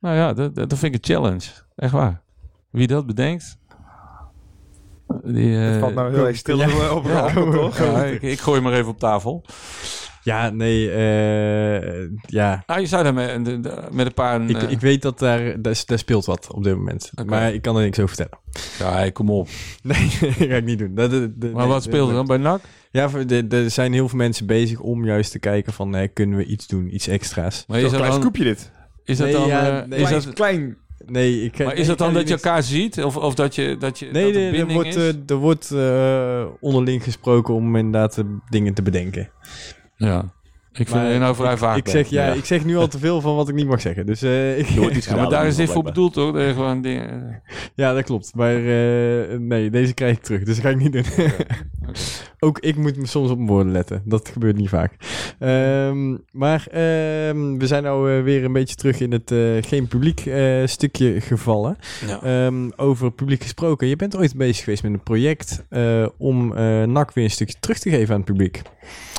[0.00, 1.46] Nou ja, dat, dat, vind ik een challenge.
[1.76, 2.22] Echt waar.
[2.70, 3.58] Wie dat bedenkt...
[5.24, 6.94] Die, eh, Het valt nou heel erg stil ja.
[6.94, 7.30] op ja,
[7.78, 9.44] ja, ik, ik gooi maar even op tafel.
[10.22, 12.62] Ja, nee, eh, ja.
[12.66, 14.48] Nou, je zou daar met, de- de- met een paar...
[14.48, 17.10] Ik, eh, ik weet dat daar, daar, daar speelt wat op dit moment.
[17.26, 18.38] Maar ik kan er niks over vertellen.
[18.78, 19.48] ja, hey, kom op.
[19.82, 20.94] Nee, dat ga ik niet doen.
[20.94, 22.60] Dat, dat- dat- Maar nee, wat speelt er dan bij NAC?
[22.90, 25.94] Ja, de- er zijn heel veel mensen bezig om juist te kijken van...
[25.94, 27.64] eh, kunnen we iets doen, iets extra's?
[27.68, 28.20] Maar is dat klein dan...
[28.20, 28.70] scoopje dit.
[29.04, 29.46] Is dat Nee, dan...
[29.46, 30.00] ja, eh, nee.
[30.00, 30.76] is Klein, dat, klein.
[31.06, 33.04] Nee, ik, maar is dat dan dat je elkaar ziet?
[33.04, 33.76] Of, of dat je...
[33.78, 38.18] Dat je Nee, dat er er wordt, eh, er wordt eh, onderling gesproken om inderdaad
[38.18, 39.30] eh, dingen te bedenken.
[40.00, 40.24] Ja.
[40.72, 41.76] Ik vind Maar je nou vrij vaak.
[41.76, 42.32] Ik zeg, ja, Ja.
[42.32, 44.06] ik zeg nu al te veel van wat ik niet mag zeggen.
[44.06, 46.32] Dus eh, ik, wordt iets Ja, maar daar is dit voor bedoeld, toch?
[46.32, 47.42] Dat gewoon dingen...
[47.74, 48.34] ja, dat klopt.
[48.34, 50.42] Maar eh, nee, deze krijg ik terug.
[50.42, 51.04] Dus dat ga ik niet doen.
[52.42, 54.02] Ook ik moet me soms op mijn woorden letten.
[54.04, 54.96] Dat gebeurt niet vaak.
[55.38, 59.88] Ehm, maar ehm, we zijn nou eh, weer een beetje terug in het eh, geen
[59.88, 61.76] publiek eh, stukje gevallen.
[62.06, 62.22] Ja.
[62.22, 63.86] Ehm, over publiek gesproken.
[63.86, 65.64] Je bent ooit bezig geweest met een project
[66.18, 66.48] om
[66.92, 68.62] NAC weer een stukje terug te geven aan het publiek.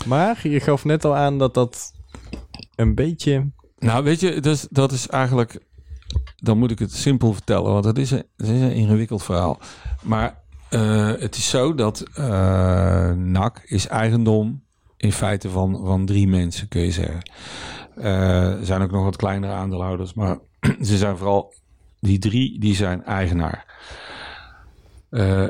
[0.06, 1.94] Maar je gaf net al aan dat dat
[2.76, 3.52] een beetje...
[3.80, 5.60] Nou, weet je, dus, dat is eigenlijk...
[6.36, 9.60] Dan moet ik het simpel vertellen, want het is een, het is een ingewikkeld verhaal.
[10.02, 10.41] Maar
[10.72, 14.64] eh, het is zo dat eh NAC is eigendom
[14.98, 17.22] in feite van, van drie mensen, kun je zeggen.
[17.96, 20.40] Eh, er zijn ook nog wat kleinere aandeelhouders, maar
[20.82, 21.54] ze zijn vooral...
[22.00, 23.66] Die drie, die zijn eigenaar.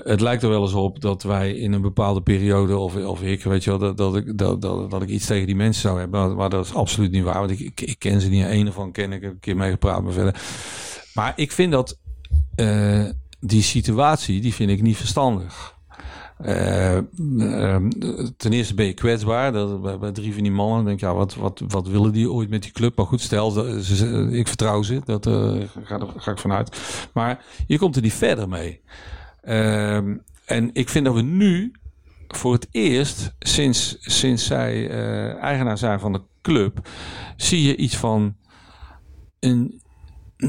[0.04, 3.44] Het lijkt er wel eens op dat wij in een bepaalde periode, of, of ik,
[3.44, 6.00] weet je wel, dat, dat, ik, dat, dat, dat ik iets tegen die mensen zou
[6.00, 6.36] hebben.
[6.36, 8.46] Maar, dat is absoluut niet waar, want ik, ik, ken ze niet.
[8.46, 10.42] Een van ken ik, heb een keer mee gepraat, maar verder.
[11.14, 12.00] Maar ik vind dat
[13.42, 15.80] die situatie, die vind ik niet verstandig.
[16.38, 17.90] Eh, ehm,
[18.38, 19.52] ten eerste ben je kwetsbaar.
[19.52, 22.50] Dat, bij, drie van die mannen denk ik, ja, wat, wat, wat willen die ooit
[22.50, 22.98] met die club?
[22.98, 23.68] Maar goed, stel,
[24.34, 26.78] ik vertrouw ze, dat eh, ga, daar ga ik vanuit.
[27.14, 28.82] Maar je komt er niet verder mee.
[29.42, 31.72] Ehm, en ik vind dat we nu
[32.28, 36.90] voor het eerst, sinds, sinds zij eh, eigenaar zijn van de club,
[37.38, 38.36] zie je iets van
[39.40, 39.81] een,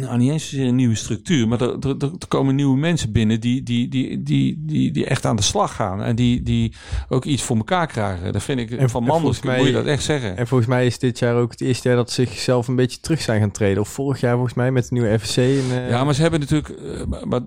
[0.01, 3.88] nou, niet eens een nieuwe structuur, maar er, er, komen nieuwe mensen binnen die, die,
[3.88, 6.03] die, die, die, die echt aan de slag gaan.
[6.03, 6.72] En die, die
[7.09, 8.32] ook iets voor elkaar krijgen.
[8.32, 10.36] Dat vind ik En- van Manders, mij- moet je dat echt zeggen.
[10.36, 13.01] En volgens mij is dit jaar ook het eerste jaar dat ze zichzelf een beetje
[13.01, 13.80] terug zijn gaan treden.
[13.82, 15.36] Of vorig jaar volgens mij met de nieuwe FSC.
[15.36, 16.68] En, eh, Ja, maar ze hebben natuurlijk.
[16.68, 17.40] eh, maar, maar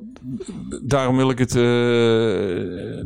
[0.84, 1.56] daarom wil ik het.
[1.56, 1.64] eh,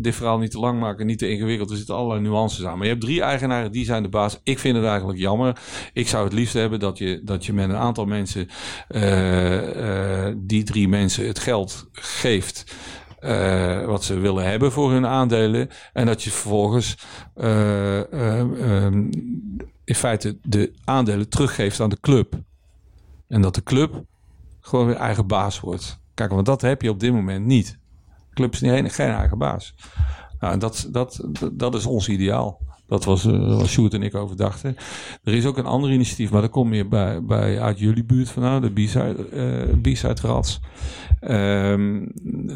[0.01, 1.69] dit verhaal niet te lang maken, niet te ingewikkeld.
[1.69, 2.73] Er zitten allerlei nuances aan.
[2.77, 4.39] Maar je hebt drie eigenaren, die zijn de baas.
[4.43, 5.59] Ik vind het eigenlijk jammer.
[5.93, 8.47] Ik zou het liefst hebben dat je, dat je met een aantal mensen.
[10.37, 12.75] Die drie mensen het geld geeft.
[13.19, 15.69] eh, wat ze willen hebben voor hun aandelen.
[15.93, 16.97] En dat je vervolgens
[17.35, 18.97] eh, eh, ehm,
[19.83, 22.33] in feite de aandelen teruggeeft aan de club.
[23.27, 24.03] En dat de club
[24.59, 25.99] gewoon weer eigen baas wordt.
[26.13, 27.77] Kijk, want dat heb je op dit moment niet.
[28.29, 29.75] De club is niet, geen- eigen baas.
[30.39, 32.59] Nou, dat, dat, dat is ons ideaal.
[32.89, 34.75] Dat was eh, wat Sjoerd en ik over dachten.
[35.23, 38.29] Er is ook een ander initiatief, maar dat komt meer bij, bij uit jullie buurt
[38.29, 40.59] vandaan, de B-side, eh, B-side Rats.
[41.19, 42.05] Ehm,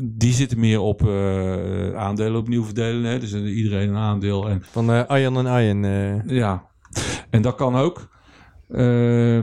[0.03, 3.11] die zitten meer op eh, aandelen opnieuw verdelen.
[3.11, 3.19] Hè?
[3.19, 4.49] Dus eh, iedereen een aandeel.
[4.49, 6.37] En Van eh Arjan en eh.
[6.37, 6.63] ja,
[7.29, 8.11] en dat kan ook.
[8.67, 9.37] Eh,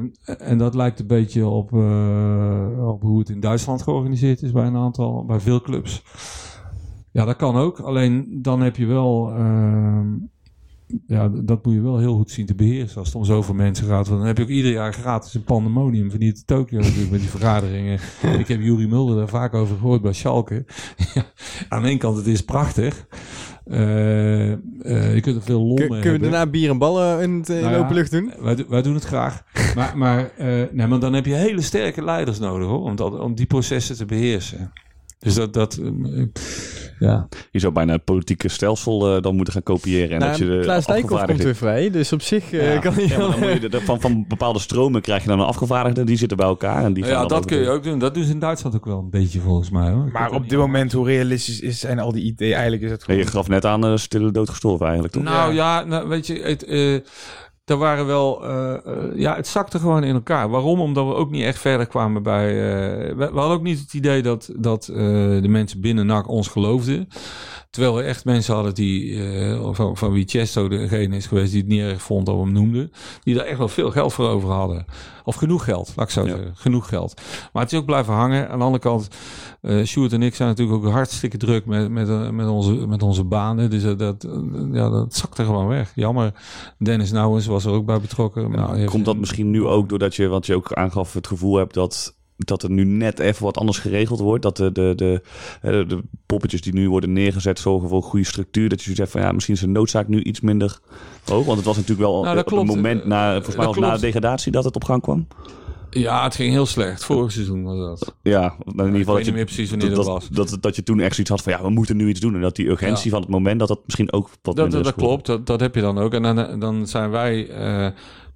[0.50, 4.66] en dat lijkt een beetje op, eh, op hoe het in Duitsland georganiseerd is bij
[4.66, 6.02] een aantal, bij veel clubs.
[7.12, 7.78] Ja, dat kan ook.
[7.80, 10.00] Alleen dan heb je wel, eh,
[11.06, 13.86] ja, dat moet je wel heel goed zien te beheersen als het om zoveel mensen
[13.86, 14.06] gaat.
[14.06, 17.10] Want dan heb je ook ieder jaar gratis een pandemonium van hier te Tokio natuurlijk
[17.10, 17.98] met die vergaderingen.
[18.38, 20.64] Ik heb Juri Mulder daar vaak over gehoord bij Schalke.
[21.68, 23.06] Aan de ene kant, het is prachtig.
[23.64, 27.22] Eh, eh, je kunt er veel lol Kun- mee kunnen we daarna bier en ballen
[27.22, 28.32] in, het, eh, in Nou de open lucht doen?
[28.40, 29.42] Wij, do- wij doen het graag.
[29.74, 30.32] maar, maar,
[30.72, 33.96] nee, maar dan heb je hele sterke leiders nodig hoor, om, dat, om die processen
[33.96, 34.72] te beheersen.
[35.18, 35.80] Dus dat, dat
[37.00, 37.28] ja.
[37.50, 40.10] Je zou bijna het politieke stelsel eh, dan moeten gaan kopiëren.
[40.10, 42.74] En Nou, dat je de Klaas Dijkhoff komt afgevaardigden- weer vrij, dus op zich eh,
[42.74, 42.80] Ja.
[42.80, 43.30] kan hij Ja, maar wel...
[43.30, 46.36] dan moet je de- van, van bepaalde stromen krijg je dan een afgevaardigde, die zitten
[46.36, 46.84] bij elkaar.
[46.84, 47.98] En die ja, dat kun je ook doen.
[47.98, 50.08] Dat doen ze in Duitsland ook wel een beetje volgens mij hoor.
[50.12, 52.52] Maar op dit moment, hoe realistisch is, zijn al die ideeën?
[52.52, 53.20] Eigenlijk is het gewoon...
[53.20, 55.22] je gaf net aan eh, stille dood gestorven eigenlijk, toch?
[55.22, 56.64] Nou ja, nou, weet je, het,
[57.70, 58.80] er waren wel, eh, eh,
[59.14, 60.48] ja, het zakte gewoon in elkaar.
[60.50, 60.80] Waarom?
[60.80, 62.48] Omdat we ook niet echt verder kwamen bij.
[62.48, 66.48] eh, we, we hadden ook niet het idee dat, dat de mensen binnen NAC ons
[66.48, 67.08] geloofden.
[67.70, 69.22] Terwijl we echt mensen hadden die,
[69.72, 72.52] van, van wie Chesto degene is geweest die het niet erg vond dat we hem
[72.52, 72.92] noemden.
[73.22, 74.84] Die daar echt wel veel geld voor over hadden.
[75.24, 76.28] Of genoeg geld, laat ik zo Ja.
[76.28, 76.52] zeggen.
[76.56, 77.20] Genoeg geld.
[77.52, 78.50] Maar het is ook blijven hangen.
[78.50, 79.08] Aan de andere kant,
[79.60, 83.02] eh Sjoerd en ik zijn natuurlijk ook hartstikke druk met, met, eh, met, onze, met
[83.02, 83.70] onze banen.
[83.70, 84.28] Dus eh, dat,
[84.72, 85.92] ja, dat zakte gewoon weg.
[85.94, 86.32] Jammer.
[86.78, 88.50] Dennis Nouwens was er ook bij betrokken.
[88.50, 91.56] Nou, heeft- Komt dat misschien nu ook doordat je, wat je ook aangaf, het gevoel
[91.56, 94.42] hebt dat, dat er nu net even wat anders geregeld wordt?
[94.42, 98.68] Dat de, de, de, poppetjes die nu worden neergezet zorgen voor een goede structuur.
[98.68, 100.78] Dat je hebt van ja, misschien is de noodzaak nu iets minder
[101.24, 101.44] hoog.
[101.44, 102.66] Want het was natuurlijk wel Nou, op het klopt.
[102.66, 105.26] moment na, volgens mij was na de degradatie dat het op gang kwam.
[105.90, 107.04] Ja, het ging heel slecht.
[107.04, 108.14] Vorig seizoen was dat.
[108.22, 110.28] Ja, in ieder ik geval weet dat niet je, meer precies wanneer dat, dat was.
[110.28, 112.34] dat, dat, dat je toen echt zoiets had van ja, we moeten nu iets doen.
[112.34, 113.10] En dat die urgentie Ja.
[113.10, 115.80] van het moment, dat dat misschien ook wat Dat, dat, klopt, dat, dat heb je
[115.80, 116.14] dan ook.
[116.14, 117.86] En dan, dan zijn wij eh,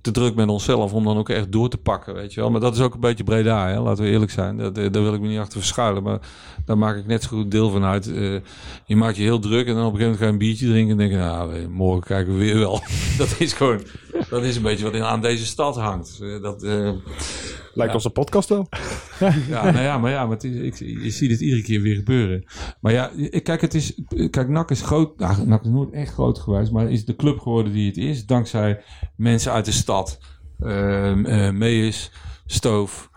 [0.05, 2.51] te druk met onszelf om dan ook echt door te pakken, weet je wel.
[2.51, 3.81] Maar dat is ook een beetje Breda, hè?
[3.81, 4.57] laten we eerlijk zijn.
[4.57, 6.19] Dat, eh, daar wil ik me niet achter verschuilen, maar
[6.65, 8.15] daar maak ik net zo goed deel van uit.
[8.15, 8.35] Eh,
[8.85, 10.67] je maakt je heel druk en dan op een gegeven moment ga je een biertje
[10.67, 12.81] drinken en denk je, nou, morgen kijken we weer wel.
[13.19, 13.81] dat is gewoon,
[14.29, 16.19] dat is een beetje wat in, aan deze stad hangt.
[16.23, 16.67] Eh, dat...
[17.75, 18.69] Lijkt een podcast wel.
[19.49, 21.95] ja, nou ja, maar ja, maar het is, ik, je ziet het iedere keer weer
[21.95, 22.45] gebeuren.
[22.81, 24.01] Maar ja, ik- kijk, het is,
[24.31, 25.19] kijk, NAC is groot.
[25.19, 28.27] Nou, NAC is nooit echt groot geweest, maar is de club geworden die het is,
[28.27, 28.83] dankzij
[29.17, 30.19] mensen uit de stad.
[30.59, 32.13] Eh, Mees,
[32.47, 33.11] Stoof,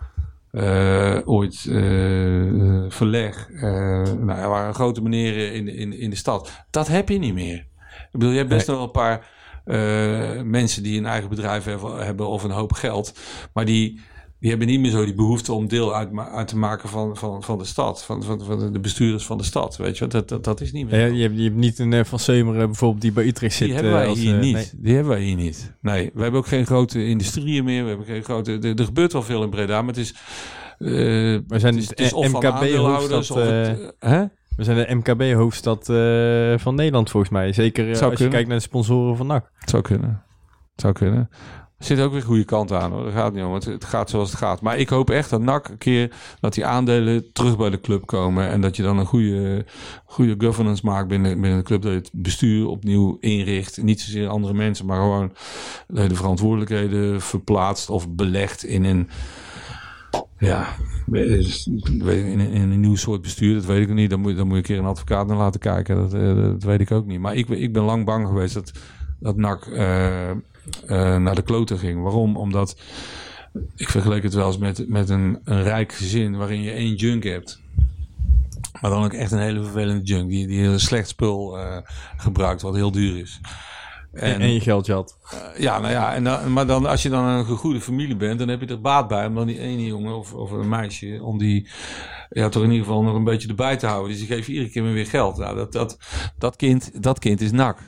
[0.50, 3.48] eh, ooit eh, Verleg.
[3.60, 6.64] nou, er waren grote meneren in, in, in de stad.
[6.70, 7.56] Dat heb je niet meer.
[7.88, 9.26] Ik bedoel, je hebt best nog wel een paar
[10.44, 13.18] mensen die een eigen bedrijf hebben, hebben of een hoop geld,
[13.52, 14.00] maar die
[14.40, 17.42] die hebben niet meer zo die behoefte om deel uit, uit te maken van, van,
[17.42, 18.04] van de stad.
[18.04, 19.76] Van, van, van de bestuurders van de stad.
[19.76, 21.00] Weet je, dat, dat, dat is niet meer.
[21.00, 23.66] Ja, je, hebt, je hebt niet een eh, Van Seumeren bijvoorbeeld die bij Utrecht zit.
[23.66, 24.54] die hebben eh, wij als, hier eh, niet.
[24.54, 24.70] nee.
[24.76, 25.74] Die hebben wij hier niet.
[25.80, 27.82] Nee, we hebben ook geen grote industrieën meer.
[27.82, 28.58] We hebben geen grote.
[28.58, 30.14] Er, er gebeurt wel veel in Breda, maar het is.
[30.78, 32.52] We zijn het het is of eh,
[33.98, 34.24] hè?
[34.56, 35.84] we zijn de MKB-hoofdstad
[36.62, 37.52] van Nederland volgens mij.
[37.52, 39.50] Zeker Zou als je kijkt naar de sponsoren van NAC.
[39.54, 40.24] Het zou kunnen.
[40.72, 41.28] Het zou kunnen.
[41.78, 43.04] Zit ook weer goede kant aan hoor.
[43.04, 43.54] Dat gaat niet om.
[43.54, 44.60] Het, het gaat zoals het gaat.
[44.60, 48.06] Maar ik hoop echt dat NAC een keer dat die aandelen terug bij de club
[48.06, 48.48] komen.
[48.48, 49.64] En dat je dan een goede,
[50.04, 51.82] goede governance maakt binnen, binnen de club.
[51.82, 53.82] Dat je het bestuur opnieuw inricht.
[53.82, 55.32] Niet zozeer andere mensen, maar gewoon
[55.86, 59.08] de verantwoordelijkheden verplaatst of belegt in een.
[60.38, 60.66] Ja,
[61.12, 64.10] in, een- nieuw soort bestuur, dat weet ik niet.
[64.10, 65.96] Dan moet, dan moet je een keer een advocaat naar laten kijken.
[65.96, 67.20] Dat, eh, dat weet ik ook niet.
[67.20, 68.72] Maar ik, ik ben lang bang geweest dat,
[69.20, 70.30] dat NAC eh,
[70.86, 72.02] eh, naar de kloten ging.
[72.02, 72.36] Waarom?
[72.36, 72.80] Omdat
[73.76, 77.24] Ik vergeleek het wel eens met, met een, een rijk gezin waarin je één junk
[77.24, 77.60] hebt.
[78.80, 80.30] Maar dan ook echt een hele vervelende junk.
[80.30, 81.76] Die, die een slecht spul eh,
[82.16, 83.40] gebruikt, wat heel duur is.
[84.12, 85.18] En, en je geldje had.
[85.30, 88.38] Eh, ja, nou ja, en dan, maar dan, als je dan een goede familie bent,
[88.38, 91.18] dan heb je er baat bij om dan die ene jongen of, of een meisje,
[91.22, 91.68] om die
[92.30, 94.10] ja, toch in ieder geval nog een beetje erbij te houden.
[94.10, 95.36] Dus die geeft je iedere keer weer geld.
[95.36, 95.98] Nou, dat, dat,
[96.38, 97.78] dat, kind, dat kind is nak.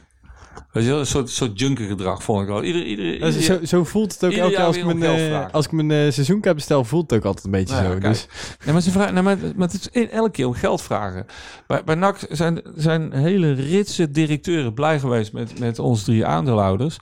[0.72, 2.62] Weet je een soort, soort junker gedrag vond ik wel.
[2.64, 5.18] Ieder, ieder, Ja, zo, zo voelt het ook elke keer jaar als ik mijn, geld
[5.18, 7.92] eh, als ik mijn eh, seizoenkaart bestel, voelt het ook altijd een beetje Nou ja,
[7.92, 7.98] zo.
[7.98, 8.26] Dus,
[8.64, 11.26] Nee, maar ze vragen, nee, maar, maar het is in- elke keer om geld vragen.
[11.66, 16.96] Bij, bij NAC zijn, zijn hele ritse directeuren blij geweest met, met onze drie aandeelhouders.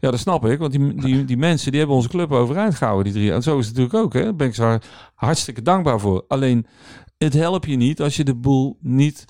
[0.00, 3.04] Ja, dat snap ik, want die, die, die mensen die hebben onze club overeind gehouden,
[3.04, 3.32] die drie.
[3.32, 4.22] En zo is het natuurlijk ook, hè.
[4.22, 4.80] Daar ben ik ze
[5.14, 6.24] hartstikke dankbaar voor.
[6.28, 6.66] Alleen,
[7.18, 9.24] het helpt je niet als je de boel niet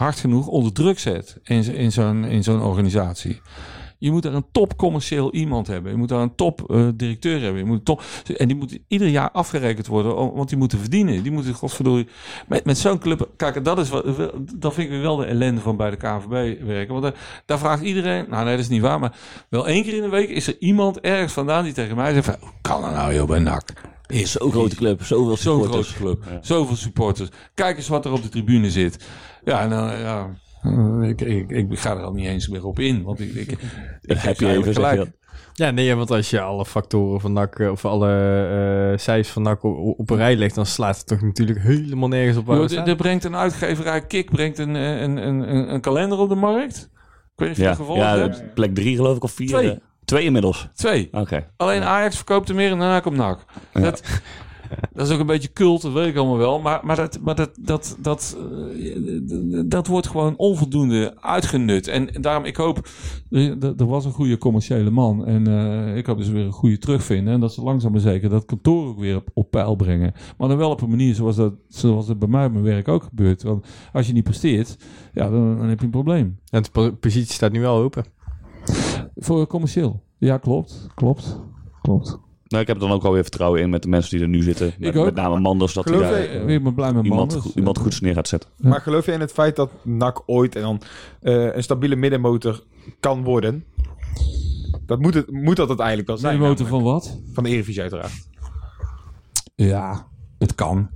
[0.00, 3.40] hard genoeg onder druk zet in, in zo'n zo'n organisatie.
[3.98, 5.92] Je moet daar een top commercieel iemand hebben.
[5.92, 7.58] Je moet daar een top eh, directeur hebben.
[7.60, 8.02] Je moet top,
[8.36, 11.22] en die moet ieder jaar afgerekend worden, want die moeten verdienen.
[11.22, 12.08] Die moeten, godverdorie,
[12.48, 13.28] met, met zo'n club...
[13.36, 14.04] Kijk, dat, is wat,
[14.54, 16.92] dat vind ik weer wel de ellende van bij de KNVB werken.
[16.92, 18.26] Want daar, daar vraagt iedereen...
[18.28, 19.16] Nou nee, dat is niet waar, maar
[19.48, 22.24] wel één keer in de week is er iemand ergens vandaan die tegen mij zegt
[22.24, 22.36] van...
[22.40, 23.72] Hoe kan dat nou joh bij NAC?
[24.06, 25.92] Is Zo'n grote club, zoveel Zo'n supporters.
[25.92, 26.32] grote club.
[26.32, 26.38] Ja.
[26.42, 27.28] Zoveel supporters.
[27.54, 29.04] Kijk eens wat er op de tribune zit.
[29.44, 30.30] Ja, dan, ja...
[31.02, 33.02] Ik, ik, ik ga er al niet eens meer op in.
[33.02, 33.58] Want ik, ik, ik
[34.20, 35.10] Heb je even, gelijk.
[35.54, 38.08] ja, nee, want als je alle factoren van NAC, of alle
[38.92, 42.08] eh cijfers van NAC op, op een rij legt, dan slaat het toch natuurlijk helemaal
[42.08, 42.86] nergens op waar staan.
[42.86, 46.34] Er brengt een uitgeverij Kik brengt een, eh, een, een, een, een kalender op de
[46.34, 46.90] markt.
[47.36, 48.54] Ik weet niet of je Ja, gevolgd ja hebt.
[48.54, 49.48] plek drie geloof ik, of vier.
[49.48, 49.70] Twee.
[49.70, 50.68] eh, Twee inmiddels.
[50.74, 51.08] Twee.
[51.12, 51.46] Oké.
[51.56, 53.44] Alleen Ajax verkoopt er meer en daarna komt NAC.
[53.72, 54.02] Dat,
[54.92, 56.60] dat is ook een beetje cult, dat weet ik allemaal wel.
[56.60, 58.36] Maar, maar, dat, maar dat, dat, dat,
[58.78, 61.88] eh, dat wordt gewoon onvoldoende uitgenut.
[61.88, 62.88] En, daarom, ik hoop...
[63.30, 65.26] Er, was een goede commerciële man.
[65.26, 67.34] En eh, ik hoop dat ze weer een goede terugvinden.
[67.34, 70.12] En dat ze langzaam maar zeker dat kantoor ook weer op, op peil brengen.
[70.38, 72.88] Maar dan wel op een manier zoals dat, zoals dat bij mij op mijn werk
[72.88, 73.42] ook gebeurt.
[73.42, 74.76] Want als je niet presteert,
[75.12, 76.38] ja, dan, dan heb je een probleem.
[76.50, 78.04] En de po- positie staat nu wel open.
[79.16, 80.02] Voor commercieel.
[80.18, 80.86] Ja, klopt.
[80.94, 81.40] Klopt.
[81.82, 82.18] Klopt.
[82.50, 84.42] Nou, ik heb er dan ook alweer vertrouwen in met de mensen die er nu
[84.42, 84.72] zitten.
[84.78, 85.04] Met, ook.
[85.04, 87.40] met name Manders, dat hij daar je- eh, weer blij met iemand, Manders.
[87.42, 88.50] goed- iemand goeds neer gaat zetten.
[88.56, 88.68] Ja.
[88.68, 90.80] Maar geloof je in het feit dat NAC ooit en dan
[91.20, 92.62] eh, een stabiele middenmotor
[93.00, 93.64] kan worden?
[94.86, 96.36] Dat moet, het, moet dat het eigenlijk wel zijn.
[96.38, 96.84] Zijn motor namelijk.
[96.84, 97.20] van wat?
[97.32, 98.12] Van de Eredivisie uiteraard.
[99.54, 100.06] Ja,
[100.38, 100.90] het kan.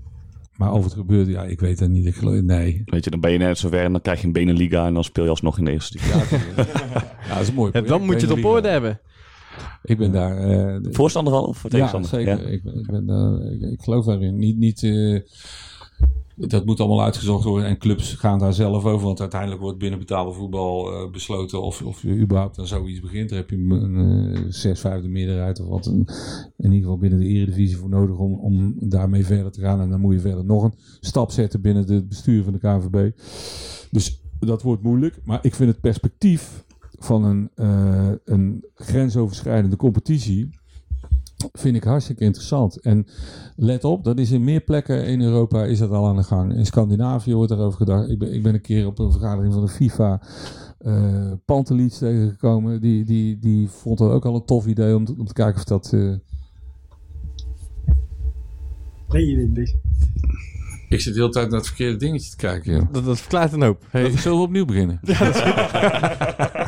[0.57, 2.07] Maar of het gebeurt, ja, ik weet het niet.
[2.07, 2.83] Ik geloof, nee.
[2.85, 5.05] Weet je, dan ben je net zover en dan krijg je een Beneliga en dan
[5.05, 6.39] speel je alsnog in de eerste divisie.
[7.29, 7.71] Ja, dat is een mooi.
[7.75, 9.01] Ja, dan moet je het op orde hebben.
[9.85, 10.37] Ik ben daar.
[10.83, 12.11] de- Voorstander van of ja, tegenstander?
[12.11, 12.49] zeker.
[12.53, 14.37] Ik, ben- ik, ben, ik, ik geloof daarin.
[14.39, 15.21] Niet, niet, eh,
[16.37, 17.69] dat moet allemaal uitgezocht worden.
[17.69, 19.07] En clubs gaan daar zelf over.
[19.07, 23.29] Want uiteindelijk wordt binnen betaalde voetbal eh, besloten of, of je überhaupt aan zoiets begint.
[23.29, 25.87] Daar heb je een eh, zes vijfde meerderheid of wat.
[25.87, 26.09] Een,
[26.57, 29.81] in ieder geval binnen de eredivisie voor nodig om, om daarmee verder te gaan.
[29.81, 33.11] En dan moet je verder nog een stap zetten binnen het bestuur van de KNVB.
[33.91, 35.21] Dus dat wordt moeilijk.
[35.25, 36.65] Maar ik vind het perspectief
[37.05, 40.59] van een, eh, een grensoverschrijdende competitie
[41.53, 42.81] vind ik hartstikke interessant.
[42.81, 43.07] En
[43.57, 46.55] let op, dat is in meer plekken in Europa is dat al aan de gang.
[46.55, 48.09] In Scandinavië wordt erover gedacht.
[48.11, 50.23] Ik ben, ik ben een keer op een vergadering van de FIFA
[50.79, 52.81] eh Panteliets tegengekomen.
[52.81, 55.57] Die, die, die vond dat ook al een tof idee om, te- om te kijken
[55.57, 55.93] of dat...
[55.93, 56.15] eh,
[60.89, 62.73] Ik zit de hele tijd naar het verkeerde dingetje te kijken.
[62.73, 62.93] joh.
[62.93, 63.87] Dat, dat verklaart een hoop.
[63.91, 64.11] Hey.
[64.11, 64.99] Zullen we opnieuw beginnen?
[65.03, 65.31] Ja,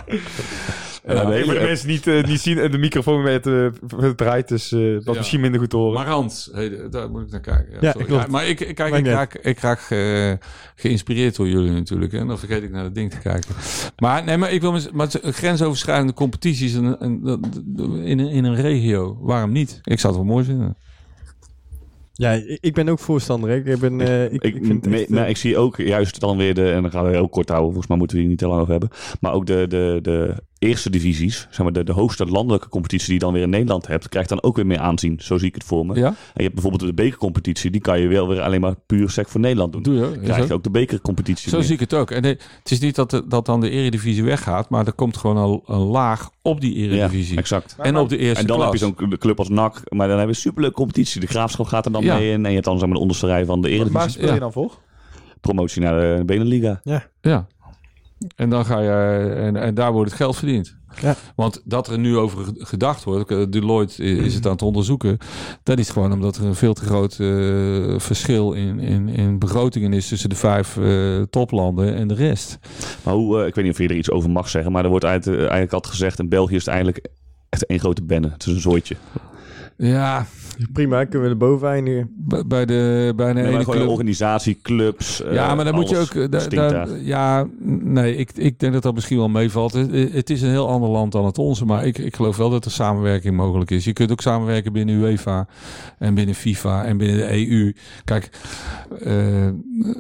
[1.06, 4.48] nee, voor de eh, mensen niet, eh, niet zien, eh, de microfoon werd eh, verdraaid,
[4.48, 5.12] dus eh dat Ja.
[5.12, 5.94] misschien minder goed te horen.
[5.94, 7.76] Maar Hans, hey, daar moet ik naar kijken.
[7.80, 8.04] Ja, Ja.
[8.16, 10.32] Ja, maar ik, kijk, ik, raak, ik raak eh,
[10.74, 12.12] geïnspireerd door jullie natuurlijk.
[12.12, 12.18] hè.
[12.18, 13.54] En dan vergeet ik naar het ding te kijken.
[13.98, 17.38] Maar, nee, maar ik wil maar grensoverschrijdende competities en, en, dat-
[18.04, 19.18] in, een- in een regio.
[19.20, 19.80] Waarom niet?
[19.84, 20.76] Ik zou het wel mooi vinden.
[22.18, 23.50] Ja, ik ben ook voorstander.
[23.50, 23.56] hè.
[23.56, 26.36] Ik, ben, eh, ik, Ik, ik vind nee, echt, eh, ik zie ook juist dan
[26.36, 28.40] weer de, en dan gaan we heel kort houden, volgens mij moeten we hier niet
[28.40, 28.90] te lang over hebben.
[29.20, 33.14] Maar ook de, de, de eerste divisies, zeg maar de, de hoogste landelijke competitie die
[33.14, 35.20] je dan weer in Nederland hebt, krijgt dan ook weer meer aanzien.
[35.22, 35.94] Zo zie ik het voor me.
[35.94, 36.07] Ja?
[36.07, 39.28] En je hebt bijvoorbeeld de bekercompetitie, die kan je wel weer alleen maar puur sec
[39.28, 39.82] voor Nederland doen.
[39.82, 40.18] Doe je.
[40.20, 41.50] Krijg ook- je ook de bekercompetitie.
[41.50, 42.11] Zo zie ik het ook.
[42.11, 45.16] En nee, het is niet dat, de- dat dan de eredivisie weggaat, maar er komt
[45.16, 47.38] gewoon al een laag op die Ja, eredivisie.
[47.38, 47.76] exact.
[47.78, 48.70] en op de eerste En dan klas.
[48.80, 51.20] heb je zo'n club als NAC, maar dan heb je een superleuke competitie.
[51.20, 52.16] De Graafschap gaat er dan Ja.
[52.16, 54.11] mee in en je hebt dan zeg maar, de onderste rij van de Waar Eredivisie.
[54.11, 54.38] speel je Ja.
[54.40, 54.78] dan voor?
[55.40, 56.80] Promotie naar de Beneliga.
[57.20, 57.46] Ja.
[58.36, 60.76] En dan ga je, en, en daar wordt het geld verdiend.
[61.00, 61.14] Ja.
[61.34, 65.18] Want dat er nu over gedacht wordt, eh, Deloitte is het aan het onderzoeken,
[65.62, 69.92] dat is gewoon omdat er een veel te groot eh, verschil in, in, in begrotingen
[69.92, 72.58] is tussen de vijf eh, toplanden en de rest.
[73.02, 74.90] Maar hoe, eh, ik weet niet of je er iets over mag zeggen, maar er
[74.90, 77.06] wordt eigenlijk altijd gezegd, in België is het eigenlijk
[77.48, 78.30] echt één grote benne.
[78.30, 78.96] Het is een zooitje.
[79.78, 80.26] Ja,
[80.72, 82.10] Prima, kunnen we er boven eindigen.
[82.16, 85.22] bij bij de, bij een Nee, club- organisatie, clubs.
[85.30, 86.11] Ja, eh, maar dan moet je ook.
[86.14, 87.00] eh, da- stinkt da- daar.
[87.00, 87.46] ja,
[87.82, 89.72] nee, ik, ik denk dat dat misschien wel meevalt.
[89.72, 92.50] Het, het is een heel ander land dan het onze, maar ik, ik geloof wel
[92.50, 93.84] dat er samenwerking mogelijk is.
[93.84, 95.46] Je kunt ook samenwerken binnen UEFA
[95.98, 97.72] en binnen FIFA en binnen de EU.
[98.04, 98.30] Kijk,
[99.03, 99.12] eh,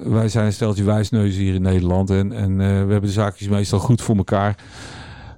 [0.04, 3.48] wij zijn een steltje wijsneuzen hier in Nederland en, en eh, we hebben de zaakjes
[3.48, 4.56] meestal goed voor elkaar.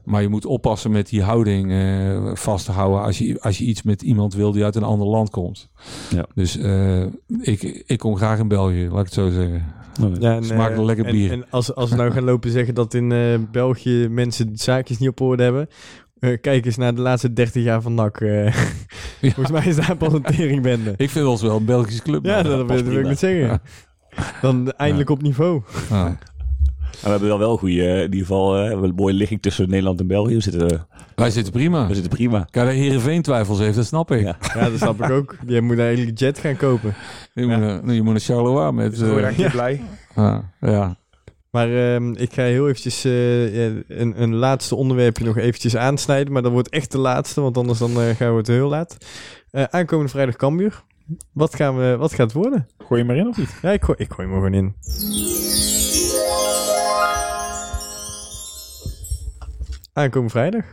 [0.09, 3.64] Maar je moet oppassen met die houding eh, vast te houden als je, als je
[3.64, 5.68] iets met iemand wil die uit een ander land komt.
[6.10, 6.26] Ja.
[6.35, 7.02] Dus eh,
[7.40, 9.64] ik, ik kom graag in België, laat ik het zo zeggen.
[10.18, 11.32] Ja, en, Smaakt wel lekker bier.
[11.32, 14.98] En, als, als we nou gaan lopen zeggen dat in eh, België mensen de zaakjes
[14.98, 15.68] niet op orde hebben.
[16.20, 18.20] eh, kijk eens naar de laatste 30 jaar van NAC.
[18.20, 18.55] eh.
[19.20, 20.94] Volgens mij is daar pas een teringbende.
[20.97, 22.24] Ik vind ons wel een Belgische club.
[22.24, 23.60] Ja, dat, wil ik net zeggen.
[24.40, 25.62] Dan eindelijk op niveau.
[26.93, 29.43] Maar we hebben wel wel goede, in ieder geval, eh, we hebben een mooie ligging
[29.43, 30.35] tussen Nederland en België.
[30.35, 30.78] We zitten, eh,
[31.15, 31.86] Wij zitten prima.
[31.86, 32.47] we zitten prima.
[32.51, 34.20] Kijk, Heerenveen twijfels heeft, dat snap ik.
[34.20, 34.36] Ja.
[34.55, 35.36] Ja, dat snap ik ook.
[35.47, 36.94] Je moet eigenlijk jet gaan kopen.
[37.35, 39.02] Je, moet, een- je moet een Charleroi met...
[39.02, 39.81] Eh, niet blij.
[40.16, 40.97] ja, ja.
[41.51, 46.32] Maar ehm, ik ga heel eventjes eh, een, een laatste onderwerpje nog eventjes aansnijden.
[46.32, 48.97] Maar dat wordt echt de laatste, want anders dan, eh, gaan we het heel laat.
[49.51, 50.82] Eh, aankomende vrijdag Cambuur.
[51.32, 52.66] Wat, gaan we, wat gaat het worden?
[52.86, 53.59] Gooi je maar in of niet?
[53.62, 54.74] Ja, ik gooi, ik gooi hem er gewoon in.
[59.99, 60.65] Aankomende vrijdag.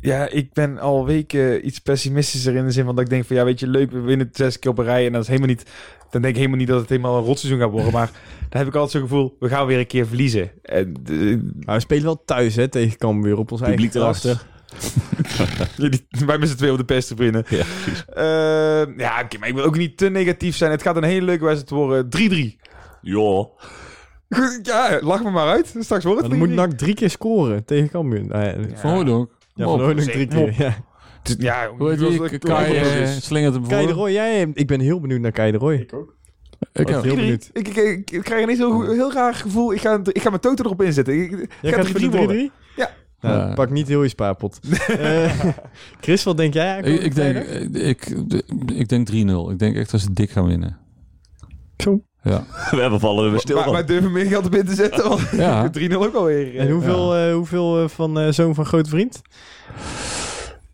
[0.00, 3.36] Ja, ik ben al weken iets pessimistischer in de zin van dat ik denk van
[3.36, 5.28] ja, weet je, leuk, we winnen het zes keer op een rij en dat is
[5.28, 5.64] helemaal niet,
[6.10, 8.10] dan denk ik helemaal niet dat het helemaal een rotseizoen gaat worden, maar
[8.48, 10.50] dan heb ik altijd zo'n gevoel, we gaan weer een keer verliezen.
[10.62, 14.42] En, eh, Maar we spelen wel thuis hè, tegen Cambuur op ons eigen erachter.
[15.76, 17.44] jullie- wij met z'n twee op de pest te winnen.
[17.48, 18.04] Ja, precies.
[18.08, 20.70] Eh, ja, oké, maar ik wil ook niet te negatief zijn.
[20.70, 22.08] Het gaat een hele leuke wedstrijd worden.
[22.08, 22.56] 3-3.
[23.02, 23.58] Joh.
[24.62, 25.74] Ja, lach me maar uit.
[25.80, 26.42] Straks wordt het dan 3-3.
[26.42, 28.24] moet NAC drie keer scoren tegen Cambuur.
[28.24, 28.56] Ja, Ja.
[28.74, 29.30] Van Hooydonk.
[29.54, 30.54] ja, van Hooydonk drie keer.
[30.58, 30.74] Ja.
[31.38, 32.24] Ja, Hoe heet die?
[32.30, 33.24] ik- Kai eh, is.
[33.24, 33.72] slingert hem voor.
[33.72, 35.74] Kei de Roy, jij, ik ben heel benieuwd naar Kei de Roy.
[35.74, 36.14] Ik ook.
[36.72, 37.02] Ik ook.
[37.02, 37.16] heel 3-3.
[37.16, 37.50] benieuwd.
[37.52, 39.72] Ik, ik, ik, ik krijg een heel, heel, heel raar gevoel.
[39.72, 41.22] Ik ga, ik ga mijn toto erop inzetten.
[41.22, 42.18] Ik, ik Jij ga gaat voor 3-3 de 3-3?
[42.18, 42.50] worden.
[42.76, 42.90] Ja.
[43.20, 43.54] Nou, Ja.
[43.54, 44.58] Pak niet heel je spaarpot.
[44.88, 45.32] Eh,
[46.00, 46.80] Chris, wat denk jij?
[46.80, 47.36] Ik, ik denk,
[47.72, 48.06] ik,
[48.72, 49.14] ik denk 3-0.
[49.52, 50.78] Ik denk echt dat ze dik gaan winnen.
[51.76, 52.02] Zo.
[52.22, 52.44] Ja.
[52.70, 55.08] We hebben vallen weer stil Maar, maar durven meer geld op in te zetten?
[55.08, 55.70] Want Ja.
[55.78, 56.56] 3-0 ook alweer.
[56.58, 59.22] En hoeveel, eh, hoeveel eh, van eh, zoon van grote vriend?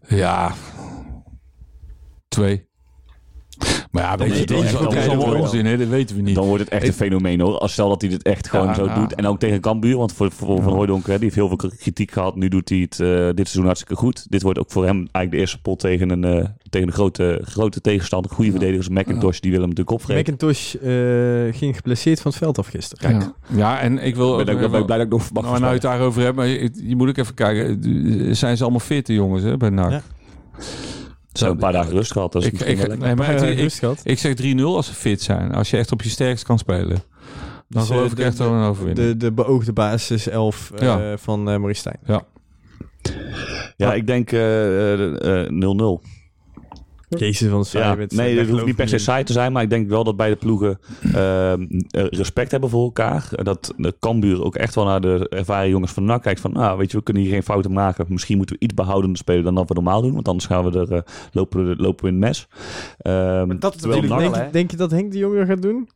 [0.06, 0.52] Ja.
[2.28, 2.67] Twee.
[4.00, 5.76] Maar ja, weet Nee, je, dat is allemaal onzin, hè?
[5.76, 6.34] Dat weten we niet.
[6.34, 7.58] Dan wordt het echt een Ik- fenomeen hoor.
[7.58, 8.94] Als stel dat hij dit echt gewoon Ja, zo ja.
[9.00, 9.14] doet.
[9.14, 9.96] En ook tegen Cambuur.
[9.96, 12.36] Want voor, voor Van Hooydonk, hè, die heeft heel veel kritiek gehad.
[12.36, 14.26] Nu doet hij het eh, dit seizoen hartstikke goed.
[14.30, 17.40] Dit wordt ook voor hem eigenlijk de eerste pot tegen een, eh, tegen een grote,
[17.44, 18.30] grote tegenstander.
[18.30, 18.88] Goede verdedigers.
[18.88, 20.22] McIntosh, die willen hem natuurlijk opvreten.
[20.34, 23.10] McIntosh eh, ging geblesseerd van het veld af gisteren.
[23.18, 23.32] Ja.
[23.56, 24.40] ja, en ik wil...
[24.40, 25.82] Ik ben, ook- ook- ben ik blij dat ik nog mag Nou, nou je het
[25.82, 27.78] daarover hebt, maar je, je moet ook even kijken.
[28.36, 30.02] Zijn ze allemaal fitte jongens hè, bij NAC?
[31.32, 31.38] Ja.
[31.38, 32.32] Ze hebben een paar dagen rust gehad.
[32.32, 34.00] Dat is Ik, ik, nee, maar Maar ik, ik, rust gehad.
[34.04, 35.52] ik zeg 3-0 als ze fit zijn.
[35.54, 36.88] Als je echt op je sterkst kan spelen.
[36.88, 37.02] Dan
[37.68, 39.08] Dus, eh, geloof ik de- echt wel een overwinning.
[39.08, 41.18] De, de beoogde basis 11 eh, Ja.
[41.18, 41.98] van eh Maurice Stijn.
[43.76, 46.02] Ja, ik denk eh, eh, eh, 0-0.
[47.08, 48.28] Jezus van Ja, wedstrijd.
[48.30, 50.36] nee, het hoeft niet per se saai te zijn, maar ik denk wel dat beide
[50.36, 50.78] ploegen
[51.12, 53.28] ehm, eh, respect hebben voor elkaar.
[53.42, 56.78] Dat de Cambuur ook echt wel naar de ervaren jongens van NAC kijkt van, nou,
[56.78, 58.06] weet je, we kunnen hier geen fouten maken.
[58.08, 60.78] Misschien moeten we iets behoudender spelen dan dat we normaal doen, want anders gaan we
[60.78, 61.00] er, eh,
[61.32, 62.46] lopen, we, lopen we in het mes.
[62.98, 65.88] Ehm, dat is natuurlijk Denk, denk je dat Henk de Jonge gaat doen?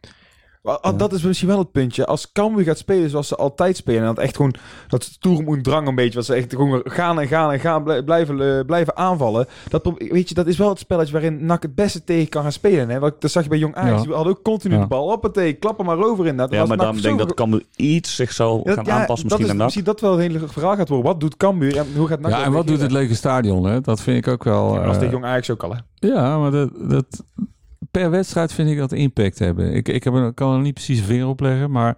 [0.62, 2.06] Ah, Dat is misschien wel het puntje.
[2.06, 4.00] Als Cambuur gaat spelen zoals ze altijd spelen...
[4.00, 4.54] en dat echt gewoon
[4.88, 6.14] dat moet drang een beetje...
[6.14, 9.46] wat ze echt gewoon gaan en gaan en gaan blij- blijven, eh, blijven aanvallen...
[9.68, 12.52] Dat, weet je, dat is wel het spelletje waarin NAC het beste tegen kan gaan
[12.52, 12.88] spelen.
[12.88, 12.98] Hè?
[12.98, 13.98] Want, dat zag je bij Jong Ajax.
[14.00, 14.06] Ja.
[14.06, 14.80] Die hadden ook continu Ja.
[14.80, 15.08] de bal.
[15.08, 16.36] Hoppatee, klap er maar over in.
[16.36, 18.84] Dat ja, was maar NAC dan denk ik dat Cambuur iets zich zal Ja, gaan
[18.84, 19.64] ja, aanpassen dat misschien is aan NAC.
[19.64, 21.06] misschien dat wel een hele verhaal gaat worden.
[21.06, 23.64] Wat doet Cambuur en hoe gaat NAC Ja, dat en wat doet het lege stadion?
[23.64, 23.80] Hè?
[23.80, 24.72] Dat vind ik ook wel...
[24.74, 26.08] Dat is eh, tegen Jong Ajax ook al, hè?
[26.08, 27.24] Ja, maar dat, dat,
[27.92, 29.72] per wedstrijd vind ik dat impact hebben.
[29.74, 31.96] Ik, ik heb kan er niet precies een vinger op leggen, maar...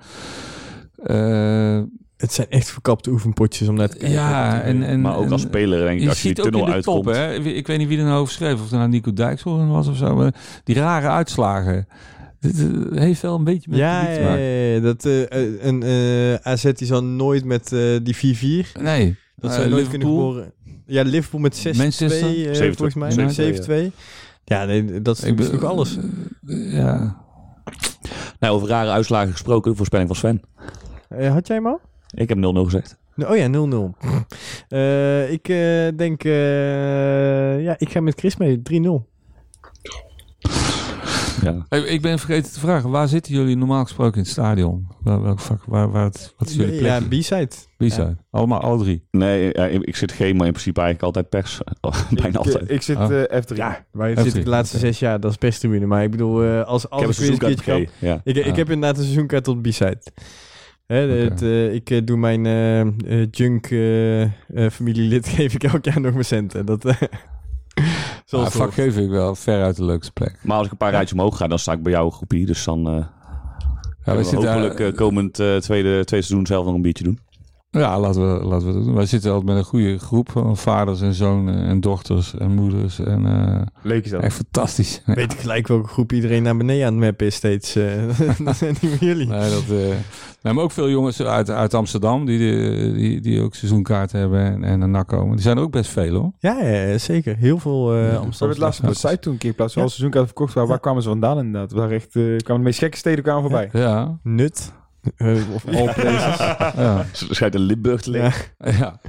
[1.03, 1.81] eh,
[2.17, 4.19] Het zijn echt verkapte oefenpotjes om naar te kijken.
[4.19, 6.83] ja, en, en, Maar ook als speler denk ik, als je die tunnel in de
[6.83, 7.17] top, uitkomt.
[7.17, 7.35] hè?
[7.55, 9.97] Ik weet niet wie er nou over schreef, of het nou Nico Dijkshoorn was of
[9.97, 10.15] zo.
[10.17, 10.35] Maar
[10.65, 11.87] die rare uitslagen.
[12.41, 12.59] Dit
[12.93, 14.41] eh, heeft wel een beetje met Ja, publiek te maken.
[14.43, 18.17] ja, ja, dat eh, eh, een eh, AZ die zal nooit met eh, die
[18.67, 18.81] 4-4.
[18.83, 19.17] Nee.
[19.37, 20.29] Dat zou nooit kunnen Liverpool.
[20.33, 20.53] geboren.
[20.87, 22.51] Ja, Liverpool met 6-2 Manchester?
[22.51, 22.77] eh, 7-2.
[22.77, 23.13] volgens mij.
[23.17, 23.95] United, 7-2.
[24.45, 25.99] Ja, nee, dat is ben- toch alles.
[26.47, 27.23] eh, ja.
[28.41, 30.43] Nou, over rare uitslagen gesproken, voorspelling van Sven.
[31.09, 31.81] Eh, had jij hem al?
[32.15, 32.99] Ik heb 0-0 gezegd.
[33.17, 33.95] Oh ja, 0-0.
[34.69, 38.63] Eh, ik eh, denk, eh, ja, ik ga met Chris mee.
[38.63, 39.07] 3-0.
[41.43, 41.67] Ja.
[41.69, 44.87] Hey, ik ben vergeten te vragen, waar zitten jullie normaal gesproken in het stadion?
[45.03, 47.01] Waar, welk vak, waar, waar het, wat is jullie Ja?
[47.01, 47.49] B-side.
[47.79, 48.19] Wie zijn?
[48.31, 49.05] Allemaal, alle drie.
[49.11, 51.61] Nee, ja, ik zit geen, maar in principe eigenlijk altijd pers.
[52.11, 52.71] Bijna ik, altijd.
[52.71, 53.23] ik zit Oh.
[53.23, 53.57] eh, F3.
[53.57, 55.87] Ja, wij Even zitten de laatste zes jaar, dat is perstribune.
[55.87, 57.87] Maar ik bedoel, eh, als, ik als heb een keertje kan-.
[57.99, 58.21] Ja.
[58.25, 58.57] Ik, ik Ah.
[58.57, 60.01] heb inderdaad een seizoenkaart tot B-side.
[60.87, 64.31] Hè, het, eh, ik eh, doe mijn eh, eh, junk eh, eh,
[64.73, 66.67] familielid geef ik elk jaar nog mijn centen.
[66.67, 66.95] Dat, eh,
[68.25, 68.75] zoals Ja, het vak hoort.
[68.95, 70.39] geef ik wel veruit de leukste plek.
[70.43, 72.47] Maar als ik een paar rijtjes omhoog ga, dan sta ik bij jou groepie.
[72.47, 73.05] Dus dan eh
[74.05, 77.19] Ja, we zitten, hopelijk eh, komend eh, tweede, tweede seizoen zelf nog een biertje doen.
[77.81, 78.95] Ja, laten we, laten we dat doen.
[78.95, 82.99] Wij zitten altijd met een goede groep van vaders en zonen en dochters en moeders.
[82.99, 84.23] En, eh, Leuk is dat.
[84.23, 85.03] echt fantastisch.
[85.07, 87.77] Weet ik gelijk welke groep iedereen naar beneden aan het mappen is steeds.
[87.77, 87.85] eh.
[88.45, 89.27] dat zijn niet meer jullie.
[89.27, 89.65] Nee, dat,
[90.43, 94.41] eh, maar ook veel jongens uit, uit Amsterdam die, de- die, die ook seizoenkaarten hebben
[94.45, 95.33] en, en een nak komen.
[95.33, 96.33] Die zijn er ook best veel hoor.
[96.39, 97.37] Ja, ja, zeker.
[97.37, 97.95] Heel veel eh Ja.
[97.95, 99.15] We hebben Amsterdamse het laatst op de luisteraars.
[99.15, 99.89] site toen een keer in plaats van Ja.
[99.89, 100.69] seizoenkaart verkocht waren.
[100.69, 101.73] Waar kwamen ze vandaan inderdaad?
[101.73, 103.69] We waren echt, eh, kwamen de meest gekke steden kwamen voorbij.
[103.73, 104.73] Ja, Nut.
[105.17, 106.39] Eh, of all places.
[106.77, 108.45] ja, schijnt een Limburg te liggen.
[108.59, 109.01] Ja, ja.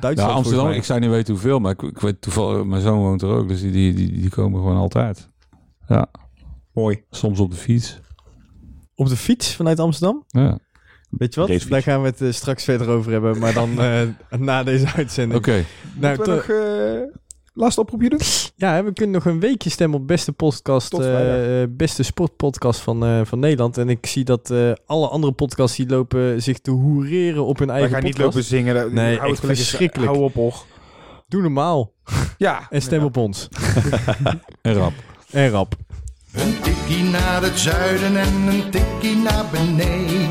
[0.00, 2.98] Duitsland Nou, Amsterdam, ik zou niet weten hoeveel, maar ik, ik weet toevallig, mijn zoon
[2.98, 5.28] woont er ook, dus die, die, die, die komen gewoon altijd.
[5.86, 6.06] Ja,
[6.72, 7.04] Mooi.
[7.10, 7.98] soms op de fiets.
[8.94, 10.24] Op de fiets vanuit Amsterdam?
[10.26, 10.58] Ja.
[11.10, 11.48] Weet je wat?
[11.48, 11.70] Racefiets.
[11.72, 14.02] Daar gaan we het eh, straks verder over hebben, maar dan eh,
[14.38, 15.38] na deze uitzending.
[15.40, 15.64] Oké,
[15.96, 17.12] Nou, Moeten
[17.52, 18.20] we laatste oproepje doen?
[18.56, 22.80] ja, hè, we kunnen nog een weekje stemmen op beste podcast, eh, eh, beste sportpodcast
[22.80, 23.78] van, eh, van Nederland.
[23.78, 27.70] En ik zie dat eh, alle andere podcasts die lopen zich te hoereren op hun
[27.70, 28.34] eigen gaan niet podcast.
[28.34, 28.74] lopen zingen.
[28.74, 30.10] Dat- Nee, hou het verschrikkelijk.
[30.10, 30.64] Hou op, hoor.
[31.28, 31.92] Doe normaal
[32.38, 32.66] Ja.
[32.70, 33.48] en stem op ons.
[34.62, 34.92] en rap.
[35.30, 35.74] En rap.
[36.32, 40.30] Een tikkie naar het zuiden en een tikkie naar beneden.